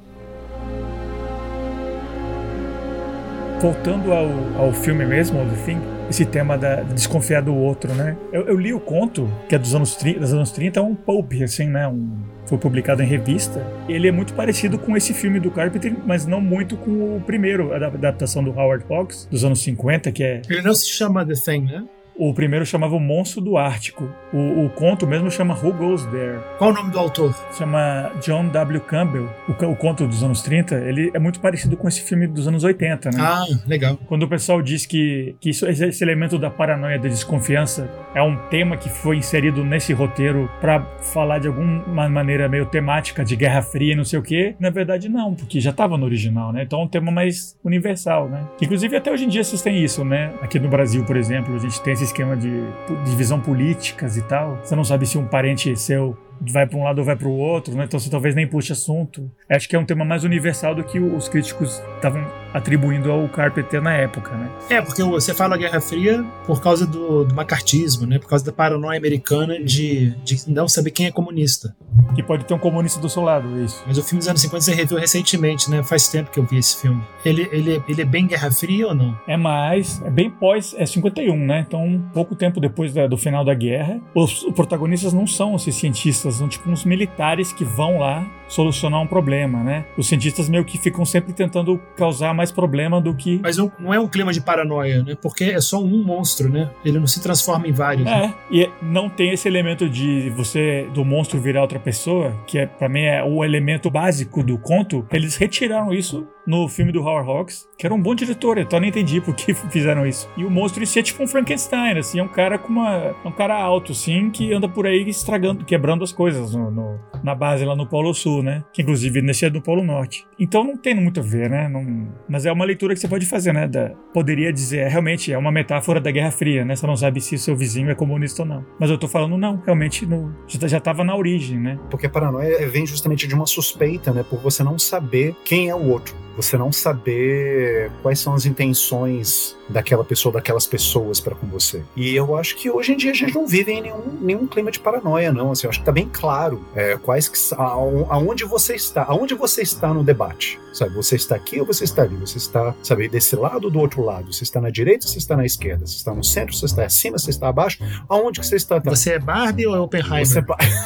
Voltando 3.62 4.14
ao, 4.14 4.30
ao 4.58 4.74
filme 4.74 5.06
mesmo, 5.06 5.40
ao 5.40 5.46
The 5.46 5.66
Thing, 5.66 5.99
esse 6.10 6.26
tema 6.26 6.58
da 6.58 6.82
de 6.82 6.94
desconfiar 6.94 7.42
do 7.42 7.56
outro, 7.56 7.94
né? 7.94 8.18
Eu, 8.32 8.48
eu, 8.48 8.58
li 8.58 8.74
o 8.74 8.80
conto, 8.80 9.32
que 9.48 9.56
é 9.56 9.60
dos 9.60 9.76
anos 9.76 9.96
30, 9.96 10.20
dos 10.20 10.34
anos 10.34 10.52
30 10.52 10.80
é 10.80 10.84
um 10.84 10.96
pulp, 10.96 11.34
assim, 11.44 11.68
né? 11.68 11.88
Um, 11.88 12.10
foi 12.46 12.58
publicado 12.58 13.04
em 13.04 13.06
revista. 13.06 13.66
Ele 13.88 14.08
é 14.08 14.12
muito 14.12 14.34
parecido 14.34 14.80
com 14.80 14.98
esse 14.98 15.14
filme 15.14 15.40
do 15.40 15.52
Carpenter, 15.52 15.94
mas 16.06 16.26
não 16.26 16.42
muito 16.42 16.76
com 16.78 17.18
o 17.18 17.22
primeiro, 17.22 17.72
a 17.72 17.78
adaptação 17.78 18.44
do 18.44 18.52
Howard 18.52 18.84
Hawks, 18.90 19.28
dos 19.30 19.46
anos 19.46 19.62
50, 19.62 20.12
que 20.12 20.24
é... 20.24 20.42
Ele 20.50 20.62
não 20.64 20.74
se 20.74 20.90
chama 20.90 21.24
The 21.24 21.34
Thing, 21.36 21.66
né? 21.66 21.84
O 22.20 22.34
primeiro 22.34 22.66
chamava 22.66 22.98
O 22.98 23.00
Monstro 23.00 23.40
do 23.40 23.58
Ártico. 23.58 24.14
O, 24.34 24.66
o, 24.66 24.70
conto 24.72 25.08
mesmo 25.08 25.32
chama 25.32 25.54
Who 25.54 25.72
Goes 25.72 26.06
There. 26.08 26.40
Qual 26.58 26.72
o 26.72 26.74
nome 26.74 26.92
do 26.92 27.00
autor? 27.00 27.34
Chama 27.58 28.12
John 28.22 28.50
W. 28.50 28.82
Campbell. 28.82 29.30
O, 29.48 29.54
o, 29.54 29.76
conto 29.78 30.06
dos 30.06 30.22
anos 30.22 30.42
30, 30.42 30.76
ele 30.80 31.12
é 31.14 31.20
muito 31.20 31.40
parecido 31.40 31.78
com 31.78 31.88
esse 31.88 32.02
filme 32.02 32.28
dos 32.28 32.46
anos 32.46 32.66
80, 32.66 33.12
né? 33.12 33.18
Ah, 33.22 33.46
legal. 33.66 33.98
Quando 34.06 34.24
o 34.24 34.28
pessoal 34.28 34.62
diz 34.62 34.86
que, 34.86 35.34
que 35.40 35.52
isso, 35.52 35.66
esse 35.66 36.04
elemento 36.04 36.38
da 36.38 36.50
paranoia, 36.50 37.00
da 37.00 37.08
desconfiança, 37.08 37.90
é 38.14 38.22
um 38.22 38.36
tema 38.50 38.76
que 38.76 38.90
foi 38.90 39.16
inserido 39.16 39.64
nesse 39.64 39.94
roteiro 39.94 40.52
para 40.60 40.82
falar 41.14 41.40
de 41.40 41.48
alguma 41.48 42.10
maneira 42.10 42.50
meio 42.50 42.66
temática 42.66 43.24
de 43.24 43.38
Guerra 43.38 43.62
Fria 43.62 43.94
e 43.94 43.96
não 43.96 44.04
sei 44.04 44.20
o 44.20 44.22
quê, 44.22 44.56
na 44.60 44.70
verdade 44.70 45.08
não, 45.08 45.34
porque 45.34 45.62
já 45.62 45.70
estava 45.70 45.98
no 45.98 46.04
original, 46.04 46.52
né? 46.52 46.64
Então 46.64 46.82
é 46.82 46.84
um 46.84 46.88
tema 46.88 47.12
mais 47.12 47.58
universal, 47.64 48.28
né? 48.28 48.46
Inclusive 48.62 48.98
até 48.98 49.10
hoje 49.10 49.24
em 49.24 49.30
dia 49.30 49.42
vocês 49.42 49.62
têm 49.62 49.82
isso, 49.82 50.04
né? 50.04 50.34
Aqui 50.42 50.60
no 50.60 50.68
Brasil, 50.68 51.06
por 51.06 51.16
exemplo, 51.16 51.56
a 51.56 51.60
gente 51.60 51.80
tem 51.82 51.94
esses 51.94 52.09
esquema 52.10 52.36
de 52.36 52.64
divisão 53.06 53.40
políticas 53.40 54.18
e 54.18 54.22
tal. 54.22 54.60
Você 54.64 54.76
não 54.76 54.84
sabe 54.84 55.06
se 55.06 55.18
um 55.18 55.26
parente 55.26 55.76
seu 55.76 56.18
vai 56.42 56.66
para 56.66 56.78
um 56.78 56.84
lado 56.84 57.00
ou 57.00 57.06
vai 57.06 57.16
para 57.16 57.28
o 57.28 57.38
outro, 57.38 57.76
né? 57.76 57.86
então 57.86 58.00
você 58.00 58.10
talvez 58.10 58.36
nem 58.36 58.48
puxe 58.48 58.72
assunto. 58.72 59.30
Acho 59.50 59.68
que 59.68 59.76
é 59.76 59.80
um 59.80 59.86
tema 59.86 60.06
mais 60.06 60.24
universal 60.24 60.76
do 60.76 60.84
que 60.84 61.00
os 61.00 61.28
críticos 61.28 61.82
estavam 61.96 62.26
atribuindo 62.54 63.12
ao 63.12 63.28
Carpenter 63.30 63.82
na 63.82 63.94
época, 63.94 64.36
né? 64.36 64.50
É, 64.70 64.82
porque 64.82 65.04
você 65.04 65.34
fala 65.34 65.58
Guerra 65.58 65.80
Fria 65.80 66.24
por 66.46 66.62
causa 66.62 66.86
do, 66.86 67.24
do 67.24 67.36
macartismo, 67.36 68.08
né? 68.08 68.18
Por 68.18 68.28
causa 68.28 68.44
da 68.44 68.52
paranoia 68.52 68.98
americana 68.98 69.64
de, 69.64 70.12
de 70.24 70.50
não 70.52 70.68
saber 70.68 70.92
quem 70.92 71.06
é 71.06 71.12
comunista. 71.12 71.76
Que 72.16 72.24
pode 72.24 72.46
ter 72.46 72.54
um 72.54 72.60
comunista 72.60 73.00
do 73.00 73.10
seu 73.10 73.22
lado, 73.22 73.62
isso. 73.64 73.84
Mas 73.86 73.98
o 73.98 74.04
filme 74.04 74.20
dos 74.20 74.28
anos 74.28 74.42
50 74.42 74.64
você 74.64 74.74
reviu 74.74 74.98
recentemente, 74.98 75.70
né? 75.70 75.84
Faz 75.84 76.08
tempo 76.08 76.32
que 76.32 76.40
eu 76.40 76.44
vi 76.44 76.58
esse 76.58 76.82
filme. 76.82 77.04
Ele, 77.24 77.48
ele, 77.52 77.84
ele 77.88 78.02
é 78.02 78.06
bem 78.06 78.28
Guerra 78.28 78.52
Fria 78.52 78.88
ou 78.88 78.96
não? 78.96 79.18
É 79.28 79.38
mais, 79.38 80.02
é 80.04 80.10
bem 80.10 80.30
pós, 80.30 80.76
é 80.78 80.86
51, 80.86 81.38
né? 81.38 81.66
Então, 81.68 82.04
pouco 82.14 82.36
tempo 82.36 82.60
depois 82.60 82.94
da, 82.94 83.08
do 83.08 83.18
final 83.18 83.46
da 83.46 83.54
guerra, 83.54 84.02
os, 84.16 84.44
os 84.44 84.54
protagonistas 84.54 85.14
não 85.14 85.28
são 85.28 85.56
esses 85.56 85.76
cientistas 85.76 86.29
cientistas, 86.30 86.36
são 86.36 86.48
tipo 86.48 86.70
uns 86.70 86.86
militares 86.86 87.52
que 87.52 87.64
vão 87.64 88.00
lá 88.00 88.26
solucionar 88.50 89.00
um 89.00 89.08
problema, 89.08 89.64
né? 89.64 89.86
Os 89.96 90.08
cientistas 90.08 90.50
meio 90.50 90.66
que 90.66 90.78
ficam 90.78 91.06
sempre 91.06 91.32
tentando 91.32 91.80
causar 91.96 92.34
mais 92.34 92.52
problema 92.52 93.00
do 93.00 93.14
que. 93.14 93.40
Mas 93.42 93.58
não 93.58 93.94
é 93.94 94.00
um 94.00 94.08
clima 94.08 94.34
de 94.34 94.42
paranoia, 94.42 95.04
né? 95.04 95.16
Porque 95.22 95.46
é 95.46 95.62
só 95.62 95.82
um 95.82 96.04
monstro, 96.04 96.50
né? 96.50 96.70
Ele 96.84 97.00
não 97.00 97.08
se 97.08 97.22
transforma 97.22 97.68
em 97.68 97.72
vários. 97.72 98.08
É, 98.08 98.22
né? 98.22 98.36
e 98.52 98.70
não 98.82 99.10
tem 99.10 99.32
esse 99.32 99.48
elemento 99.48 99.88
de 99.88 100.30
você, 100.32 100.90
do 100.94 101.06
monstro 101.06 101.40
virar 101.40 101.62
outra 101.62 101.80
pessoa, 101.80 102.36
que 102.48 102.58
é, 102.58 102.66
para 102.66 102.90
mim 102.90 103.02
é 103.02 103.24
o 103.24 103.46
elemento 103.46 103.90
básico 103.90 104.44
do 104.44 104.58
conto. 104.58 105.06
Eles 105.12 105.36
retiraram 105.36 105.94
isso 105.94 106.28
no 106.50 106.68
filme 106.68 106.92
do 106.92 107.04
Howard 107.04 107.30
Hawks, 107.30 107.70
que 107.78 107.86
era 107.86 107.94
um 107.94 108.02
bom 108.02 108.16
diretor, 108.16 108.58
eu 108.58 108.64
então 108.64 108.80
nem 108.80 108.90
entendi 108.90 109.22
por 109.22 109.36
que 109.36 109.54
fizeram 109.70 110.04
isso. 110.08 110.28
E 110.36 110.44
o 110.44 110.50
monstro 110.50 110.82
em 110.82 110.86
si 110.88 110.98
é 110.98 111.04
tipo 111.04 111.22
um 111.22 111.28
Frankenstein, 111.28 111.96
assim, 112.00 112.18
é 112.18 112.24
um 112.24 112.28
cara 112.28 112.58
com 112.58 112.70
uma. 112.70 112.96
É 113.24 113.28
um 113.28 113.32
cara 113.32 113.56
alto, 113.56 113.92
assim, 113.92 114.32
que 114.32 114.52
anda 114.52 114.68
por 114.68 114.88
aí 114.88 115.08
estragando, 115.08 115.64
quebrando 115.64 116.04
as 116.04 116.12
coisas 116.12 116.56
no, 116.56 116.72
no, 116.72 117.00
na 117.24 117.36
base 117.36 117.64
lá 117.64 117.76
no 117.76 117.86
Polo 117.86 118.16
Sul, 118.16 118.39
né? 118.44 118.64
Que 118.74 118.82
inclusive 118.82 119.22
nesse 119.22 119.46
é 119.46 119.50
do 119.50 119.62
Polo 119.62 119.84
Norte. 119.84 120.26
Então 120.40 120.64
não 120.64 120.78
tem 120.78 120.96
muito 120.96 121.20
a 121.20 121.24
ver, 121.24 121.50
né? 121.50 121.68
Não, 121.68 122.08
mas 122.28 122.46
é 122.46 122.52
uma 122.52 122.66
leitura 122.66 122.94
que 122.94 123.00
você 123.00 123.08
pode 123.08 123.26
fazer, 123.26 123.54
né? 123.54 123.68
Da, 123.68 123.90
poderia 124.14 124.52
dizer, 124.52 124.80
é, 124.80 124.88
realmente 124.88 125.32
é 125.32 125.38
uma 125.38 125.52
metáfora 125.52 126.00
da 126.00 126.12
Guerra 126.12 126.32
Fria, 126.32 126.66
né? 126.66 126.76
Você 126.76 126.88
não 126.88 126.96
sabe 126.96 127.22
se 127.22 127.38
seu 127.38 127.56
vizinho 127.56 127.90
é 127.90 127.96
comunista 127.96 128.44
ou 128.44 128.48
não. 128.48 128.66
Mas 128.80 128.90
eu 128.90 128.98
tô 128.98 129.08
falando, 129.08 129.38
não, 129.38 129.62
realmente 129.66 130.06
no, 130.06 130.34
já, 130.48 130.68
já 130.68 130.80
tava 130.80 131.04
na 131.04 131.16
origem, 131.16 131.60
né? 131.60 131.80
Porque 131.90 132.06
a 132.06 132.10
paranoia 132.10 132.68
vem 132.68 132.86
justamente 132.86 133.28
de 133.28 133.36
uma 133.36 133.46
suspeita, 133.46 134.12
né? 134.12 134.24
Por 134.24 134.40
você 134.40 134.64
não 134.64 134.78
saber 134.78 135.36
quem 135.44 135.70
é 135.70 135.76
o 135.76 135.90
outro. 135.90 136.16
Você 136.40 136.58
não 136.58 136.72
saber 136.72 137.92
quais 138.02 138.18
são 138.18 138.34
as 138.34 138.46
intenções 138.46 139.58
daquela 139.68 140.06
pessoa, 140.06 140.32
daquelas 140.34 140.66
pessoas 140.66 141.20
para 141.20 141.36
com 141.36 141.46
você. 141.48 141.84
E 141.98 142.16
eu 142.16 142.38
acho 142.38 142.56
que 142.56 142.70
hoje 142.70 142.94
em 142.94 142.98
dia 142.98 143.12
a 143.12 143.14
gente 143.14 143.36
não 143.36 143.46
vive 143.46 143.74
em 143.74 143.82
nenhum, 143.82 144.18
nenhum 144.22 144.48
clima 144.48 144.72
de 144.72 144.80
paranoia, 144.80 145.34
não. 145.34 145.52
Assim, 145.52 145.68
eu 145.68 145.70
acho 145.70 145.80
que 145.80 145.86
tá 145.86 145.92
bem 145.92 146.10
claro 146.10 146.66
é, 146.74 146.98
quais 146.98 147.28
que, 147.28 147.38
aonde 147.58 148.46
você 148.46 148.74
está, 148.74 149.04
aonde 149.04 149.36
você 149.36 149.62
está 149.62 149.94
no 149.94 150.02
debate. 150.02 150.58
Sabe, 150.72 150.94
você 150.94 151.16
está 151.16 151.36
aqui 151.36 151.60
ou 151.60 151.66
você 151.66 151.84
está 151.84 152.04
ali? 152.04 152.16
Você 152.16 152.38
está, 152.38 152.74
sabe, 152.82 153.10
desse 153.10 153.36
lado 153.36 153.66
ou 153.66 153.72
do 153.72 153.80
outro 153.80 154.02
lado? 154.02 154.32
Você 154.32 154.44
está 154.44 154.62
na 154.62 154.70
direita 154.70 155.06
ou 155.06 155.12
você 155.12 155.18
está 155.18 155.36
na 155.36 155.46
esquerda? 155.46 155.86
Você 155.86 155.98
está 155.98 156.14
no 156.14 156.24
centro, 156.24 156.56
você 156.56 156.66
está 156.66 156.86
acima, 156.86 157.18
você 157.18 157.32
está 157.32 157.50
abaixo? 157.50 157.84
Aonde 158.08 158.40
que 158.40 158.48
você 158.48 158.56
está? 158.56 158.80
Você 158.80 159.14
é 159.14 159.20
Barbie 159.20 159.68
ou 159.68 159.76
é 159.76 159.80
Oppenheimer? 159.80 160.26
Você, 160.26 160.40
é 160.40 160.44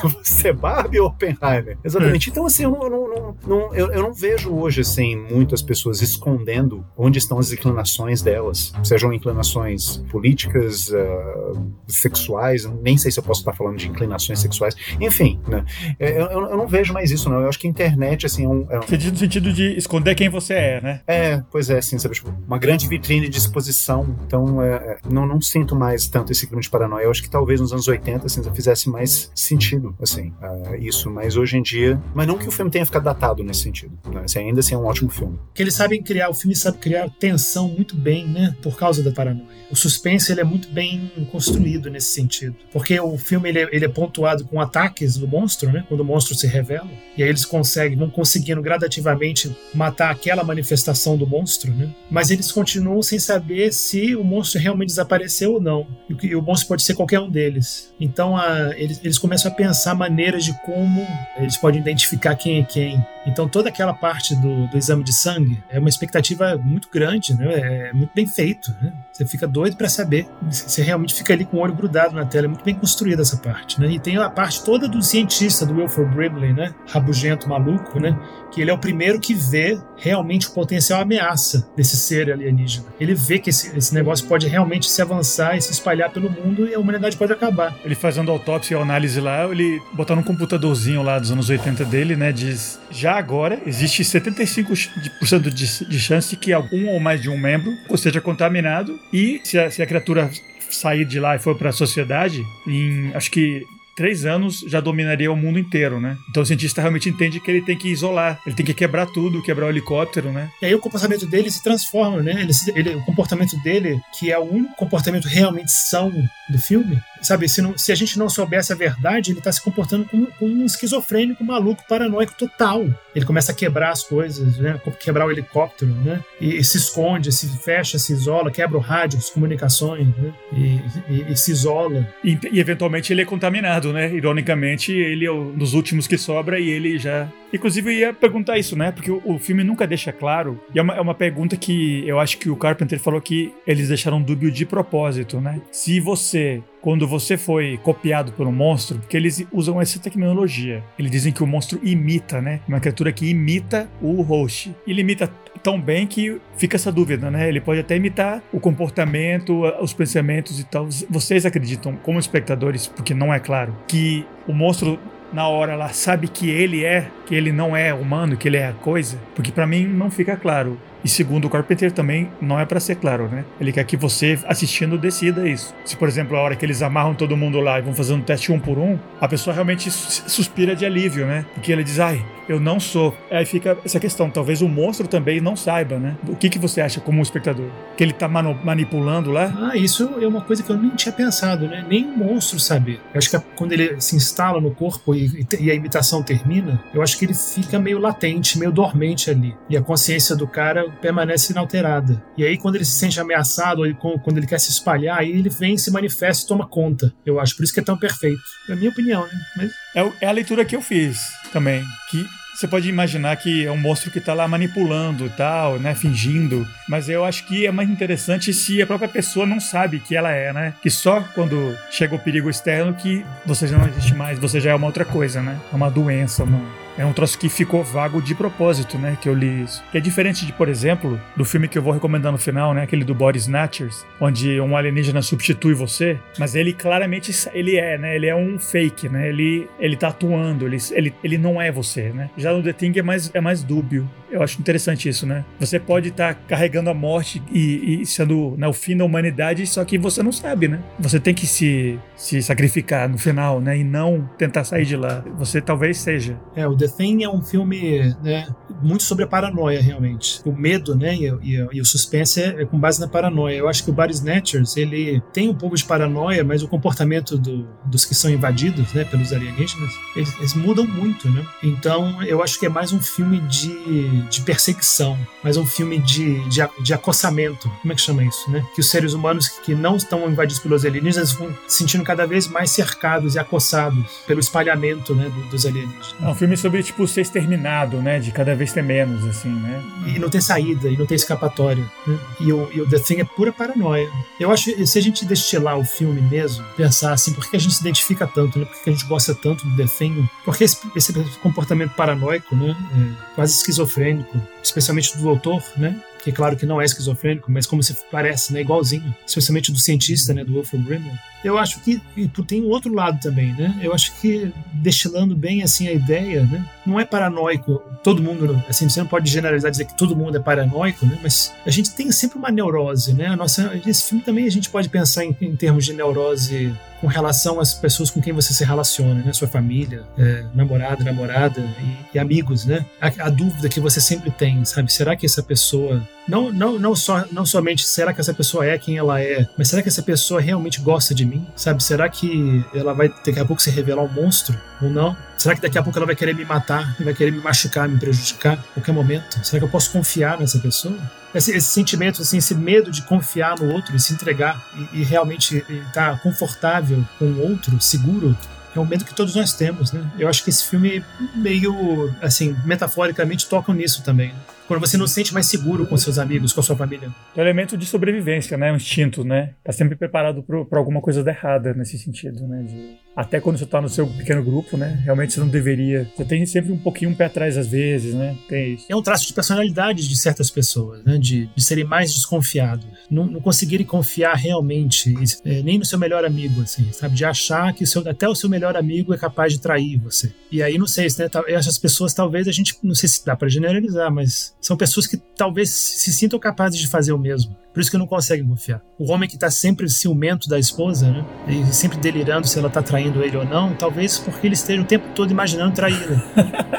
você 0.23 0.47
é 0.47 0.53
Barbie 0.53 0.99
ou 0.99 1.07
Oppenheimer? 1.07 1.77
Exatamente. 1.83 2.29
Então, 2.29 2.45
assim, 2.45 2.63
eu 2.63 2.71
não, 2.71 2.89
não, 2.89 3.37
não, 3.45 3.75
eu, 3.75 3.91
eu 3.91 4.01
não 4.01 4.13
vejo 4.13 4.51
hoje, 4.53 4.81
assim, 4.81 5.15
muitas 5.43 5.61
pessoas 5.61 6.01
escondendo 6.01 6.85
onde 6.97 7.19
estão 7.19 7.37
as 7.37 7.51
inclinações 7.51 8.21
delas 8.21 8.73
sejam 8.83 9.11
inclinações 9.11 9.97
políticas, 10.09 10.89
uh, 10.89 11.73
sexuais, 11.87 12.65
nem 12.81 12.97
sei 12.97 13.11
se 13.11 13.19
eu 13.19 13.23
posso 13.23 13.41
estar 13.41 13.53
falando 13.53 13.77
de 13.77 13.89
inclinações 13.89 14.39
sexuais, 14.39 14.75
enfim, 14.99 15.39
né? 15.47 15.65
É, 15.99 16.21
eu, 16.21 16.27
eu, 16.27 16.57
não 16.57 16.67
vejo 16.67 16.93
mais 16.93 17.11
isso, 17.11 17.29
não. 17.29 17.41
Eu 17.41 17.49
acho 17.49 17.59
que 17.59 17.67
a 17.67 17.69
internet, 17.69 18.25
assim, 18.25 18.45
é 18.45 18.47
um. 18.47 18.67
É 18.69 18.77
um... 18.77 18.81
No 19.13 19.17
sentido 19.17 19.51
de 19.51 19.77
esconder 19.77 20.15
quem 20.15 20.29
você 20.29 20.53
é, 20.53 20.81
né? 20.81 21.01
É, 21.05 21.43
pois 21.51 21.69
é, 21.69 21.77
assim, 21.77 21.97
sabe? 21.99 22.15
Tipo, 22.15 22.33
uma 22.47 22.57
grande 22.57 22.87
vitrine 22.87 23.27
de 23.27 23.37
exposição. 23.37 24.15
Então, 24.25 24.61
é, 24.61 24.75
é, 24.75 24.97
não, 25.09 25.25
não 25.25 25.41
sinto 25.41 25.75
mais 25.75 26.07
tanto 26.07 26.31
esse 26.31 26.47
clima 26.47 26.61
de 26.61 26.69
paranoia. 26.69 27.03
Eu 27.03 27.11
acho 27.11 27.21
que 27.21 27.29
talvez 27.29 27.59
nos 27.59 27.73
anos 27.73 27.87
80, 27.87 28.25
assim, 28.25 28.41
fizesse 28.53 28.89
mais 28.89 29.31
sentido, 29.35 29.95
assim, 30.01 30.33
uh, 30.41 30.75
isso. 30.75 31.09
Mas 31.11 31.35
hoje 31.35 31.57
em 31.57 31.61
dia. 31.61 32.01
Mas 32.13 32.27
não 32.27 32.37
que 32.37 32.47
o 32.47 32.51
filme 32.51 32.71
tenha 32.71 32.85
ficado 32.85 33.03
datado 33.03 33.43
nesse 33.43 33.61
sentido. 33.61 33.97
Né? 34.07 34.21
Assim, 34.23 34.39
ainda 34.39 34.59
assim 34.59 34.75
é 34.75 34.77
um 34.77 34.85
ótimo 34.85 35.09
filme. 35.09 35.32
Que 35.53 35.61
eles 35.61 35.73
sabem 35.73 36.01
criar, 36.01 36.29
o 36.29 36.33
filme 36.33 36.55
sabe 36.55 36.77
criar 36.77 37.09
tensão 37.19 37.67
muito 37.67 37.95
bem, 37.95 38.27
né? 38.27 38.55
Por 38.61 38.77
causa 38.77 39.03
da 39.03 39.11
paranoia. 39.11 39.53
O 39.71 39.75
suspense 39.75 40.31
ele 40.31 40.41
é 40.41 40.43
muito 40.43 40.67
bem 40.69 41.11
construído 41.31 41.89
nesse 41.89 42.13
sentido, 42.13 42.55
porque 42.71 42.99
o 42.99 43.17
filme 43.17 43.49
ele 43.49 43.59
é, 43.59 43.69
ele 43.71 43.85
é 43.85 43.87
pontuado 43.87 44.45
com 44.45 44.61
ataques 44.61 45.17
do 45.17 45.27
monstro, 45.27 45.71
né? 45.71 45.83
Quando 45.87 46.01
o 46.01 46.05
monstro 46.05 46.35
se 46.35 46.45
revela, 46.45 46.89
e 47.17 47.23
aí 47.23 47.29
eles 47.29 47.45
conseguem, 47.45 47.97
vão 47.97 48.09
conseguindo 48.09 48.61
gradativamente 48.61 49.55
matar 49.73 50.11
aquela 50.11 50.43
manifestação 50.43 51.17
do 51.17 51.25
monstro, 51.25 51.71
né? 51.73 51.89
Mas 52.09 52.29
eles 52.29 52.51
continuam 52.51 53.01
sem 53.01 53.17
saber 53.17 53.73
se 53.73 54.15
o 54.15 54.23
monstro 54.23 54.59
realmente 54.59 54.89
desapareceu 54.89 55.53
ou 55.53 55.61
não. 55.61 55.87
E 56.21 56.35
o 56.35 56.41
monstro 56.41 56.67
pode 56.67 56.83
ser 56.83 56.93
qualquer 56.93 57.19
um 57.19 57.29
deles. 57.29 57.93
Então 57.99 58.37
a, 58.37 58.77
eles, 58.77 58.99
eles 59.03 59.17
começam 59.17 59.51
a 59.51 59.55
pensar 59.55 59.95
maneiras 59.95 60.45
de 60.45 60.53
como 60.61 61.05
eles 61.37 61.57
podem 61.57 61.79
identificar 61.81 62.35
quem 62.35 62.59
é 62.59 62.63
quem. 62.63 63.03
Então 63.25 63.47
toda 63.47 63.69
aquela 63.69 63.93
parte 63.93 64.35
do, 64.35 64.67
do 64.67 64.77
exame 64.77 65.03
de 65.03 65.13
sangue 65.13 65.63
é 65.69 65.79
uma 65.79 65.89
expectativa 65.89 66.57
muito 66.57 66.89
grande, 66.91 67.33
né? 67.33 67.89
É 67.89 67.93
muito 67.93 68.11
bem 68.13 68.27
feito, 68.27 68.75
né? 68.81 68.93
Você 69.11 69.25
fica 69.25 69.47
doido 69.47 69.77
para 69.77 69.87
saber. 69.87 70.27
Você 70.49 70.81
realmente 70.81 71.13
fica 71.13 71.33
ali 71.33 71.45
com 71.45 71.57
o 71.57 71.59
olho 71.59 71.73
grudado 71.73 72.15
na 72.15 72.25
tela. 72.25 72.45
É 72.45 72.47
muito 72.47 72.63
bem 72.63 72.75
construída 72.75 73.21
essa 73.21 73.37
parte, 73.37 73.79
né? 73.79 73.87
E 73.87 73.99
tem 73.99 74.17
a 74.17 74.29
parte 74.29 74.63
toda 74.63 74.87
do 74.87 75.01
cientista, 75.01 75.65
do 75.65 75.75
Wilford 75.75 76.15
Brimley, 76.15 76.53
né? 76.53 76.73
Rabugento, 76.89 77.47
maluco, 77.47 77.99
né? 77.99 78.17
Que 78.51 78.61
ele 78.61 78.71
é 78.71 78.73
o 78.73 78.77
primeiro 78.77 79.19
que 79.19 79.33
vê 79.33 79.79
realmente 79.97 80.47
o 80.47 80.51
potencial 80.51 81.01
ameaça 81.01 81.67
desse 81.75 81.95
ser 81.95 82.31
alienígena. 82.31 82.87
Ele 82.99 83.13
vê 83.13 83.39
que 83.39 83.49
esse, 83.49 83.75
esse 83.77 83.93
negócio 83.93 84.27
pode 84.27 84.47
realmente 84.47 84.89
se 84.89 85.01
avançar 85.01 85.57
e 85.57 85.61
se 85.61 85.71
espalhar 85.71 86.11
pelo 86.11 86.29
mundo 86.29 86.67
e 86.67 86.73
a 86.73 86.79
humanidade 86.79 87.15
pode 87.15 87.31
acabar. 87.31 87.75
Ele 87.83 87.95
fazendo 87.95 88.31
autópsia 88.31 88.75
e 88.75 88.81
análise 88.81 89.19
lá, 89.19 89.45
ele 89.45 89.81
botar 89.93 90.15
um 90.15 90.23
computadorzinho 90.23 91.01
lá 91.01 91.19
dos 91.19 91.31
anos 91.31 91.49
80 91.49 91.85
dele, 91.85 92.15
né? 92.15 92.31
Diz: 92.31 92.79
já 92.91 93.12
agora 93.17 93.61
existe 93.65 94.03
75% 94.03 95.49
de, 95.49 95.85
de 95.85 95.99
chance 95.99 96.29
de 96.31 96.37
que 96.37 96.53
algum 96.53 96.87
ou 96.89 96.99
mais 96.99 97.21
de 97.21 97.29
um 97.29 97.37
membro 97.37 97.73
esteja 97.91 98.21
contaminado 98.21 98.99
e 99.11 99.41
se 99.43 99.57
a, 99.57 99.69
se 99.69 99.81
a 99.81 99.87
criatura 99.87 100.29
sair 100.69 101.05
de 101.05 101.19
lá 101.19 101.35
e 101.35 101.39
for 101.39 101.55
para 101.55 101.69
a 101.69 101.73
sociedade, 101.73 102.43
em 102.67 103.11
acho 103.13 103.29
que 103.29 103.63
três 103.95 104.25
anos 104.25 104.59
já 104.67 104.79
dominaria 104.79 105.31
o 105.31 105.35
mundo 105.35 105.59
inteiro, 105.59 105.99
né? 105.99 106.17
Então 106.29 106.43
o 106.43 106.45
cientista 106.45 106.81
realmente 106.81 107.09
entende 107.09 107.39
que 107.39 107.49
ele 107.49 107.61
tem 107.61 107.77
que 107.77 107.89
isolar, 107.89 108.39
ele 108.45 108.55
tem 108.55 108.65
que 108.65 108.73
quebrar 108.73 109.05
tudo, 109.07 109.41
quebrar 109.41 109.67
o 109.67 109.69
helicóptero, 109.69 110.31
né? 110.31 110.49
E 110.61 110.65
aí 110.65 110.75
o 110.75 110.79
comportamento 110.79 111.25
dele 111.25 111.51
se 111.51 111.63
transforma, 111.63 112.21
né? 112.21 112.41
Ele, 112.41 112.51
ele, 112.75 112.95
o 112.95 113.05
comportamento 113.05 113.55
dele, 113.61 113.99
que 114.17 114.31
é 114.31 114.37
o 114.37 114.43
único 114.43 114.75
comportamento 114.75 115.25
realmente 115.27 115.71
são 115.71 116.11
do 116.49 116.59
filme, 116.59 116.99
sabe? 117.23 117.47
Se, 117.47 117.61
não, 117.61 117.77
se 117.77 117.91
a 117.91 117.95
gente 117.95 118.17
não 118.19 118.29
soubesse 118.29 118.71
a 118.73 118.75
verdade, 118.75 119.31
ele 119.31 119.39
está 119.39 119.51
se 119.51 119.61
comportando 119.61 120.05
como, 120.05 120.27
como, 120.39 120.53
um 120.53 120.65
esquizofrênico, 120.65 121.43
maluco, 121.43 121.83
paranoico 121.87 122.33
total. 122.37 122.85
Ele 123.15 123.25
começa 123.25 123.51
a 123.51 123.55
quebrar 123.55 123.91
as 123.91 124.03
coisas, 124.03 124.57
né? 124.57 124.79
Quebrar 124.99 125.25
o 125.25 125.31
helicóptero, 125.31 125.91
né? 126.03 126.21
E, 126.39 126.57
e 126.57 126.63
se 126.63 126.77
esconde, 126.77 127.31
se 127.31 127.47
fecha, 127.59 127.97
se 127.97 128.13
isola, 128.13 128.51
quebra 128.51 128.77
o 128.77 128.81
rádio, 128.81 129.17
as 129.17 129.29
comunicações, 129.29 130.07
né? 130.17 130.33
E, 130.51 130.81
e, 131.09 131.31
e 131.31 131.35
se 131.35 131.51
isola. 131.51 132.07
E, 132.23 132.37
eventualmente 132.59 133.11
ele 133.11 133.21
é 133.21 133.25
contaminado 133.25 133.93
né? 133.93 134.13
Ironicamente, 134.13 134.91
ele 134.91 135.25
é 135.25 135.31
um 135.31 135.51
dos 135.51 135.73
últimos 135.73 136.07
que 136.07 136.17
sobra 136.17 136.59
e 136.59 136.69
ele 136.69 136.97
já. 136.97 137.27
Inclusive, 137.53 137.93
eu 137.93 137.99
ia 137.99 138.13
perguntar 138.13 138.57
isso, 138.57 138.75
né? 138.75 138.91
Porque 138.91 139.11
o, 139.11 139.21
o 139.23 139.39
filme 139.39 139.63
nunca 139.63 139.85
deixa 139.85 140.11
claro. 140.11 140.59
E 140.73 140.79
é 140.79 140.81
uma, 140.81 140.95
é 140.95 141.01
uma, 141.01 141.13
pergunta 141.13 141.55
que 141.55 142.07
eu 142.07 142.19
acho 142.19 142.37
que 142.37 142.49
o 142.49 142.55
Carpenter 142.55 142.99
falou 142.99 143.21
que 143.21 143.53
eles 143.65 143.87
deixaram 143.87 144.21
dúbio 144.21 144.51
de 144.51 144.65
propósito, 144.65 145.39
né? 145.39 145.61
Se 145.71 145.99
você 145.99 146.61
quando 146.83 147.07
você 147.07 147.37
foi 147.37 147.79
copiado 147.81 148.33
por 148.33 148.45
um 148.45 148.51
monstro, 148.51 148.99
porque 148.99 149.15
eles 149.15 149.47
usam 149.53 149.79
essa 149.79 149.97
tecnologia. 149.99 150.83
Eles 150.99 151.09
dizem 151.09 151.31
que 151.31 151.41
o 151.41 151.47
monstro 151.47 151.79
imita, 151.81 152.41
né? 152.41 152.59
Uma 152.67 152.81
criatura 152.81 153.09
que 153.13 153.25
imita 153.29 153.89
o 154.01 154.21
host. 154.21 154.75
Ele 154.85 154.99
imita 154.99 155.31
tão 155.63 155.79
bem 155.79 156.05
que 156.05 156.41
fica 156.57 156.75
essa 156.75 156.91
dúvida, 156.91 157.31
né? 157.31 157.47
Ele 157.47 157.61
pode 157.61 157.79
até 157.79 157.95
imitar 157.95 158.43
o 158.51 158.59
comportamento, 158.59 159.63
os 159.81 159.93
pensamentos 159.93 160.59
e 160.59 160.65
tal. 160.65 160.89
Vocês 161.09 161.45
acreditam, 161.45 161.95
como 161.95 162.19
espectadores, 162.19 162.85
porque 162.85 163.13
não 163.13 163.33
é 163.33 163.39
claro, 163.39 163.73
que 163.87 164.25
o 164.45 164.51
monstro 164.51 164.99
na 165.31 165.47
hora 165.47 165.75
lá 165.75 165.89
sabe 165.89 166.27
que 166.27 166.49
ele 166.49 166.83
é, 166.83 167.07
que 167.25 167.33
ele 167.33 167.53
não 167.53 167.75
é 167.75 167.93
humano, 167.93 168.35
que 168.35 168.47
ele 168.47 168.57
é 168.57 168.67
a 168.67 168.73
coisa? 168.73 169.17
Porque 169.33 169.53
para 169.53 169.65
mim 169.65 169.87
não 169.87 170.11
fica 170.11 170.35
claro. 170.35 170.77
E 171.03 171.09
segundo 171.09 171.45
o 171.45 171.49
Carpenter 171.49 171.91
também 171.91 172.29
não 172.41 172.59
é 172.59 172.65
para 172.65 172.79
ser 172.79 172.95
claro, 172.95 173.27
né? 173.27 173.43
Ele 173.59 173.71
quer 173.71 173.83
que 173.83 173.97
você 173.97 174.39
assistindo 174.45 174.97
decida 174.97 175.47
isso. 175.47 175.75
Se 175.83 175.97
por 175.97 176.07
exemplo 176.07 176.37
a 176.37 176.41
hora 176.41 176.55
que 176.55 176.65
eles 176.65 176.81
amarram 176.81 177.13
todo 177.13 177.35
mundo 177.35 177.59
lá 177.59 177.79
e 177.79 177.81
vão 177.81 177.93
fazendo 177.93 178.23
teste 178.23 178.51
um 178.51 178.59
por 178.59 178.77
um, 178.77 178.97
a 179.19 179.27
pessoa 179.27 179.53
realmente 179.53 179.91
suspira 179.91 180.75
de 180.75 180.85
alívio, 180.85 181.25
né? 181.25 181.45
Porque 181.53 181.71
ele 181.71 181.83
diz, 181.83 181.99
ai, 181.99 182.23
eu 182.47 182.59
não 182.59 182.79
sou. 182.79 183.15
Aí 183.29 183.45
fica 183.45 183.77
essa 183.83 183.99
questão, 183.99 184.29
talvez 184.29 184.61
o 184.61 184.67
monstro 184.67 185.07
também 185.07 185.39
não 185.39 185.55
saiba, 185.55 185.97
né? 185.97 186.17
O 186.27 186.35
que, 186.35 186.49
que 186.49 186.59
você 186.59 186.81
acha 186.81 186.99
como 186.99 187.21
espectador? 187.21 187.69
Que 187.97 188.03
ele 188.03 188.13
tá 188.13 188.27
manipulando 188.27 189.31
lá? 189.31 189.53
Ah, 189.71 189.77
isso 189.77 190.15
é 190.19 190.27
uma 190.27 190.41
coisa 190.41 190.63
que 190.63 190.69
eu 190.69 190.77
nem 190.77 190.91
tinha 190.91 191.13
pensado, 191.13 191.67
né? 191.67 191.85
Nem 191.87 192.05
o 192.05 192.17
monstro 192.17 192.59
saber. 192.59 192.99
Eu 193.13 193.17
acho 193.17 193.29
que 193.29 193.39
quando 193.55 193.71
ele 193.71 193.99
se 194.01 194.15
instala 194.15 194.59
no 194.59 194.71
corpo 194.71 195.15
e, 195.15 195.45
e 195.59 195.71
a 195.71 195.73
imitação 195.73 196.23
termina, 196.23 196.83
eu 196.93 197.01
acho 197.01 197.17
que 197.17 197.25
ele 197.25 197.33
fica 197.33 197.79
meio 197.79 197.99
latente, 197.99 198.57
meio 198.57 198.71
dormente 198.71 199.29
ali. 199.29 199.55
E 199.69 199.77
a 199.77 199.81
consciência 199.81 200.35
do 200.35 200.47
cara 200.47 200.89
permanece 201.01 201.51
inalterada. 201.51 202.23
E 202.37 202.45
aí, 202.45 202.57
quando 202.57 202.75
ele 202.75 202.85
se 202.85 202.93
sente 202.93 203.19
ameaçado, 203.19 203.81
ou 203.81 204.19
quando 204.19 204.37
ele 204.37 204.47
quer 204.47 204.59
se 204.59 204.69
espalhar, 204.69 205.19
aí 205.19 205.31
ele 205.31 205.49
vem, 205.49 205.77
se 205.77 205.91
manifesta 205.91 206.43
e 206.43 206.47
toma 206.47 206.67
conta. 206.67 207.13
Eu 207.25 207.39
acho 207.39 207.55
por 207.55 207.63
isso 207.63 207.73
que 207.73 207.79
é 207.79 207.83
tão 207.83 207.97
perfeito. 207.97 208.41
É 208.69 208.73
a 208.73 208.75
minha 208.75 208.89
opinião, 208.89 209.23
né? 209.23 209.33
Mas... 209.57 209.82
É, 209.95 210.11
é 210.21 210.27
a 210.27 210.31
leitura 210.31 210.65
que 210.65 210.75
eu 210.75 210.81
fiz 210.81 211.33
também. 211.51 211.83
Que 212.09 212.27
você 212.53 212.67
pode 212.67 212.87
imaginar 212.87 213.35
que 213.35 213.65
é 213.65 213.71
um 213.71 213.77
monstro 213.77 214.11
que 214.11 214.19
está 214.19 214.33
lá 214.33 214.47
manipulando 214.47 215.25
e 215.25 215.29
tal, 215.29 215.79
né, 215.79 215.95
fingindo, 215.95 216.67
mas 216.87 217.09
eu 217.09 217.25
acho 217.25 217.45
que 217.45 217.65
é 217.65 217.71
mais 217.71 217.89
interessante 217.89 218.53
se 218.53 218.79
a 218.79 218.85
própria 218.85 219.09
pessoa 219.09 219.45
não 219.45 219.59
sabe 219.59 219.99
que 219.99 220.15
ela 220.15 220.31
é, 220.31 220.53
né? 220.53 220.73
Que 220.81 220.89
só 220.89 221.21
quando 221.33 221.75
chega 221.89 222.13
o 222.13 222.19
perigo 222.19 222.49
externo 222.49 222.93
que 222.93 223.25
você 223.43 223.67
já 223.67 223.77
não 223.77 223.87
existe 223.87 224.13
mais, 224.13 224.37
você 224.37 224.61
já 224.61 224.71
é 224.71 224.75
uma 224.75 224.85
outra 224.85 225.03
coisa, 225.03 225.41
né? 225.41 225.59
É 225.71 225.75
uma 225.75 225.89
doença, 225.89 226.43
uma 226.43 226.61
é 226.97 227.05
um 227.05 227.13
troço 227.13 227.37
que 227.37 227.49
ficou 227.49 227.83
vago 227.83 228.21
de 228.21 228.35
propósito, 228.35 228.97
né? 228.97 229.17
Que 229.19 229.27
eu 229.27 229.33
li 229.33 229.63
isso. 229.63 229.83
Que 229.91 229.97
é 229.97 230.01
diferente 230.01 230.45
de, 230.45 230.53
por 230.53 230.69
exemplo, 230.69 231.19
do 231.35 231.43
filme 231.43 231.67
que 231.67 231.77
eu 231.77 231.81
vou 231.81 231.93
recomendar 231.93 232.31
no 232.31 232.37
final, 232.37 232.73
né? 232.73 232.83
Aquele 232.83 233.03
do 233.03 233.15
Body 233.15 233.39
Snatchers, 233.39 234.05
onde 234.19 234.59
um 234.59 234.75
alienígena 234.77 235.21
substitui 235.21 235.73
você, 235.73 236.19
mas 236.37 236.55
ele 236.55 236.73
claramente 236.73 237.31
ele 237.53 237.77
é, 237.77 237.97
né? 237.97 238.15
Ele 238.15 238.27
é 238.27 238.35
um 238.35 238.59
fake, 238.59 239.09
né? 239.09 239.29
Ele, 239.29 239.67
ele 239.79 239.95
tá 239.95 240.09
atuando, 240.09 240.65
ele, 240.65 240.77
ele, 240.91 241.13
ele 241.23 241.37
não 241.37 241.61
é 241.61 241.71
você, 241.71 242.09
né? 242.09 242.29
Já 242.37 242.53
no 242.53 242.61
The 242.61 242.73
Thing 242.73 242.93
é 242.97 243.01
mais, 243.01 243.31
é 243.33 243.41
mais 243.41 243.63
dúbio. 243.63 244.09
Eu 244.31 244.41
acho 244.41 244.59
interessante 244.59 245.07
isso, 245.07 245.27
né? 245.27 245.45
Você 245.59 245.79
pode 245.79 246.09
estar 246.09 246.33
tá 246.33 246.39
carregando 246.47 246.89
a 246.89 246.93
morte 246.93 247.41
e, 247.51 248.01
e 248.01 248.05
sendo 248.05 248.55
né, 248.57 248.67
o 248.67 248.73
fim 248.73 248.97
da 248.97 249.05
humanidade, 249.05 249.65
só 249.67 249.85
que 249.85 249.97
você 249.97 250.23
não 250.23 250.31
sabe, 250.31 250.67
né? 250.67 250.79
Você 250.99 251.19
tem 251.19 251.33
que 251.33 251.45
se, 251.45 251.99
se 252.15 252.41
sacrificar 252.41 253.07
no 253.07 253.17
final, 253.17 253.61
né? 253.61 253.77
E 253.77 253.83
não 253.83 254.27
tentar 254.37 254.63
sair 254.63 254.85
de 254.85 254.95
lá. 254.95 255.23
Você 255.37 255.61
talvez 255.61 255.99
seja. 255.99 256.35
É, 256.55 256.67
o 256.67 256.73
The 256.83 256.87
Thing 256.87 257.23
é 257.23 257.29
um 257.29 257.41
filme 257.41 258.13
né, 258.21 258.47
muito 258.81 259.03
sobre 259.03 259.23
a 259.23 259.27
paranoia, 259.27 259.81
realmente. 259.81 260.41
O 260.45 260.51
medo 260.51 260.95
né, 260.95 261.15
e, 261.15 261.27
e, 261.41 261.67
e 261.71 261.81
o 261.81 261.85
suspense 261.85 262.41
é, 262.41 262.61
é, 262.61 262.65
com 262.65 262.77
base 262.77 262.99
na 262.99 263.07
paranoia. 263.07 263.55
Eu 263.55 263.69
acho 263.69 263.83
que 263.83 263.89
o 263.89 263.93
Body 263.93 264.13
Snatchers 264.13 264.75
ele 264.75 265.21
tem 265.31 265.49
um 265.49 265.53
pouco 265.53 265.75
de 265.75 265.85
paranoia, 265.85 266.43
mas 266.43 266.61
o 266.61 266.67
comportamento 266.67 267.37
do, 267.37 267.67
dos 267.85 268.03
que 268.03 268.13
são 268.13 268.29
invadidos 268.29 268.93
né, 268.93 269.05
pelos 269.05 269.31
alienígenas, 269.31 269.93
eles, 270.15 270.37
eles, 270.37 270.53
mudam 270.53 270.85
muito. 270.85 271.29
Né? 271.29 271.45
Então 271.63 272.21
eu 272.23 272.43
acho 272.43 272.59
que 272.59 272.65
é 272.65 272.69
mais 272.69 272.91
um 272.91 272.99
filme 272.99 273.39
de, 273.41 274.21
de 274.29 274.41
perseguição, 274.41 275.17
mais 275.41 275.55
um 275.55 275.65
filme 275.65 275.99
de, 275.99 276.39
de, 276.49 276.61
de 276.83 276.93
acossamento. 276.93 277.69
Como 277.81 277.93
é 277.93 277.95
que 277.95 278.01
chama 278.01 278.23
isso? 278.23 278.51
Né? 278.51 278.65
Que 278.75 278.81
os 278.81 278.89
seres 278.89 279.13
humanos 279.13 279.47
que 279.47 279.73
não 279.73 279.95
estão 279.95 280.29
invadidos 280.29 280.59
pelos 280.59 280.83
alienígenas 280.83 281.31
vão 281.31 281.55
se 281.67 281.77
sentindo 281.77 282.03
cada 282.03 282.25
vez 282.27 282.47
mais 282.47 282.71
cercados 282.71 283.35
e 283.35 283.39
acossados 283.39 284.03
pelo 284.27 284.39
espalhamento 284.39 285.15
né, 285.15 285.29
do, 285.29 285.49
dos 285.49 285.65
alienígenas. 285.65 286.15
É 286.21 286.27
um 286.27 286.35
filme 286.35 286.57
sobre 286.57 286.72
sobre, 286.73 286.81
tipo, 286.81 287.07
ser 287.07 287.21
exterminado, 287.21 288.01
né? 288.01 288.19
De 288.19 288.31
cada 288.31 288.55
vez 288.55 288.73
ter 288.73 288.81
menos, 288.81 289.23
assim, 289.25 289.49
né? 289.49 289.83
E 290.07 290.17
não 290.17 290.29
ter 290.29 290.41
saída, 290.41 290.89
e 290.89 290.97
não 290.97 291.05
ter 291.05 291.15
escapatória. 291.15 291.83
Né? 292.07 292.17
E, 292.39 292.51
o, 292.51 292.69
e 292.73 292.81
o 292.81 292.89
The 292.89 292.97
Thing 292.97 293.19
é 293.19 293.23
pura 293.23 293.51
paranoia. 293.51 294.09
Eu 294.39 294.51
acho 294.51 294.73
que 294.73 294.87
se 294.87 294.97
a 294.97 295.01
gente 295.01 295.23
destilar 295.25 295.77
o 295.77 295.85
filme 295.85 296.19
mesmo, 296.21 296.65
pensar 296.75 297.13
assim, 297.13 297.33
por 297.33 297.47
que 297.47 297.55
a 297.55 297.59
gente 297.59 297.75
se 297.75 297.81
identifica 297.81 298.25
tanto, 298.25 298.57
né? 298.57 298.65
Por 298.65 298.81
que 298.81 298.89
a 298.89 298.93
gente 298.93 299.05
gosta 299.05 299.35
tanto 299.35 299.67
do 299.67 299.75
The 299.75 299.85
Thing? 299.85 300.27
Porque 300.43 300.63
esse, 300.63 300.79
esse 300.95 301.13
comportamento 301.41 301.91
paranoico, 301.91 302.55
né? 302.55 302.75
É 302.95 303.35
quase 303.35 303.53
esquizofrênico, 303.53 304.41
especialmente 304.63 305.15
do 305.15 305.23
doutor, 305.23 305.61
né? 305.77 306.01
Que 306.23 306.31
claro 306.31 306.55
que 306.55 306.65
não 306.65 306.81
é 306.81 306.85
esquizofrênico, 306.85 307.51
mas 307.51 307.65
como 307.65 307.83
se 307.83 307.95
parece, 308.09 308.53
né, 308.53 308.61
igualzinho, 308.61 309.13
especialmente 309.27 309.71
do 309.71 309.77
cientista, 309.77 310.33
né, 310.33 310.43
do 310.43 310.55
Wilford 310.55 310.85
Brimley. 310.85 311.11
Eu 311.43 311.57
acho 311.57 311.81
que 311.81 312.01
tem 312.47 312.61
um 312.61 312.69
outro 312.69 312.93
lado 312.93 313.19
também, 313.19 313.53
né? 313.53 313.77
Eu 313.81 313.93
acho 313.93 314.15
que 314.21 314.51
destilando 314.71 315.35
bem 315.35 315.61
assim 315.61 315.87
a 315.87 315.91
ideia, 315.91 316.45
né, 316.45 316.65
não 316.85 316.99
é 316.99 317.05
paranoico. 317.05 317.81
Todo 318.03 318.21
mundo, 318.21 318.61
assim, 318.67 318.89
você 318.89 318.99
não 318.99 319.07
pode 319.07 319.29
generalizar 319.29 319.71
dizer 319.71 319.85
que 319.85 319.93
todo 319.93 320.15
mundo 320.15 320.37
é 320.37 320.39
paranoico, 320.39 321.05
né? 321.05 321.17
Mas 321.21 321.53
a 321.65 321.69
gente 321.69 321.91
tem 321.91 322.11
sempre 322.11 322.37
uma 322.37 322.51
neurose, 322.51 323.13
né? 323.13 323.27
A 323.27 323.35
nossa, 323.35 323.79
esse 323.85 324.09
filme 324.09 324.23
também 324.23 324.45
a 324.45 324.51
gente 324.51 324.69
pode 324.69 324.89
pensar 324.89 325.23
em, 325.23 325.35
em 325.41 325.55
termos 325.55 325.85
de 325.85 325.93
neurose 325.93 326.73
com 327.03 327.07
relação 327.07 327.59
às 327.59 327.73
pessoas 327.73 328.09
com 328.09 328.21
quem 328.21 328.31
você 328.31 328.53
se 328.53 328.63
relaciona, 328.63 329.15
né? 329.15 329.33
Sua 329.33 329.47
família, 329.47 330.03
é, 330.17 330.45
namorado, 330.53 331.03
namorada 331.03 331.59
e, 331.59 332.15
e 332.15 332.19
amigos, 332.19 332.65
né? 332.65 332.85
A, 333.01 333.07
a, 333.25 333.29
dúvida 333.29 333.67
que 333.67 333.79
você 333.79 333.99
sempre 333.99 334.31
tem, 334.31 334.63
sabe? 334.63 334.91
Será 334.91 335.13
que 335.13 335.25
essa 335.25 335.43
pessoa 335.43 336.01
não, 336.25 336.49
não, 336.49 336.79
não, 336.79 336.95
só, 336.95 337.25
não 337.29 337.45
somente 337.45 337.83
será 337.85 338.13
que 338.13 338.21
essa 338.21 338.33
pessoa 338.33 338.65
é 338.65 338.77
quem 338.77 338.97
ela 338.97 339.21
é, 339.21 339.45
mas 339.57 339.67
será 339.67 339.81
que 339.81 339.89
essa 339.89 340.01
pessoa 340.01 340.39
realmente 340.39 340.79
gosta 340.79 341.13
de 341.13 341.25
mim? 341.25 341.45
Sabe? 341.57 341.83
Será 341.83 342.07
que 342.07 342.63
ela 342.73 342.93
vai 342.93 343.09
daqui 343.09 343.37
a 343.37 343.43
pouco 343.43 343.61
se 343.61 343.69
revelar 343.69 344.03
um 344.03 344.13
monstro 344.13 344.57
ou 344.81 344.89
não? 344.89 345.15
Será 345.43 345.55
que 345.55 345.61
daqui 345.61 345.77
a 345.77 345.83
pouco 345.83 345.99
ela 345.99 346.05
vai 346.05 346.15
querer 346.15 346.33
me 346.33 346.45
matar, 346.45 346.95
vai 347.01 347.13
querer 347.13 347.29
me 347.29 347.39
machucar, 347.39 347.89
me 347.89 347.99
prejudicar 347.99 348.53
a 348.53 348.73
qualquer 348.75 348.93
momento? 348.93 349.45
Será 349.45 349.59
que 349.59 349.65
eu 349.65 349.69
posso 349.69 349.91
confiar 349.91 350.39
nessa 350.39 350.57
pessoa? 350.57 350.97
Esse, 351.35 351.51
esse 351.51 351.67
sentimento, 351.67 352.21
assim, 352.21 352.37
esse 352.37 352.55
medo 352.55 352.89
de 352.89 353.01
confiar 353.01 353.59
no 353.59 353.69
outro 353.73 353.93
e 353.93 353.99
se 353.99 354.13
entregar 354.13 354.65
e, 354.93 355.01
e 355.01 355.03
realmente 355.03 355.57
estar 355.69 356.17
confortável 356.21 357.05
com 357.19 357.25
o 357.25 357.41
outro, 357.41 357.77
seguro, 357.81 358.37
É 358.73 358.79
um 358.79 358.85
medo 358.85 359.03
que 359.03 359.13
todos 359.13 359.35
nós 359.35 359.51
temos, 359.51 359.91
né? 359.91 360.01
Eu 360.17 360.29
acho 360.29 360.41
que 360.45 360.49
esse 360.49 360.65
filme 360.65 361.03
meio, 361.35 362.09
assim, 362.21 362.55
metaforicamente 362.63 363.45
tocam 363.45 363.75
nisso 363.75 364.01
também. 364.01 364.33
Quando 364.73 364.87
você 364.87 364.97
não 364.97 365.05
se 365.05 365.13
sente 365.13 365.31
mais 365.35 365.45
seguro 365.45 365.85
com 365.85 365.95
seus 365.95 366.17
amigos, 366.17 366.51
com 366.51 366.59
a 366.59 366.63
sua 366.63 366.75
família. 366.75 367.13
É 367.35 367.39
um 367.39 367.43
elemento 367.43 367.77
de 367.77 367.85
sobrevivência, 367.85 368.57
né? 368.57 368.71
Um 368.71 368.77
instinto, 368.77 369.23
né? 369.23 369.53
Tá 369.63 369.71
sempre 369.71 369.95
preparado 369.95 370.41
para 370.41 370.79
alguma 370.79 370.99
coisa 370.99 371.23
errada 371.29 371.75
nesse 371.75 371.95
sentido, 371.99 372.47
né? 372.47 372.63
De 372.63 373.03
até 373.15 373.39
quando 373.39 373.57
você 373.57 373.63
está 373.63 373.79
no 373.79 373.89
seu 373.89 374.07
pequeno 374.07 374.43
grupo, 374.43 374.75
né? 374.75 374.99
Realmente 375.03 375.33
você 375.33 375.39
não 375.39 375.47
deveria. 375.47 376.09
Você 376.15 376.25
tem 376.25 376.45
sempre 376.45 376.71
um 376.71 376.77
pouquinho 376.77 377.11
um 377.11 377.13
pé 377.13 377.25
atrás 377.25 377.57
às 377.57 377.67
vezes, 377.67 378.15
né? 378.15 378.35
Tem 378.49 378.73
isso. 378.73 378.85
É 378.89 378.95
um 378.95 379.03
traço 379.03 379.27
de 379.27 379.33
personalidade 379.33 380.07
de 380.07 380.15
certas 380.17 380.49
pessoas, 380.49 381.03
né? 381.03 381.17
De, 381.17 381.45
de 381.55 381.63
serem 381.63 381.83
mais 381.83 382.11
desconfiados. 382.11 382.85
Não, 383.11 383.27
não 383.27 383.39
conseguirem 383.39 383.85
confiar 383.85 384.33
realmente, 384.33 385.13
é, 385.45 385.61
nem 385.61 385.77
no 385.77 385.85
seu 385.85 385.99
melhor 385.99 386.25
amigo, 386.25 386.61
assim, 386.61 386.91
sabe? 386.91 387.15
De 387.15 387.23
achar 387.23 387.71
que 387.73 387.83
o 387.83 387.87
seu, 387.87 388.07
até 388.09 388.27
o 388.27 388.33
seu 388.33 388.49
melhor 388.49 388.75
amigo 388.75 389.13
é 389.13 389.17
capaz 389.17 389.53
de 389.53 389.59
trair 389.59 389.97
você. 389.97 390.33
E 390.51 390.63
aí, 390.63 390.77
não 390.77 390.87
sei, 390.87 391.07
né? 391.19 391.29
Essas 391.47 391.77
pessoas, 391.77 392.13
talvez 392.13 392.47
a 392.47 392.51
gente, 392.51 392.75
não 392.81 392.95
sei 392.95 393.09
se 393.09 393.23
dá 393.23 393.35
para 393.35 393.47
generalizar, 393.47 394.11
mas 394.11 394.55
são 394.63 394.77
pessoas 394.77 395.05
que 395.05 395.17
talvez 395.17 395.69
se 395.69 396.13
sintam 396.13 396.39
capazes 396.39 396.79
de 396.79 396.87
fazer 396.87 397.11
o 397.11 397.19
mesmo. 397.19 397.53
Por 397.73 397.81
isso 397.81 397.91
que 397.91 397.97
não 397.97 398.07
conseguem 398.07 398.47
confiar. 398.47 398.81
O 398.97 399.11
homem 399.11 399.27
que 399.27 399.35
está 399.35 399.51
sempre 399.51 399.89
ciumento 399.89 400.47
da 400.47 400.57
esposa, 400.57 401.11
né? 401.11 401.25
E 401.49 401.73
sempre 401.73 401.97
delirando 401.97 402.47
se 402.47 402.57
ela 402.57 402.69
está 402.69 402.81
traindo 402.81 403.21
ele 403.21 403.35
ou 403.35 403.43
não, 403.43 403.75
talvez 403.75 404.17
porque 404.17 404.47
ele 404.47 404.53
esteja 404.53 404.81
o 404.81 404.85
tempo 404.85 405.05
todo 405.13 405.31
imaginando 405.31 405.73
traí-la. 405.73 406.23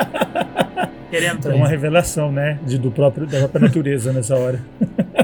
Querendo 1.10 1.40
trair. 1.40 1.56
É 1.56 1.58
uma 1.58 1.68
revelação, 1.68 2.32
né? 2.32 2.58
De, 2.66 2.78
do 2.78 2.90
próprio, 2.90 3.26
da 3.26 3.40
própria 3.40 3.60
natureza 3.66 4.14
nessa 4.14 4.34
hora. 4.34 4.64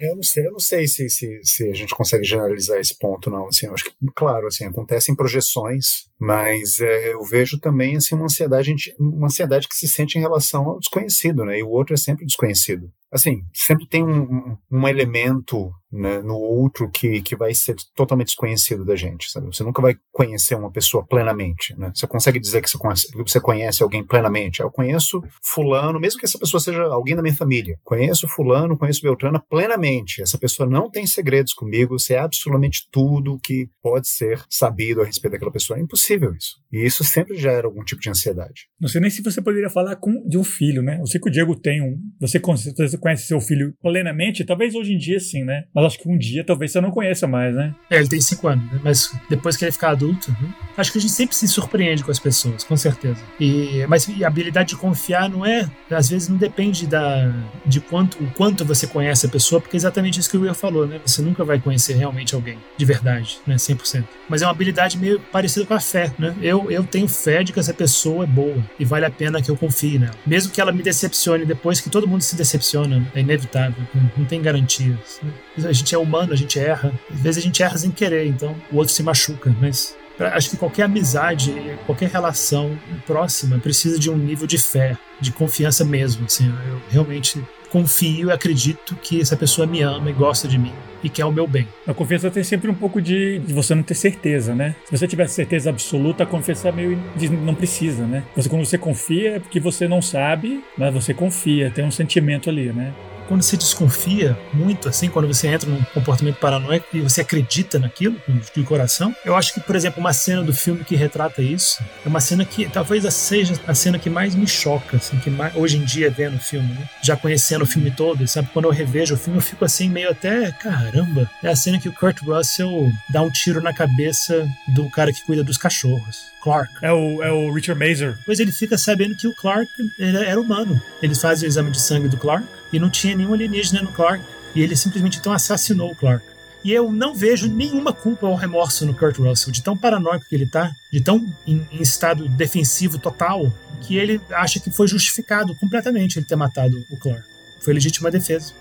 Eu 0.00 0.16
não 0.16 0.22
sei, 0.22 0.46
eu 0.46 0.52
não 0.52 0.58
sei 0.58 0.86
se, 0.88 1.08
se, 1.10 1.40
se, 1.44 1.68
a 1.68 1.74
gente 1.74 1.94
consegue 1.94 2.24
generalizar 2.24 2.78
esse 2.78 2.96
ponto, 2.98 3.28
não. 3.30 3.46
Assim, 3.48 3.66
acho 3.66 3.84
que, 3.84 3.92
claro, 4.16 4.46
assim, 4.46 4.64
acontecem 4.64 5.14
projeções, 5.14 6.08
mas 6.18 6.80
é, 6.80 7.12
eu 7.12 7.22
vejo 7.22 7.60
também 7.60 7.96
assim, 7.96 8.14
uma, 8.14 8.24
ansiedade, 8.24 8.74
uma 8.98 9.26
ansiedade 9.26 9.68
que 9.68 9.76
se 9.76 9.86
sente 9.86 10.16
em 10.16 10.20
relação 10.22 10.64
ao 10.64 10.78
desconhecido, 10.78 11.44
né? 11.44 11.58
E 11.58 11.62
o 11.62 11.68
outro 11.68 11.94
é 11.94 11.98
sempre 11.98 12.24
desconhecido 12.24 12.90
assim, 13.10 13.42
sempre 13.52 13.86
tem 13.88 14.04
um, 14.04 14.56
um 14.70 14.88
elemento 14.88 15.72
né, 15.92 16.20
no 16.20 16.36
outro 16.36 16.88
que, 16.90 17.20
que 17.20 17.34
vai 17.34 17.54
ser 17.54 17.74
totalmente 17.94 18.28
desconhecido 18.28 18.84
da 18.84 18.94
gente, 18.94 19.30
sabe? 19.30 19.46
Você 19.46 19.64
nunca 19.64 19.82
vai 19.82 19.96
conhecer 20.12 20.54
uma 20.54 20.70
pessoa 20.70 21.04
plenamente, 21.04 21.76
né? 21.78 21.90
Você 21.94 22.06
consegue 22.06 22.38
dizer 22.38 22.62
que 22.62 22.70
você 22.70 22.78
conhece, 22.78 23.08
você 23.16 23.40
conhece 23.40 23.82
alguém 23.82 24.04
plenamente? 24.04 24.60
Eu 24.60 24.70
conheço 24.70 25.22
fulano, 25.42 25.98
mesmo 25.98 26.20
que 26.20 26.26
essa 26.26 26.38
pessoa 26.38 26.60
seja 26.60 26.84
alguém 26.84 27.16
da 27.16 27.22
minha 27.22 27.34
família. 27.34 27.78
Conheço 27.82 28.28
fulano, 28.28 28.78
conheço 28.78 29.02
Beltrana 29.02 29.42
plenamente. 29.50 30.22
Essa 30.22 30.38
pessoa 30.38 30.68
não 30.68 30.90
tem 30.90 31.06
segredos 31.06 31.52
comigo, 31.52 31.98
você 31.98 32.14
é 32.14 32.18
absolutamente 32.20 32.86
tudo 32.90 33.40
que 33.42 33.68
pode 33.82 34.08
ser 34.08 34.44
sabido 34.48 35.02
a 35.02 35.04
respeito 35.04 35.32
daquela 35.32 35.52
pessoa. 35.52 35.78
É 35.78 35.82
impossível 35.82 36.32
isso. 36.34 36.56
E 36.72 36.84
isso 36.84 37.02
sempre 37.02 37.36
gera 37.36 37.66
algum 37.66 37.82
tipo 37.82 38.00
de 38.00 38.10
ansiedade. 38.10 38.68
Não 38.80 38.88
sei 38.88 39.00
nem 39.00 39.10
se 39.10 39.22
você 39.22 39.42
poderia 39.42 39.70
falar 39.70 39.96
com, 39.96 40.26
de 40.26 40.38
um 40.38 40.44
filho, 40.44 40.82
né? 40.82 40.98
Eu 41.00 41.06
sei 41.06 41.20
que 41.20 41.28
o 41.28 41.32
Diego 41.32 41.56
tem 41.56 41.82
um. 41.82 41.98
Você 42.20 42.40
certeza 42.56 42.98
conhece 42.98 43.26
seu 43.26 43.40
filho 43.40 43.74
plenamente, 43.80 44.44
talvez 44.44 44.74
hoje 44.74 44.92
em 44.92 44.98
dia 44.98 45.18
sim, 45.18 45.44
né? 45.44 45.64
Acho 45.86 45.98
que 45.98 46.08
um 46.08 46.16
dia 46.16 46.44
talvez 46.44 46.72
você 46.72 46.80
não 46.80 46.90
conheça 46.90 47.26
mais, 47.26 47.54
né? 47.54 47.74
É, 47.88 47.98
ele 47.98 48.08
tem 48.08 48.20
cinco 48.20 48.48
anos, 48.48 48.64
né? 48.70 48.80
mas 48.82 49.12
depois 49.28 49.56
que 49.56 49.64
ele 49.64 49.72
ficar 49.72 49.90
adulto, 49.90 50.30
né? 50.30 50.48
acho 50.76 50.92
que 50.92 50.98
a 50.98 51.00
gente 51.00 51.12
sempre 51.12 51.36
se 51.36 51.46
surpreende 51.46 52.02
com 52.02 52.10
as 52.10 52.18
pessoas, 52.18 52.64
com 52.64 52.76
certeza. 52.76 53.20
E, 53.38 53.84
mas 53.88 54.08
a 54.22 54.26
habilidade 54.26 54.70
de 54.70 54.76
confiar 54.76 55.28
não 55.28 55.44
é, 55.44 55.68
às 55.90 56.08
vezes 56.08 56.28
não 56.28 56.36
depende 56.36 56.86
da, 56.86 57.32
de 57.66 57.80
quanto, 57.80 58.22
o 58.22 58.30
quanto 58.32 58.64
você 58.64 58.86
conhece 58.86 59.26
a 59.26 59.28
pessoa, 59.28 59.60
porque 59.60 59.76
é 59.76 59.78
exatamente 59.78 60.18
isso 60.18 60.30
que 60.30 60.36
o 60.36 60.42
Will 60.42 60.54
falou, 60.54 60.86
né? 60.86 61.00
Você 61.04 61.22
nunca 61.22 61.44
vai 61.44 61.58
conhecer 61.58 61.94
realmente 61.94 62.34
alguém, 62.34 62.58
de 62.76 62.84
verdade, 62.84 63.38
né? 63.46 63.56
100%. 63.56 64.04
Mas 64.28 64.42
é 64.42 64.46
uma 64.46 64.52
habilidade 64.52 64.98
meio 64.98 65.20
parecida 65.20 65.66
com 65.66 65.74
a 65.74 65.80
fé, 65.80 66.12
né? 66.18 66.34
Eu, 66.40 66.70
eu 66.70 66.84
tenho 66.84 67.08
fé 67.08 67.42
de 67.42 67.52
que 67.52 67.60
essa 67.60 67.74
pessoa 67.74 68.24
é 68.24 68.26
boa 68.26 68.64
e 68.78 68.84
vale 68.84 69.04
a 69.04 69.10
pena 69.10 69.42
que 69.42 69.50
eu 69.50 69.56
confie 69.56 69.98
nela. 69.98 70.14
Mesmo 70.26 70.52
que 70.52 70.60
ela 70.60 70.72
me 70.72 70.82
decepcione 70.82 71.44
depois, 71.44 71.80
que 71.80 71.90
todo 71.90 72.06
mundo 72.06 72.22
se 72.22 72.36
decepciona 72.36 73.06
é 73.14 73.20
inevitável, 73.20 73.82
não, 74.16 74.24
tem 74.24 74.40
garantias. 74.40 75.20
Né? 75.22 75.30
A 75.56 75.72
gente 75.72 75.94
é 75.94 75.98
humano, 75.98 76.32
a 76.32 76.36
gente 76.36 76.58
erra. 76.58 76.92
Às 77.12 77.20
vezes 77.20 77.42
a 77.42 77.46
gente 77.46 77.62
erra 77.62 77.76
sem 77.76 77.90
querer, 77.90 78.26
então 78.26 78.54
o 78.72 78.76
outro 78.76 78.92
se 78.92 79.02
machuca, 79.02 79.54
mas 79.60 79.96
acho 80.18 80.50
que 80.50 80.56
qualquer 80.56 80.84
amizade, 80.84 81.52
qualquer 81.86 82.10
relação 82.10 82.78
próxima 83.06 83.58
precisa 83.58 83.98
de 83.98 84.10
um 84.10 84.16
nível 84.16 84.46
de 84.46 84.58
fé, 84.58 84.96
de 85.20 85.32
confiança 85.32 85.84
mesmo. 85.84 86.26
Assim, 86.26 86.52
eu 86.68 86.80
realmente 86.90 87.42
confio 87.70 88.28
e 88.28 88.32
acredito 88.32 88.96
que 88.96 89.20
essa 89.20 89.36
pessoa 89.36 89.66
me 89.66 89.80
ama 89.80 90.10
e 90.10 90.12
gosta 90.12 90.48
de 90.48 90.58
mim 90.58 90.72
e 91.02 91.08
quer 91.08 91.24
o 91.24 91.32
meu 91.32 91.46
bem. 91.46 91.66
A 91.86 91.94
confiança 91.94 92.30
tem 92.30 92.42
sempre 92.42 92.70
um 92.70 92.74
pouco 92.74 93.00
de, 93.00 93.38
de 93.38 93.54
você 93.54 93.74
não 93.74 93.82
ter 93.82 93.94
certeza, 93.94 94.54
né? 94.54 94.74
Se 94.84 94.98
você 94.98 95.06
tivesse 95.06 95.34
certeza 95.34 95.70
absoluta, 95.70 96.24
a 96.24 96.26
confiança 96.26 96.68
é 96.68 96.72
meio 96.72 97.00
de, 97.16 97.28
não 97.30 97.54
precisa, 97.54 98.06
né? 98.06 98.24
Você 98.36 98.48
quando 98.48 98.64
você 98.64 98.76
confia 98.76 99.36
é 99.36 99.38
porque 99.38 99.60
você 99.60 99.88
não 99.88 100.02
sabe, 100.02 100.62
mas 100.76 100.92
você 100.92 101.14
confia, 101.14 101.70
tem 101.70 101.84
um 101.84 101.90
sentimento 101.90 102.50
ali, 102.50 102.72
né? 102.72 102.92
Quando 103.30 103.42
você 103.42 103.56
desconfia 103.56 104.36
muito, 104.52 104.88
assim, 104.88 105.08
quando 105.08 105.28
você 105.28 105.46
entra 105.46 105.70
num 105.70 105.80
comportamento 105.94 106.38
paranoico 106.38 106.88
e 106.92 107.00
você 107.00 107.20
acredita 107.20 107.78
naquilo 107.78 108.20
de 108.52 108.64
coração, 108.64 109.14
eu 109.24 109.36
acho 109.36 109.54
que, 109.54 109.60
por 109.60 109.76
exemplo, 109.76 110.00
uma 110.00 110.12
cena 110.12 110.42
do 110.42 110.52
filme 110.52 110.82
que 110.82 110.96
retrata 110.96 111.40
isso 111.40 111.80
é 112.04 112.08
uma 112.08 112.18
cena 112.18 112.44
que 112.44 112.68
talvez 112.68 113.04
seja 113.14 113.54
a 113.68 113.72
cena 113.72 114.00
que 114.00 114.10
mais 114.10 114.34
me 114.34 114.48
choca, 114.48 114.96
assim, 114.96 115.16
que 115.20 115.30
mais, 115.30 115.54
hoje 115.54 115.76
em 115.76 115.84
dia 115.84 116.10
vendo 116.10 116.38
o 116.38 116.40
filme, 116.40 116.74
né? 116.74 116.90
já 117.00 117.16
conhecendo 117.16 117.62
o 117.62 117.66
filme 117.66 117.92
todo, 117.92 118.26
sabe? 118.26 118.48
Quando 118.52 118.64
eu 118.64 118.72
revejo 118.72 119.14
o 119.14 119.18
filme, 119.18 119.38
eu 119.38 119.42
fico 119.42 119.64
assim, 119.64 119.88
meio 119.88 120.10
até, 120.10 120.50
caramba, 120.50 121.30
é 121.40 121.50
a 121.50 121.54
cena 121.54 121.78
que 121.78 121.88
o 121.88 121.92
Kurt 121.92 122.22
Russell 122.22 122.90
dá 123.08 123.22
um 123.22 123.30
tiro 123.30 123.62
na 123.62 123.72
cabeça 123.72 124.50
do 124.66 124.90
cara 124.90 125.12
que 125.12 125.22
cuida 125.22 125.44
dos 125.44 125.56
cachorros. 125.56 126.30
Clark. 126.42 126.72
É 126.82 126.92
o, 126.92 127.22
é 127.22 127.32
o 127.32 127.52
Richard 127.52 127.78
Mazer. 127.78 128.18
Pois 128.24 128.40
ele 128.40 128.52
fica 128.52 128.76
sabendo 128.78 129.14
que 129.14 129.28
o 129.28 129.34
Clark 129.34 129.70
era 129.98 130.40
humano. 130.40 130.80
Eles 131.02 131.20
fazem 131.20 131.46
o 131.46 131.50
exame 131.50 131.70
de 131.70 131.80
sangue 131.80 132.08
do 132.08 132.16
Clark 132.16 132.46
e 132.72 132.78
não 132.78 132.90
tinha 132.90 133.14
nenhum 133.14 133.34
alienígena 133.34 133.82
no 133.82 133.92
Clark. 133.92 134.24
E 134.54 134.62
ele 134.62 134.74
simplesmente 134.74 135.18
então 135.18 135.32
assassinou 135.32 135.90
o 135.90 135.96
Clark. 135.96 136.24
E 136.62 136.72
eu 136.72 136.92
não 136.92 137.14
vejo 137.14 137.48
nenhuma 137.48 137.92
culpa 137.92 138.26
ou 138.26 138.34
remorso 138.34 138.84
no 138.84 138.94
Kurt 138.94 139.16
Russell, 139.16 139.52
de 139.52 139.62
tão 139.62 139.76
paranoico 139.76 140.26
que 140.28 140.34
ele 140.34 140.46
tá, 140.46 140.70
de 140.92 141.00
tão 141.00 141.26
em, 141.46 141.66
em 141.72 141.80
estado 141.80 142.28
defensivo 142.28 142.98
total, 142.98 143.50
que 143.80 143.96
ele 143.96 144.20
acha 144.30 144.60
que 144.60 144.70
foi 144.70 144.86
justificado 144.86 145.54
completamente 145.54 146.18
ele 146.18 146.26
ter 146.26 146.36
matado 146.36 146.84
o 146.90 146.96
Clark. 146.96 147.24
Foi 147.60 147.72
legítima 147.72 148.10
defesa. 148.10 148.52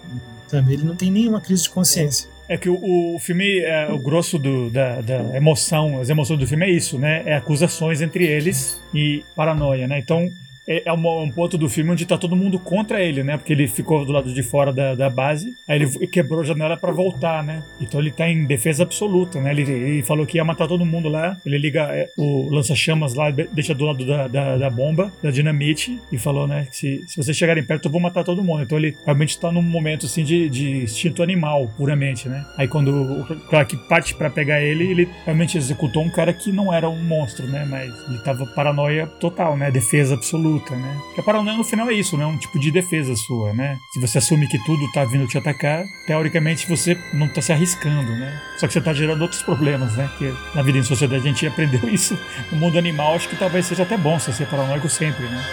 Sabe? 0.47 0.73
Ele 0.73 0.83
não 0.83 0.95
tem 0.95 1.11
nenhuma 1.11 1.41
crise 1.41 1.63
de 1.63 1.69
consciência. 1.69 2.29
É 2.49 2.57
que 2.57 2.67
o, 2.67 3.15
o 3.15 3.19
filme, 3.19 3.59
é, 3.59 3.87
o 3.91 3.99
grosso 3.99 4.39
do, 4.39 4.71
da, 4.71 5.01
da, 5.01 5.37
emoção, 5.37 6.01
as 6.01 6.09
emoções 6.09 6.39
do 6.39 6.47
filme 6.47 6.65
é 6.65 6.69
isso, 6.71 6.97
né? 6.97 7.21
É 7.23 7.35
acusações 7.35 8.01
entre 8.01 8.25
eles 8.25 8.81
e 8.91 9.23
paranoia, 9.35 9.87
né? 9.87 9.99
Então, 9.99 10.27
é, 10.69 10.83
é 10.85 10.93
um, 10.93 11.31
ponto 11.31 11.57
do 11.57 11.67
filme 11.67 11.89
onde 11.89 12.05
tá 12.05 12.15
todo 12.15 12.35
mundo 12.35 12.59
contra 12.59 13.01
ele, 13.01 13.23
né? 13.23 13.35
Porque 13.35 13.53
ele 13.53 13.67
ficou 13.67 14.05
do 14.05 14.11
lado 14.11 14.31
de 14.31 14.43
fora 14.43 14.71
da, 14.71 14.93
da 14.93 15.09
base, 15.09 15.51
aí 15.67 15.81
ele 15.81 16.07
quebrou 16.07 16.41
a 16.41 16.43
janela 16.43 16.77
para 16.77 16.91
voltar, 16.91 17.43
né? 17.43 17.63
Então 17.81 17.99
ele 17.99 18.11
tá 18.11 18.29
em 18.29 18.45
defesa 18.45 18.83
absoluta, 18.83 19.41
né? 19.41 19.49
Ele, 19.49 19.63
ele, 19.63 20.03
falou 20.03 20.27
que 20.27 20.37
ia 20.37 20.45
matar 20.45 20.67
todo 20.67 20.85
mundo 20.85 21.09
lá, 21.09 21.35
ele 21.43 21.57
liga 21.57 21.81
é, 21.91 22.07
o 22.15 22.47
lança-chamas 22.51 23.15
lá, 23.15 23.31
deixa 23.31 23.73
do 23.73 23.85
lado 23.85 24.05
da, 24.05 24.27
da, 24.27 24.57
da, 24.57 24.69
bomba, 24.69 25.11
da 25.23 25.31
dinamite, 25.31 25.99
e 26.11 26.19
falou, 26.19 26.47
né? 26.47 26.67
Que 26.69 26.77
se, 26.77 27.03
se 27.07 27.17
vocês 27.17 27.35
chegarem 27.35 27.63
perto, 27.63 27.85
eu 27.85 27.91
vou 27.91 27.99
matar 27.99 28.23
todo 28.23 28.43
mundo. 28.43 28.61
Então 28.61 28.77
ele 28.77 28.95
realmente 29.03 29.39
tá 29.39 29.51
num 29.51 29.63
momento, 29.63 30.05
assim, 30.05 30.23
de, 30.23 30.47
de 30.49 30.83
instinto 30.83 31.23
animal, 31.23 31.67
puramente, 31.75 32.29
né? 32.29 32.45
Aí 32.55 32.67
quando 32.67 32.89
o 32.89 33.25
Clark 33.47 33.75
parte 33.87 34.13
para 34.13 34.29
pegar 34.29 34.61
ele, 34.61 34.83
ele 34.83 35.09
realmente 35.25 35.57
executou 35.57 36.03
um 36.03 36.09
cara 36.09 36.31
que 36.31 36.51
não 36.51 36.71
era 36.71 36.87
um 36.87 37.03
monstro, 37.03 37.47
né? 37.47 37.65
Mas 37.67 37.91
ele 38.07 38.19
tava 38.19 38.45
paranoia 38.45 39.07
total, 39.07 39.57
né? 39.57 39.71
Defesa 39.71 40.13
absoluta 40.13 40.58
luta, 40.59 40.75
né? 40.75 40.97
Porque 41.05 41.21
a 41.21 41.23
paranoia 41.23 41.57
no 41.57 41.63
final 41.63 41.89
é 41.89 41.93
isso, 41.93 42.17
né? 42.17 42.25
Um 42.25 42.37
tipo 42.37 42.59
de 42.59 42.69
defesa 42.69 43.15
sua, 43.15 43.53
né? 43.53 43.79
Se 43.91 43.99
você 43.99 44.17
assume 44.17 44.47
que 44.47 44.59
tudo 44.63 44.91
tá 44.91 45.05
vindo 45.05 45.25
te 45.25 45.37
atacar, 45.37 45.85
teoricamente 46.05 46.67
você 46.67 46.97
não 47.13 47.27
tá 47.27 47.41
se 47.41 47.51
arriscando, 47.51 48.11
né? 48.11 48.39
Só 48.57 48.67
que 48.67 48.73
você 48.73 48.81
tá 48.81 48.93
gerando 48.93 49.21
outros 49.21 49.41
problemas, 49.41 49.95
né? 49.95 50.09
Que 50.17 50.33
na 50.53 50.61
vida 50.61 50.77
em 50.77 50.83
sociedade 50.83 51.23
a 51.23 51.27
gente 51.27 51.47
aprendeu 51.47 51.89
isso. 51.89 52.17
No 52.51 52.57
mundo 52.57 52.77
animal, 52.77 53.15
acho 53.15 53.29
que 53.29 53.37
talvez 53.37 53.65
seja 53.65 53.83
até 53.83 53.97
bom 53.97 54.19
você 54.19 54.33
ser 54.33 54.47
paranoico 54.47 54.89
sempre, 54.89 55.23
né? 55.25 55.43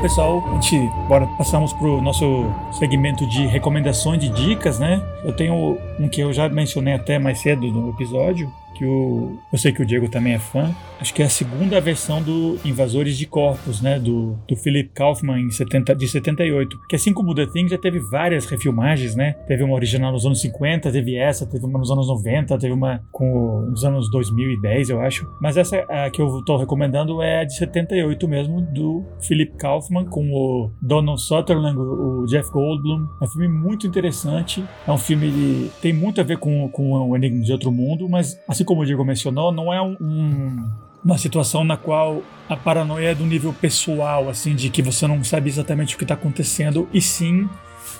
Pessoal, 0.00 0.42
a 0.48 0.54
gente 0.54 0.90
bora 1.06 1.26
passamos 1.36 1.72
pro 1.74 2.00
nosso 2.00 2.46
segmento 2.72 3.26
de 3.26 3.46
recomendações 3.46 4.18
de 4.18 4.30
dicas, 4.30 4.78
né? 4.78 5.02
Eu 5.22 5.32
tenho 5.32 5.76
um 5.98 6.08
que 6.08 6.22
eu 6.22 6.32
já 6.32 6.48
mencionei 6.48 6.94
até 6.94 7.18
mais 7.18 7.40
cedo 7.40 7.66
no 7.66 7.90
episódio, 7.90 8.50
que 8.80 8.86
o. 8.86 9.38
Eu 9.52 9.58
sei 9.58 9.72
que 9.72 9.82
o 9.82 9.86
Diego 9.86 10.08
também 10.08 10.32
é 10.32 10.38
fã. 10.38 10.74
Acho 10.98 11.12
que 11.12 11.22
é 11.22 11.26
a 11.26 11.30
segunda 11.30 11.78
versão 11.80 12.22
do 12.22 12.58
Invasores 12.64 13.16
de 13.16 13.26
Corpos, 13.26 13.82
né? 13.82 13.98
Do, 13.98 14.38
do 14.48 14.56
Philip 14.56 14.90
Kaufman 14.94 15.38
em 15.38 15.50
70, 15.50 15.94
de 15.94 16.08
78. 16.08 16.78
Que 16.88 16.96
assim 16.96 17.12
como 17.12 17.34
The 17.34 17.46
Thing 17.46 17.68
já 17.68 17.76
teve 17.76 17.98
várias 17.98 18.46
refilmagens, 18.46 19.14
né? 19.14 19.32
Teve 19.46 19.62
uma 19.62 19.74
original 19.74 20.12
nos 20.12 20.24
anos 20.24 20.40
50, 20.40 20.90
teve 20.90 21.14
essa, 21.14 21.46
teve 21.46 21.64
uma 21.66 21.78
nos 21.78 21.90
anos 21.90 22.08
90, 22.08 22.58
teve 22.58 22.72
uma 22.72 23.02
com 23.12 23.70
os 23.70 23.84
anos 23.84 24.10
2010, 24.10 24.90
eu 24.90 25.00
acho. 25.00 25.26
Mas 25.40 25.58
essa 25.58 25.76
a 25.88 26.10
que 26.10 26.22
eu 26.22 26.42
tô 26.44 26.56
recomendando 26.56 27.20
é 27.20 27.40
a 27.40 27.44
de 27.44 27.56
78 27.56 28.26
mesmo, 28.28 28.62
do 28.62 29.04
Philip 29.20 29.56
Kaufman, 29.58 30.06
com 30.06 30.30
o 30.32 30.70
Donald 30.80 31.20
Sutherland, 31.20 31.78
o 31.78 32.24
Jeff 32.26 32.50
Goldblum. 32.50 33.06
É 33.20 33.24
um 33.24 33.28
filme 33.28 33.48
muito 33.48 33.86
interessante. 33.86 34.64
É 34.86 34.92
um 34.92 34.98
filme 34.98 35.30
que 35.30 35.70
tem 35.82 35.92
muito 35.92 36.20
a 36.20 36.24
ver 36.24 36.38
com, 36.38 36.68
com 36.70 36.92
o 36.92 37.16
Enigma 37.16 37.42
de 37.42 37.52
Outro 37.52 37.70
Mundo, 37.70 38.08
mas 38.08 38.40
assim 38.48 38.64
como 38.70 38.82
o 38.82 38.86
Diego 38.86 39.04
mencionou, 39.04 39.50
não 39.50 39.74
é 39.74 39.82
um, 39.82 39.96
um 40.00 40.70
uma 41.04 41.18
situação 41.18 41.64
na 41.64 41.76
qual 41.76 42.22
a 42.48 42.56
paranoia 42.56 43.08
é 43.08 43.14
do 43.16 43.26
nível 43.26 43.52
pessoal, 43.52 44.28
assim, 44.28 44.54
de 44.54 44.70
que 44.70 44.80
você 44.80 45.08
não 45.08 45.24
sabe 45.24 45.48
exatamente 45.48 45.96
o 45.96 45.98
que 45.98 46.04
está 46.04 46.14
acontecendo, 46.14 46.88
e 46.92 47.00
sim 47.00 47.48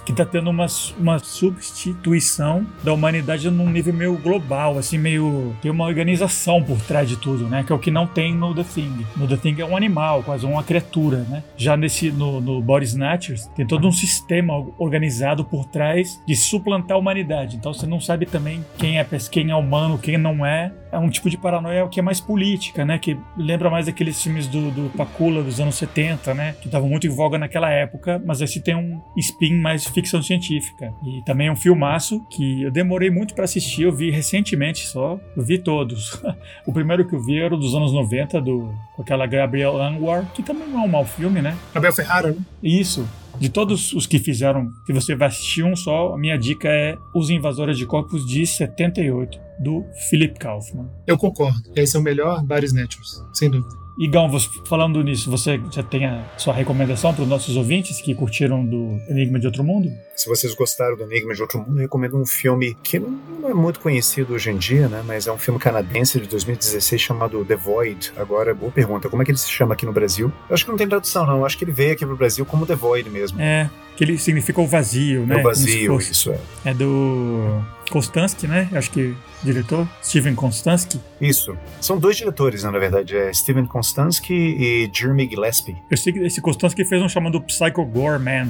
que 0.04 0.12
tá 0.12 0.24
tendo 0.24 0.50
uma, 0.50 0.66
uma 0.98 1.18
substituição 1.18 2.66
da 2.82 2.92
humanidade 2.92 3.50
num 3.50 3.68
nível 3.68 3.94
meio 3.94 4.16
global, 4.16 4.78
assim, 4.78 4.98
meio. 4.98 5.54
Tem 5.60 5.70
uma 5.70 5.84
organização 5.84 6.62
por 6.62 6.80
trás 6.82 7.08
de 7.08 7.16
tudo, 7.16 7.48
né? 7.48 7.62
Que 7.64 7.72
é 7.72 7.74
o 7.74 7.78
que 7.78 7.90
não 7.90 8.06
tem 8.06 8.34
no 8.34 8.54
The 8.54 8.64
Thing. 8.64 9.06
No 9.16 9.26
The 9.26 9.36
Thing 9.36 9.60
é 9.60 9.64
um 9.64 9.76
animal, 9.76 10.22
quase 10.22 10.46
uma 10.46 10.62
criatura, 10.62 11.18
né? 11.28 11.42
Já 11.56 11.76
nesse, 11.76 12.10
no, 12.10 12.40
no 12.40 12.60
Body 12.60 12.86
Snatchers, 12.86 13.46
tem 13.56 13.66
todo 13.66 13.86
um 13.86 13.92
sistema 13.92 14.66
organizado 14.78 15.44
por 15.44 15.64
trás 15.64 16.20
de 16.26 16.36
suplantar 16.36 16.96
a 16.96 17.00
humanidade. 17.00 17.56
Então 17.56 17.72
você 17.72 17.86
não 17.86 18.00
sabe 18.00 18.26
também 18.26 18.64
quem 18.78 18.98
é, 18.98 19.06
quem 19.30 19.50
é 19.50 19.56
humano, 19.56 19.98
quem 19.98 20.16
não 20.16 20.44
é. 20.44 20.72
É 20.92 20.98
um 20.98 21.08
tipo 21.08 21.30
de 21.30 21.36
paranoia 21.36 21.86
que 21.88 22.00
é 22.00 22.02
mais 22.02 22.20
política, 22.20 22.84
né? 22.84 22.98
Que 22.98 23.16
lembra 23.36 23.70
mais 23.70 23.86
aqueles 23.86 24.20
filmes 24.20 24.48
do, 24.48 24.70
do 24.70 24.90
Pacula 24.96 25.42
dos 25.42 25.60
anos 25.60 25.76
70, 25.76 26.34
né? 26.34 26.56
Que 26.60 26.66
estavam 26.66 26.88
muito 26.88 27.06
em 27.06 27.10
voga 27.10 27.38
naquela 27.38 27.70
época, 27.70 28.20
mas 28.24 28.40
esse 28.40 28.60
tem 28.60 28.74
um 28.74 29.00
spin 29.16 29.60
mais 29.60 29.86
ficção 29.90 30.22
científica. 30.22 30.92
E 31.04 31.22
também 31.24 31.48
é 31.48 31.52
um 31.52 31.56
filmaço 31.56 32.24
que 32.30 32.62
eu 32.62 32.70
demorei 32.70 33.10
muito 33.10 33.34
para 33.34 33.44
assistir, 33.44 33.82
eu 33.82 33.92
vi 33.92 34.10
recentemente 34.10 34.86
só, 34.86 35.18
eu 35.36 35.42
vi 35.42 35.58
todos. 35.58 36.20
o 36.66 36.72
primeiro 36.72 37.06
que 37.06 37.14
eu 37.14 37.22
vi 37.22 37.38
era 37.38 37.56
dos 37.56 37.74
anos 37.74 37.92
90, 37.92 38.40
do, 38.40 38.72
com 38.94 39.02
aquela 39.02 39.26
Gabriel 39.26 39.80
Anwar, 39.80 40.30
que 40.32 40.42
também 40.42 40.68
não 40.68 40.82
é 40.82 40.84
um 40.84 40.88
mau 40.88 41.04
filme, 41.04 41.40
né? 41.42 41.56
Gabriel 41.74 41.94
Ferrara, 41.94 42.30
né? 42.32 42.38
Isso. 42.62 43.08
De 43.38 43.48
todos 43.48 43.92
os 43.94 44.06
que 44.06 44.18
fizeram, 44.18 44.70
se 44.84 44.92
você 44.92 45.14
vai 45.14 45.28
assistir 45.28 45.62
um 45.62 45.74
só, 45.74 46.12
a 46.12 46.18
minha 46.18 46.36
dica 46.36 46.68
é 46.68 46.96
Os 47.14 47.30
Invasores 47.30 47.78
de 47.78 47.86
Corpos 47.86 48.26
de 48.26 48.46
78, 48.46 49.40
do 49.58 49.84
Philip 50.10 50.38
Kaufman. 50.38 50.90
Eu 51.06 51.16
concordo. 51.16 51.58
Esse 51.74 51.96
é 51.96 52.00
o 52.00 52.02
melhor 52.02 52.42
Body 52.44 52.66
Snatchers, 52.66 53.22
sem 53.32 53.50
dúvida. 53.50 53.74
Igão, 54.00 54.30
falando 54.64 55.02
nisso, 55.04 55.30
você 55.30 55.60
já 55.70 55.82
tem 55.82 56.06
a 56.06 56.24
sua 56.38 56.54
recomendação 56.54 57.12
para 57.12 57.22
os 57.22 57.28
nossos 57.28 57.54
ouvintes 57.54 58.00
que 58.00 58.14
curtiram 58.14 58.64
do 58.64 58.98
Enigma 59.06 59.38
de 59.38 59.44
Outro 59.46 59.62
Mundo? 59.62 59.92
Se 60.16 60.26
vocês 60.26 60.54
gostaram 60.54 60.96
do 60.96 61.02
Enigma 61.02 61.34
de 61.34 61.42
Outro 61.42 61.58
Mundo, 61.58 61.76
eu 61.76 61.82
recomendo 61.82 62.16
um 62.16 62.24
filme 62.24 62.74
que 62.82 62.98
não 62.98 63.50
é 63.50 63.52
muito 63.52 63.78
conhecido 63.78 64.32
hoje 64.32 64.50
em 64.50 64.56
dia, 64.56 64.88
né? 64.88 65.02
Mas 65.06 65.26
é 65.26 65.32
um 65.32 65.36
filme 65.36 65.60
canadense 65.60 66.18
de 66.18 66.26
2016 66.28 66.98
chamado 66.98 67.44
The 67.44 67.56
Void. 67.56 68.10
Agora, 68.16 68.54
boa 68.54 68.72
pergunta, 68.72 69.10
como 69.10 69.20
é 69.20 69.24
que 69.26 69.32
ele 69.32 69.38
se 69.38 69.50
chama 69.50 69.74
aqui 69.74 69.84
no 69.84 69.92
Brasil? 69.92 70.32
Eu 70.48 70.54
acho 70.54 70.64
que 70.64 70.70
não 70.70 70.78
tem 70.78 70.88
tradução, 70.88 71.26
não. 71.26 71.36
Eu 71.36 71.44
acho 71.44 71.58
que 71.58 71.64
ele 71.64 71.72
veio 71.72 71.92
aqui 71.92 72.06
pro 72.06 72.16
Brasil 72.16 72.46
como 72.46 72.64
The 72.64 72.76
Void 72.76 73.10
mesmo. 73.10 73.38
É, 73.38 73.68
que 74.00 74.04
ele 74.04 74.16
significa 74.16 74.58
o 74.62 74.66
vazio, 74.66 75.26
né? 75.26 75.36
O 75.36 75.42
vazio, 75.42 75.98
isso 75.98 76.32
é. 76.32 76.70
É 76.70 76.72
do 76.72 77.62
Konstansky, 77.90 78.46
né? 78.46 78.66
Acho 78.72 78.90
que 78.90 79.14
diretor, 79.42 79.88
Steven 80.02 80.34
Konstansky. 80.34 81.00
Isso. 81.20 81.56
São 81.80 81.98
dois 81.98 82.16
diretores, 82.16 82.62
né, 82.62 82.70
na 82.70 82.78
verdade. 82.78 83.16
É 83.16 83.32
Steven 83.32 83.66
Konstansky 83.66 84.34
e 84.34 84.90
Jeremy 84.92 85.28
Gillespie. 85.28 85.76
Eu 85.90 85.96
sei 85.96 86.12
que 86.12 86.18
esse 86.20 86.40
Konstansky 86.40 86.84
fez 86.84 87.02
um 87.02 87.08
chamado 87.08 87.40
Psycho 87.42 87.84
Gore 87.84 88.22
Man 88.22 88.48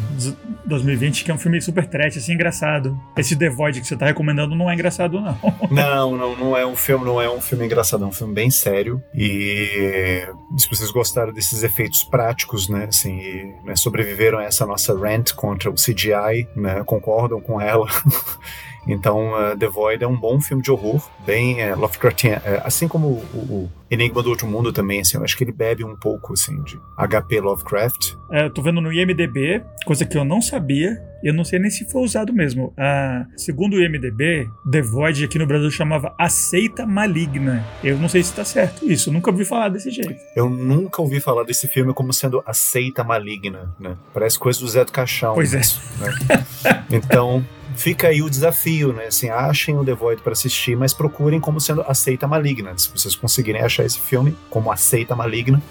2020, 0.67 1.25
que 1.25 1.31
é 1.31 1.35
um 1.35 1.39
filme 1.39 1.61
super 1.61 1.87
trash, 1.87 2.17
assim, 2.17 2.35
engraçado. 2.35 2.99
Esse 3.17 3.37
The 3.37 3.49
Void 3.49 3.81
que 3.81 3.87
você 3.87 3.97
tá 3.97 4.07
recomendando 4.07 4.55
não 4.55 4.71
é 4.71 4.75
engraçado, 4.75 5.21
não. 5.21 5.39
Não, 5.71 6.17
não, 6.17 6.37
não 6.37 6.57
é 6.57 6.67
um 6.67 6.75
filme, 6.75 7.05
não 7.05 7.23
é 7.23 7.31
um 7.31 7.41
filme 7.41 7.65
engraçado, 7.65 8.03
é 8.05 8.07
um 8.07 8.13
filme 8.13 8.35
bem 8.35 8.51
sério. 8.51 9.01
E 9.15 10.27
se 10.57 10.69
vocês 10.69 10.91
gostaram 10.91 11.33
desses 11.33 11.63
efeitos 11.63 12.03
práticos, 12.03 12.69
né, 12.69 12.87
assim, 12.89 13.19
e, 13.19 13.55
né, 13.65 13.77
sobreviveram 13.77 14.39
a 14.39 14.45
essa 14.45 14.67
nossa 14.67 14.93
rant 14.99 15.33
contra 15.41 15.71
o 15.71 15.75
CGI, 15.75 16.47
né, 16.55 16.85
concordam 16.85 17.41
com 17.41 17.59
ela. 17.59 17.87
Então, 18.87 19.33
uh, 19.33 19.57
The 19.57 19.69
Void 19.69 20.03
é 20.03 20.07
um 20.07 20.17
bom 20.17 20.41
filme 20.41 20.63
de 20.63 20.71
horror, 20.71 21.09
bem 21.25 21.63
uh, 21.71 21.79
Lovecraftiano, 21.79 22.37
uh, 22.39 22.63
assim 22.65 22.89
como 22.89 23.09
o, 23.09 23.39
o, 23.39 23.71
Enigma 23.91 24.23
do 24.23 24.31
Outro 24.31 24.47
Mundo 24.47 24.73
também, 24.73 25.01
assim, 25.01 25.17
eu 25.17 25.25
acho 25.25 25.37
que 25.37 25.43
ele 25.43 25.53
bebe 25.53 25.85
um 25.85 25.97
pouco, 25.97 26.33
assim, 26.33 26.63
de 26.63 26.81
HP 26.97 27.41
Lovecraft. 27.41 28.15
É, 28.31 28.45
eu 28.45 28.51
tô 28.51 28.63
vendo 28.63 28.81
no 28.81 28.93
IMDB, 28.93 29.63
coisa 29.85 30.07
que 30.07 30.17
eu 30.17 30.25
não 30.25 30.41
sabia, 30.41 30.97
e 31.23 31.29
eu 31.29 31.35
não 31.35 31.45
sei 31.45 31.59
nem 31.59 31.71
se 31.71 31.85
foi 31.85 32.03
usado 32.03 32.33
mesmo. 32.33 32.73
Ah, 32.79 33.27
segundo 33.37 33.75
o 33.75 33.83
IMDB, 33.83 34.49
The 34.71 34.81
Void 34.81 35.25
aqui 35.25 35.39
no 35.39 35.47
Brasil 35.47 35.71
chamava 35.71 36.15
Aceita 36.17 36.87
Maligna. 36.87 37.67
Eu 37.83 37.99
não 37.99 38.09
sei 38.09 38.23
se 38.23 38.33
tá 38.33 38.45
certo 38.45 38.91
isso, 38.91 39.13
nunca 39.13 39.31
ouvi 39.31 39.45
falar 39.45 39.69
desse 39.69 39.91
jeito. 39.91 40.15
Eu 40.37 40.49
nunca 40.49 41.03
ouvi 41.03 41.21
falar 41.21 41.43
desse 41.43 41.67
filme 41.67 41.93
como 41.93 42.13
sendo 42.13 42.43
Aceita 42.47 43.03
Maligna, 43.03 43.75
né? 43.79 43.97
Parece 44.15 44.39
coisa 44.39 44.61
do 44.61 44.69
Zé 44.69 44.85
do 44.85 44.93
Caixão. 44.93 45.35
Pois 45.35 45.53
é. 45.53 45.59
Né? 45.59 46.47
Então, 46.93 47.45
fica 47.75 48.09
aí 48.09 48.23
o 48.23 48.31
desafio, 48.31 48.93
né? 48.93 49.07
Assim, 49.07 49.29
achem 49.29 49.77
o 49.77 49.85
The 49.85 49.95
Void 49.95 50.23
para 50.23 50.33
assistir, 50.33 50.77
mas 50.77 50.93
procurem 50.93 51.41
como 51.41 51.61
sendo 51.61 51.83
Aceita 51.83 52.27
Maligna. 52.27 52.77
Se 52.77 52.91
vocês 52.91 53.15
conseguirem 53.15 53.63
achar 53.63 53.85
esse 53.85 53.99
filme 53.99 54.37
como 54.49 54.71
Aceita 54.71 55.15
Maligna, 55.17 55.63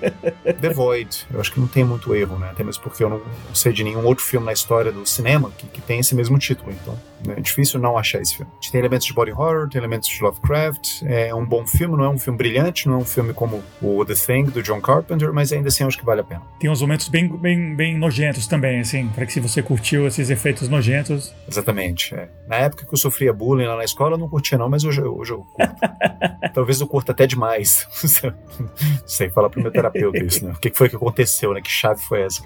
The 0.60 0.70
Void. 0.70 1.26
Eu 1.32 1.40
acho 1.40 1.52
que 1.52 1.60
não 1.60 1.66
tem 1.66 1.84
muito 1.84 2.14
erro, 2.14 2.38
né? 2.38 2.50
Até 2.50 2.64
mesmo 2.64 2.82
porque 2.82 3.02
eu 3.02 3.10
não 3.10 3.22
sei 3.54 3.72
de 3.72 3.84
nenhum 3.84 4.04
outro 4.04 4.24
filme 4.24 4.46
na 4.46 4.52
história 4.52 4.92
do 4.92 5.06
cinema 5.06 5.50
que, 5.56 5.66
que 5.66 5.80
tem 5.80 6.00
esse 6.00 6.14
mesmo 6.14 6.38
título. 6.38 6.72
Então, 6.72 6.98
é 7.28 7.40
difícil 7.40 7.80
não 7.80 7.96
achar 7.96 8.20
esse 8.20 8.36
filme. 8.36 8.50
Tem 8.70 8.78
elementos 8.78 9.06
de 9.06 9.12
body 9.12 9.32
horror, 9.32 9.68
tem 9.68 9.78
elementos 9.78 10.08
de 10.08 10.22
Lovecraft. 10.22 11.02
É 11.04 11.34
um 11.34 11.44
bom 11.44 11.66
filme, 11.66 11.96
não 11.96 12.04
é 12.04 12.08
um 12.08 12.18
filme 12.18 12.36
brilhante, 12.36 12.86
não 12.88 12.94
é 12.94 12.98
um 12.98 13.04
filme 13.04 13.32
como 13.32 13.62
o 13.80 14.04
The 14.04 14.14
Thing, 14.14 14.44
do 14.44 14.62
John 14.62 14.80
Carpenter, 14.80 15.32
mas 15.32 15.52
ainda 15.52 15.68
assim 15.68 15.84
acho 15.84 15.98
que 15.98 16.04
vale 16.04 16.20
a 16.20 16.24
pena. 16.24 16.42
Tem 16.58 16.70
uns 16.70 16.80
momentos 16.80 17.08
bem, 17.08 17.28
bem, 17.28 17.74
bem 17.74 17.96
nojentos 17.96 18.46
também, 18.46 18.80
assim, 18.80 19.08
para 19.08 19.24
que 19.26 19.32
se 19.32 19.40
você 19.40 19.62
curtiu 19.62 20.06
esses 20.06 20.30
efeitos 20.30 20.68
nojentos. 20.68 21.34
Exatamente. 21.48 22.14
É. 22.14 22.28
Na 22.46 22.56
época 22.56 22.84
que 22.84 22.92
eu 22.92 22.98
sofria 22.98 23.32
bullying 23.32 23.66
lá 23.66 23.76
na 23.76 23.84
escola, 23.84 24.14
eu 24.14 24.18
não 24.18 24.28
curtia 24.28 24.58
não, 24.58 24.68
mas 24.68 24.84
hoje, 24.84 25.02
hoje 25.02 25.32
eu 25.32 25.38
curto. 25.38 25.76
Talvez 26.54 26.80
eu 26.80 26.86
curta 26.86 27.12
até 27.12 27.26
demais. 27.26 27.86
Sei, 29.06 29.30
falar 29.30 29.50
pro 29.50 29.60
meu 29.60 29.70
terapeuta 29.70 30.18
isso, 30.18 30.44
né? 30.44 30.52
O 30.52 30.58
que 30.58 30.70
foi 30.74 30.88
que 30.88 30.96
aconteceu, 30.96 31.52
né? 31.52 31.60
Que 31.60 31.70
chave 31.70 32.00
foi 32.02 32.22
essa 32.22 32.42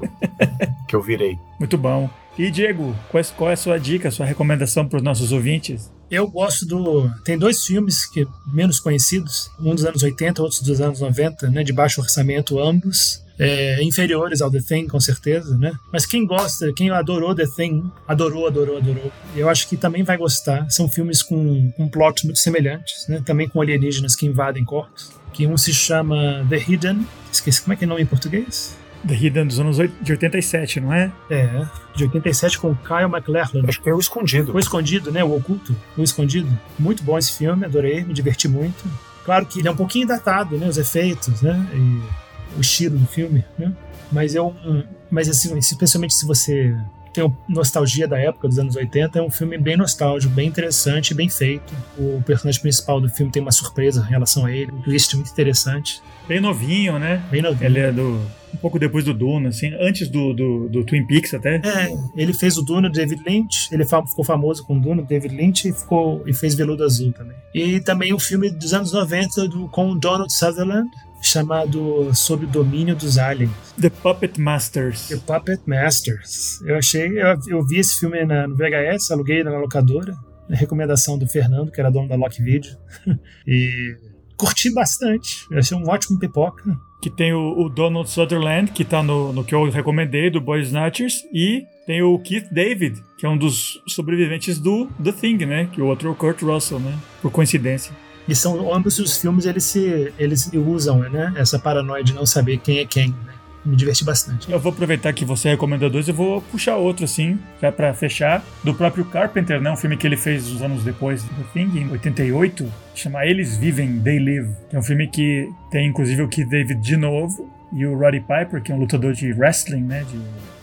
que 0.88 0.96
eu 0.96 1.02
virei? 1.02 1.38
Muito 1.58 1.78
bom. 1.78 2.10
E 2.38 2.50
Diego, 2.50 2.96
qual 3.36 3.50
é, 3.50 3.52
a 3.52 3.56
sua 3.56 3.78
dica, 3.78 4.10
sua 4.10 4.24
recomendação 4.24 4.86
para 4.86 4.98
os 4.98 5.02
nossos 5.02 5.32
ouvintes? 5.32 5.90
Eu 6.10 6.26
gosto 6.28 6.66
do. 6.66 7.10
Tem 7.22 7.38
dois 7.38 7.64
filmes 7.64 8.04
que 8.04 8.26
menos 8.52 8.80
conhecidos, 8.80 9.50
um 9.60 9.74
dos 9.74 9.84
anos 9.84 10.02
80, 10.02 10.42
outro 10.42 10.64
dos 10.64 10.80
anos 10.80 11.00
90, 11.00 11.48
né, 11.50 11.62
de 11.62 11.72
baixo 11.72 12.00
orçamento, 12.00 12.58
ambos. 12.58 13.22
É, 13.42 13.82
inferiores 13.82 14.42
ao 14.42 14.50
The 14.50 14.60
Thing, 14.60 14.86
com 14.86 15.00
certeza, 15.00 15.56
né? 15.56 15.72
Mas 15.90 16.04
quem 16.04 16.26
gosta, 16.26 16.70
quem 16.74 16.90
adorou 16.90 17.34
The 17.34 17.46
Thing, 17.46 17.90
adorou, 18.06 18.46
adorou, 18.46 18.76
adorou. 18.76 19.10
Eu 19.34 19.48
acho 19.48 19.66
que 19.66 19.78
também 19.78 20.02
vai 20.02 20.18
gostar. 20.18 20.70
São 20.70 20.90
filmes 20.90 21.22
com, 21.22 21.72
com 21.72 21.88
plots 21.88 22.24
muito 22.24 22.38
semelhantes, 22.38 23.06
né? 23.08 23.22
Também 23.24 23.48
com 23.48 23.62
alienígenas 23.62 24.14
que 24.14 24.26
invadem 24.26 24.62
corpos. 24.62 25.10
Que 25.32 25.46
um 25.46 25.56
se 25.56 25.72
chama 25.72 26.46
The 26.50 26.58
Hidden. 26.68 27.06
Esqueci 27.32 27.62
como 27.62 27.72
é 27.72 27.76
que 27.76 27.84
é 27.84 27.86
o 27.86 27.88
nome 27.88 28.02
em 28.02 28.06
português? 28.06 28.76
The 29.06 29.14
Hidden 29.14 29.46
dos 29.46 29.58
anos 29.58 29.76
de 29.76 30.12
87, 30.12 30.80
não 30.80 30.92
é? 30.92 31.10
É, 31.30 31.66
de 31.94 32.04
87 32.04 32.58
com 32.58 32.74
Kyle 32.74 33.08
MacLachlan. 33.08 33.62
Acho 33.66 33.80
que 33.80 33.88
é 33.88 33.94
o 33.94 33.98
Escondido. 33.98 34.54
O 34.54 34.58
Escondido, 34.58 35.10
né? 35.10 35.24
O 35.24 35.34
Oculto. 35.34 35.74
O 35.96 36.02
Escondido. 36.02 36.48
Muito 36.78 37.02
bom 37.02 37.16
esse 37.18 37.36
filme, 37.36 37.64
adorei, 37.64 38.04
me 38.04 38.12
diverti 38.12 38.48
muito. 38.48 38.84
Claro 39.24 39.46
que 39.46 39.60
ele 39.60 39.68
é 39.68 39.70
um 39.70 39.76
pouquinho 39.76 40.06
datado, 40.06 40.56
né? 40.56 40.68
Os 40.68 40.78
efeitos, 40.78 41.42
né? 41.42 41.66
E 41.74 42.56
o 42.56 42.60
estilo 42.60 42.98
do 42.98 43.06
filme, 43.06 43.44
né? 43.58 43.72
Mas 44.12 44.34
é 44.34 44.42
um, 44.42 44.82
mas 45.10 45.28
assim, 45.28 45.56
especialmente 45.56 46.14
se 46.14 46.26
você 46.26 46.76
tem 47.12 47.32
nostalgia 47.48 48.06
da 48.06 48.18
época 48.18 48.48
dos 48.48 48.58
anos 48.58 48.76
80, 48.76 49.18
é 49.18 49.22
um 49.22 49.30
filme 49.30 49.58
bem 49.58 49.76
nostálgico, 49.76 50.32
bem 50.32 50.48
interessante, 50.48 51.14
bem 51.14 51.28
feito. 51.28 51.74
O 51.98 52.22
personagem 52.24 52.60
principal 52.60 53.00
do 53.00 53.08
filme 53.08 53.32
tem 53.32 53.42
uma 53.42 53.52
surpresa 53.52 54.04
em 54.06 54.10
relação 54.10 54.46
a 54.46 54.52
ele, 54.52 54.72
um 54.72 54.80
twist 54.80 55.14
muito 55.16 55.30
interessante. 55.30 56.02
Bem 56.28 56.40
novinho, 56.40 56.98
né? 56.98 57.22
Bem 57.30 57.42
novinho. 57.42 57.66
Ele 57.66 57.78
é 57.78 57.92
do 57.92 58.20
um 58.52 58.56
pouco 58.56 58.78
depois 58.78 59.04
do 59.04 59.14
Duna, 59.14 59.50
assim, 59.50 59.72
antes 59.80 60.08
do, 60.08 60.32
do, 60.32 60.68
do, 60.68 60.84
Twin 60.84 61.06
Peaks 61.06 61.32
até. 61.34 61.56
É, 61.56 61.88
ele 62.16 62.32
fez 62.32 62.56
o 62.56 62.62
Duna 62.62 62.88
do 62.88 62.94
David 62.94 63.22
Lynch, 63.24 63.68
ele 63.72 63.84
ficou 63.84 64.24
famoso 64.24 64.64
com 64.64 64.76
o 64.76 64.80
Duna 64.80 65.02
do 65.02 65.08
David 65.08 65.34
Lynch 65.34 65.68
e, 65.68 65.72
ficou, 65.72 66.22
e 66.26 66.34
fez 66.34 66.54
Veludo 66.54 66.84
Azul 66.84 67.12
também. 67.12 67.36
E 67.54 67.80
também 67.80 68.12
o 68.12 68.16
um 68.16 68.18
filme 68.18 68.50
dos 68.50 68.74
anos 68.74 68.92
90 68.92 69.48
do, 69.48 69.68
com 69.68 69.90
o 69.90 69.94
Donald 69.94 70.32
Sutherland, 70.32 70.90
chamado 71.22 72.12
Sob 72.14 72.44
o 72.44 72.48
Domínio 72.48 72.96
dos 72.96 73.18
Aliens. 73.18 73.50
The 73.80 73.90
Puppet 73.90 74.40
Masters. 74.40 75.08
The 75.08 75.16
Puppet 75.16 75.60
Masters. 75.66 76.60
Eu 76.62 76.76
achei, 76.76 77.06
eu, 77.06 77.38
eu 77.48 77.66
vi 77.66 77.78
esse 77.78 77.98
filme 77.98 78.24
na, 78.24 78.46
no 78.46 78.56
VHS, 78.56 79.10
aluguei 79.10 79.42
na 79.42 79.56
locadora. 79.58 80.14
recomendação 80.48 81.18
do 81.18 81.26
Fernando, 81.26 81.70
que 81.70 81.80
era 81.80 81.90
dono 81.90 82.08
da 82.08 82.16
Lock 82.16 82.42
Video. 82.42 82.70
e 83.46 83.96
curti 84.36 84.72
bastante. 84.72 85.46
Achei 85.52 85.76
um 85.76 85.88
ótimo 85.88 86.18
pipoca. 86.18 86.62
Que 87.02 87.10
tem 87.10 87.32
o, 87.32 87.58
o 87.58 87.68
Donald 87.68 88.08
Sutherland, 88.08 88.72
que 88.72 88.84
tá 88.84 89.02
no, 89.02 89.32
no 89.32 89.44
que 89.44 89.54
eu 89.54 89.70
recomendei, 89.70 90.30
do 90.30 90.40
Boy 90.40 90.60
Snatchers, 90.62 91.22
e 91.32 91.64
tem 91.86 92.02
o 92.02 92.18
Keith 92.18 92.48
David, 92.52 93.02
que 93.18 93.26
é 93.26 93.28
um 93.28 93.36
dos 93.36 93.82
sobreviventes 93.86 94.58
do 94.58 94.86
The 95.02 95.12
Thing, 95.12 95.46
né? 95.46 95.68
Que 95.72 95.80
o 95.80 95.86
outro 95.86 96.08
é 96.08 96.10
o 96.10 96.14
Kurt 96.14 96.42
Russell, 96.42 96.78
né? 96.78 96.98
Por 97.22 97.30
coincidência. 97.30 97.94
E 98.30 98.34
são 98.36 98.72
ambos 98.72 98.96
os 99.00 99.16
filmes 99.16 99.44
eles 99.44 99.64
se 99.64 100.12
eles 100.16 100.48
usam, 100.54 101.00
né? 101.00 101.34
Essa 101.36 101.58
paranoia 101.58 102.04
de 102.04 102.14
não 102.14 102.24
saber 102.24 102.58
quem 102.58 102.78
é 102.78 102.86
quem. 102.86 103.08
Né? 103.08 103.34
me 103.64 103.76
diverti 103.76 104.04
bastante. 104.04 104.50
Eu 104.50 104.58
vou 104.58 104.72
aproveitar 104.72 105.12
que 105.12 105.24
você 105.24 105.50
recomendou 105.50 105.90
dois, 105.90 106.08
eu 106.08 106.14
vou 106.14 106.40
puxar 106.40 106.76
outro, 106.76 107.04
assim, 107.04 107.38
já 107.60 107.70
pra 107.70 107.92
fechar. 107.92 108.42
Do 108.64 108.72
próprio 108.72 109.04
Carpenter, 109.04 109.60
né? 109.60 109.70
Um 109.70 109.76
filme 109.76 109.96
que 109.96 110.06
ele 110.06 110.16
fez 110.16 110.50
uns 110.50 110.62
anos 110.62 110.82
depois 110.82 111.22
do 111.22 111.44
Thing, 111.52 111.78
em 111.78 111.90
88, 111.90 112.72
chama 112.94 113.26
Eles 113.26 113.58
Vivem, 113.58 114.00
They 114.00 114.18
Live. 114.18 114.50
Que 114.70 114.76
é 114.76 114.78
um 114.78 114.82
filme 114.82 115.08
que 115.08 115.52
tem, 115.70 115.88
inclusive, 115.88 116.22
o 116.22 116.28
Keith 116.28 116.48
David 116.48 116.80
de 116.80 116.96
novo 116.96 117.50
e 117.72 117.86
o 117.86 117.98
Roddy 117.98 118.20
Piper, 118.20 118.62
que 118.62 118.72
é 118.72 118.74
um 118.74 118.78
lutador 118.78 119.12
de 119.12 119.30
wrestling, 119.32 119.82
né? 119.82 120.04
De 120.10 120.18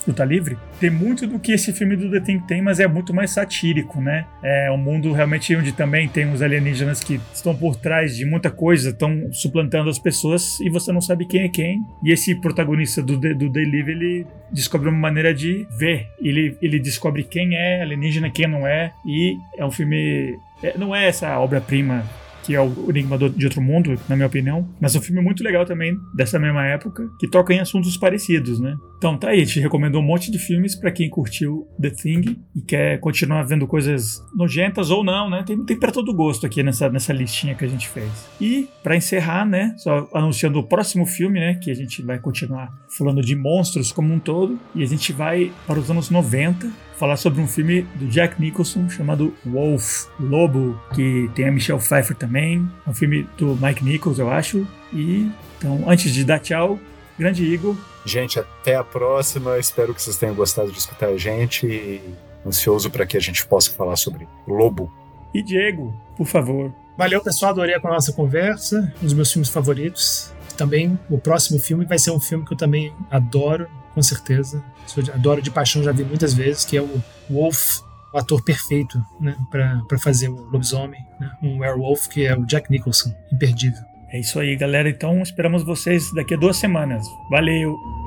luta 0.07 0.23
livre, 0.23 0.57
tem 0.79 0.89
muito 0.89 1.27
do 1.27 1.39
que 1.39 1.51
esse 1.51 1.73
filme 1.73 1.95
do 1.95 2.09
The 2.09 2.39
tem, 2.47 2.61
mas 2.61 2.79
é 2.79 2.87
muito 2.87 3.13
mais 3.13 3.31
satírico, 3.31 4.01
né? 4.01 4.25
É 4.43 4.71
um 4.71 4.77
mundo 4.77 5.11
realmente 5.11 5.55
onde 5.55 5.71
também 5.71 6.07
tem 6.07 6.27
uns 6.27 6.41
alienígenas 6.41 7.03
que 7.03 7.19
estão 7.33 7.55
por 7.55 7.75
trás 7.75 8.15
de 8.15 8.25
muita 8.25 8.49
coisa, 8.49 8.89
estão 8.89 9.31
suplantando 9.31 9.89
as 9.89 9.99
pessoas 9.99 10.59
e 10.59 10.69
você 10.69 10.91
não 10.91 11.01
sabe 11.01 11.25
quem 11.25 11.41
é 11.41 11.49
quem. 11.49 11.81
E 12.03 12.11
esse 12.11 12.35
protagonista 12.35 13.01
do, 13.01 13.17
do 13.17 13.51
The 13.51 13.59
Live, 13.59 13.91
ele 13.91 14.27
descobre 14.51 14.89
uma 14.89 14.97
maneira 14.97 15.33
de 15.33 15.67
ver. 15.77 16.07
Ele, 16.21 16.57
ele 16.61 16.79
descobre 16.79 17.23
quem 17.23 17.55
é 17.55 17.81
alienígena, 17.81 18.29
quem 18.29 18.47
não 18.47 18.67
é. 18.67 18.91
E 19.05 19.37
é 19.57 19.65
um 19.65 19.71
filme. 19.71 20.39
É, 20.63 20.77
não 20.77 20.95
é 20.95 21.07
essa 21.07 21.37
obra-prima 21.39 22.03
que 22.47 22.55
é 22.55 22.61
o 22.61 22.89
Enigma 22.89 23.17
de 23.17 23.45
Outro 23.45 23.61
Mundo, 23.61 23.99
na 24.07 24.15
minha 24.15 24.25
opinião. 24.25 24.69
Mas 24.79 24.95
é 24.95 24.99
um 24.99 25.01
filme 25.01 25.21
muito 25.21 25.43
legal 25.43 25.65
também, 25.65 25.99
dessa 26.15 26.39
mesma 26.39 26.65
época, 26.65 27.09
que 27.19 27.27
toca 27.27 27.53
em 27.53 27.59
assuntos 27.59 27.97
parecidos, 27.97 28.57
né? 28.57 28.77
Então 28.97 29.17
tá 29.17 29.29
aí, 29.29 29.41
a 29.41 29.45
gente 29.45 29.59
recomendou 29.59 30.01
um 30.01 30.05
monte 30.05 30.31
de 30.31 30.39
filmes 30.39 30.73
para 30.73 30.89
quem 30.89 31.09
curtiu 31.09 31.67
The 31.79 31.89
Thing 31.89 32.37
e 32.55 32.61
quer 32.61 32.99
continuar 33.01 33.43
vendo 33.43 33.67
coisas 33.67 34.23
nojentas 34.33 34.89
ou 34.89 35.03
não, 35.03 35.29
né? 35.29 35.43
Tem, 35.45 35.61
tem 35.65 35.77
para 35.77 35.91
todo 35.91 36.13
gosto 36.13 36.45
aqui 36.45 36.63
nessa, 36.63 36.89
nessa 36.89 37.11
listinha 37.11 37.53
que 37.53 37.65
a 37.65 37.67
gente 37.67 37.89
fez. 37.89 38.09
E 38.39 38.69
para 38.81 38.95
encerrar, 38.95 39.45
né, 39.45 39.75
só 39.77 40.09
anunciando 40.13 40.57
o 40.57 40.63
próximo 40.63 41.05
filme, 41.05 41.41
né, 41.41 41.55
que 41.55 41.69
a 41.69 41.75
gente 41.75 42.01
vai 42.01 42.17
continuar 42.17 42.71
falando 42.97 43.21
de 43.21 43.35
monstros 43.35 43.91
como 43.91 44.13
um 44.13 44.19
todo, 44.19 44.57
e 44.73 44.83
a 44.83 44.87
gente 44.87 45.11
vai 45.11 45.51
para 45.67 45.77
os 45.77 45.91
anos 45.91 46.09
90, 46.09 46.71
falar 46.97 47.15
sobre 47.15 47.41
um 47.41 47.47
filme 47.47 47.83
do 47.95 48.07
Jack 48.07 48.41
Nicholson 48.41 48.89
chamado 48.89 49.33
Wolf, 49.45 50.07
Lobo, 50.19 50.79
que 50.93 51.29
tem 51.35 51.47
a 51.47 51.51
Michelle 51.51 51.79
Pfeiffer 51.79 52.15
também. 52.15 52.67
É 52.85 52.89
um 52.89 52.93
filme 52.93 53.27
do 53.37 53.55
Mike 53.55 53.83
Nichols, 53.83 54.19
eu 54.19 54.29
acho. 54.29 54.67
E 54.91 55.31
então, 55.57 55.83
antes 55.87 56.11
de 56.11 56.23
dar 56.23 56.39
tchau, 56.39 56.79
grande 57.17 57.43
Igor. 57.43 57.75
Gente, 58.05 58.39
até 58.39 58.75
a 58.75 58.83
próxima. 58.83 59.57
Espero 59.57 59.93
que 59.93 60.01
vocês 60.01 60.17
tenham 60.17 60.33
gostado 60.33 60.71
de 60.71 60.77
escutar 60.77 61.07
a 61.07 61.17
gente 61.17 61.67
e 61.67 62.01
ansioso 62.45 62.89
para 62.89 63.05
que 63.05 63.17
a 63.17 63.19
gente 63.19 63.45
possa 63.45 63.71
falar 63.71 63.95
sobre 63.95 64.27
Lobo. 64.47 64.91
E 65.33 65.43
Diego, 65.43 65.93
por 66.15 66.25
favor. 66.25 66.73
Valeu, 66.97 67.21
pessoal. 67.21 67.51
Adorei 67.51 67.75
a 67.75 67.79
nossa 67.79 68.11
conversa. 68.11 68.91
Um 69.01 69.05
dos 69.05 69.13
meus 69.13 69.31
filmes 69.31 69.49
favoritos. 69.49 70.33
Também 70.57 70.97
o 71.09 71.19
próximo 71.19 71.59
filme 71.59 71.85
vai 71.85 71.99
ser 71.99 72.09
um 72.09 72.19
filme 72.19 72.43
que 72.43 72.53
eu 72.53 72.57
também 72.57 72.91
adoro 73.11 73.67
com 73.97 74.03
certeza. 74.03 74.63
Adoro 75.11 75.41
de 75.41 75.49
paixão, 75.49 75.81
já 75.81 75.91
vi 75.91 76.03
muitas 76.03 76.31
vezes, 76.31 76.63
que 76.63 76.77
é 76.77 76.81
o 76.81 77.01
Wolf, 77.27 77.79
o 78.13 78.17
ator 78.19 78.43
perfeito 78.43 79.03
né, 79.19 79.35
para 79.49 79.97
fazer 79.97 80.29
o 80.29 80.35
lobisomem, 80.51 81.03
né, 81.19 81.31
um 81.41 81.57
werewolf, 81.61 82.07
que 82.07 82.23
é 82.23 82.37
o 82.37 82.45
Jack 82.45 82.69
Nicholson, 82.69 83.11
imperdível. 83.33 83.81
É 84.09 84.19
isso 84.19 84.39
aí, 84.39 84.55
galera. 84.55 84.87
Então 84.87 85.19
esperamos 85.23 85.63
vocês 85.63 86.13
daqui 86.13 86.35
a 86.35 86.37
duas 86.37 86.57
semanas. 86.57 87.07
Valeu! 87.31 88.06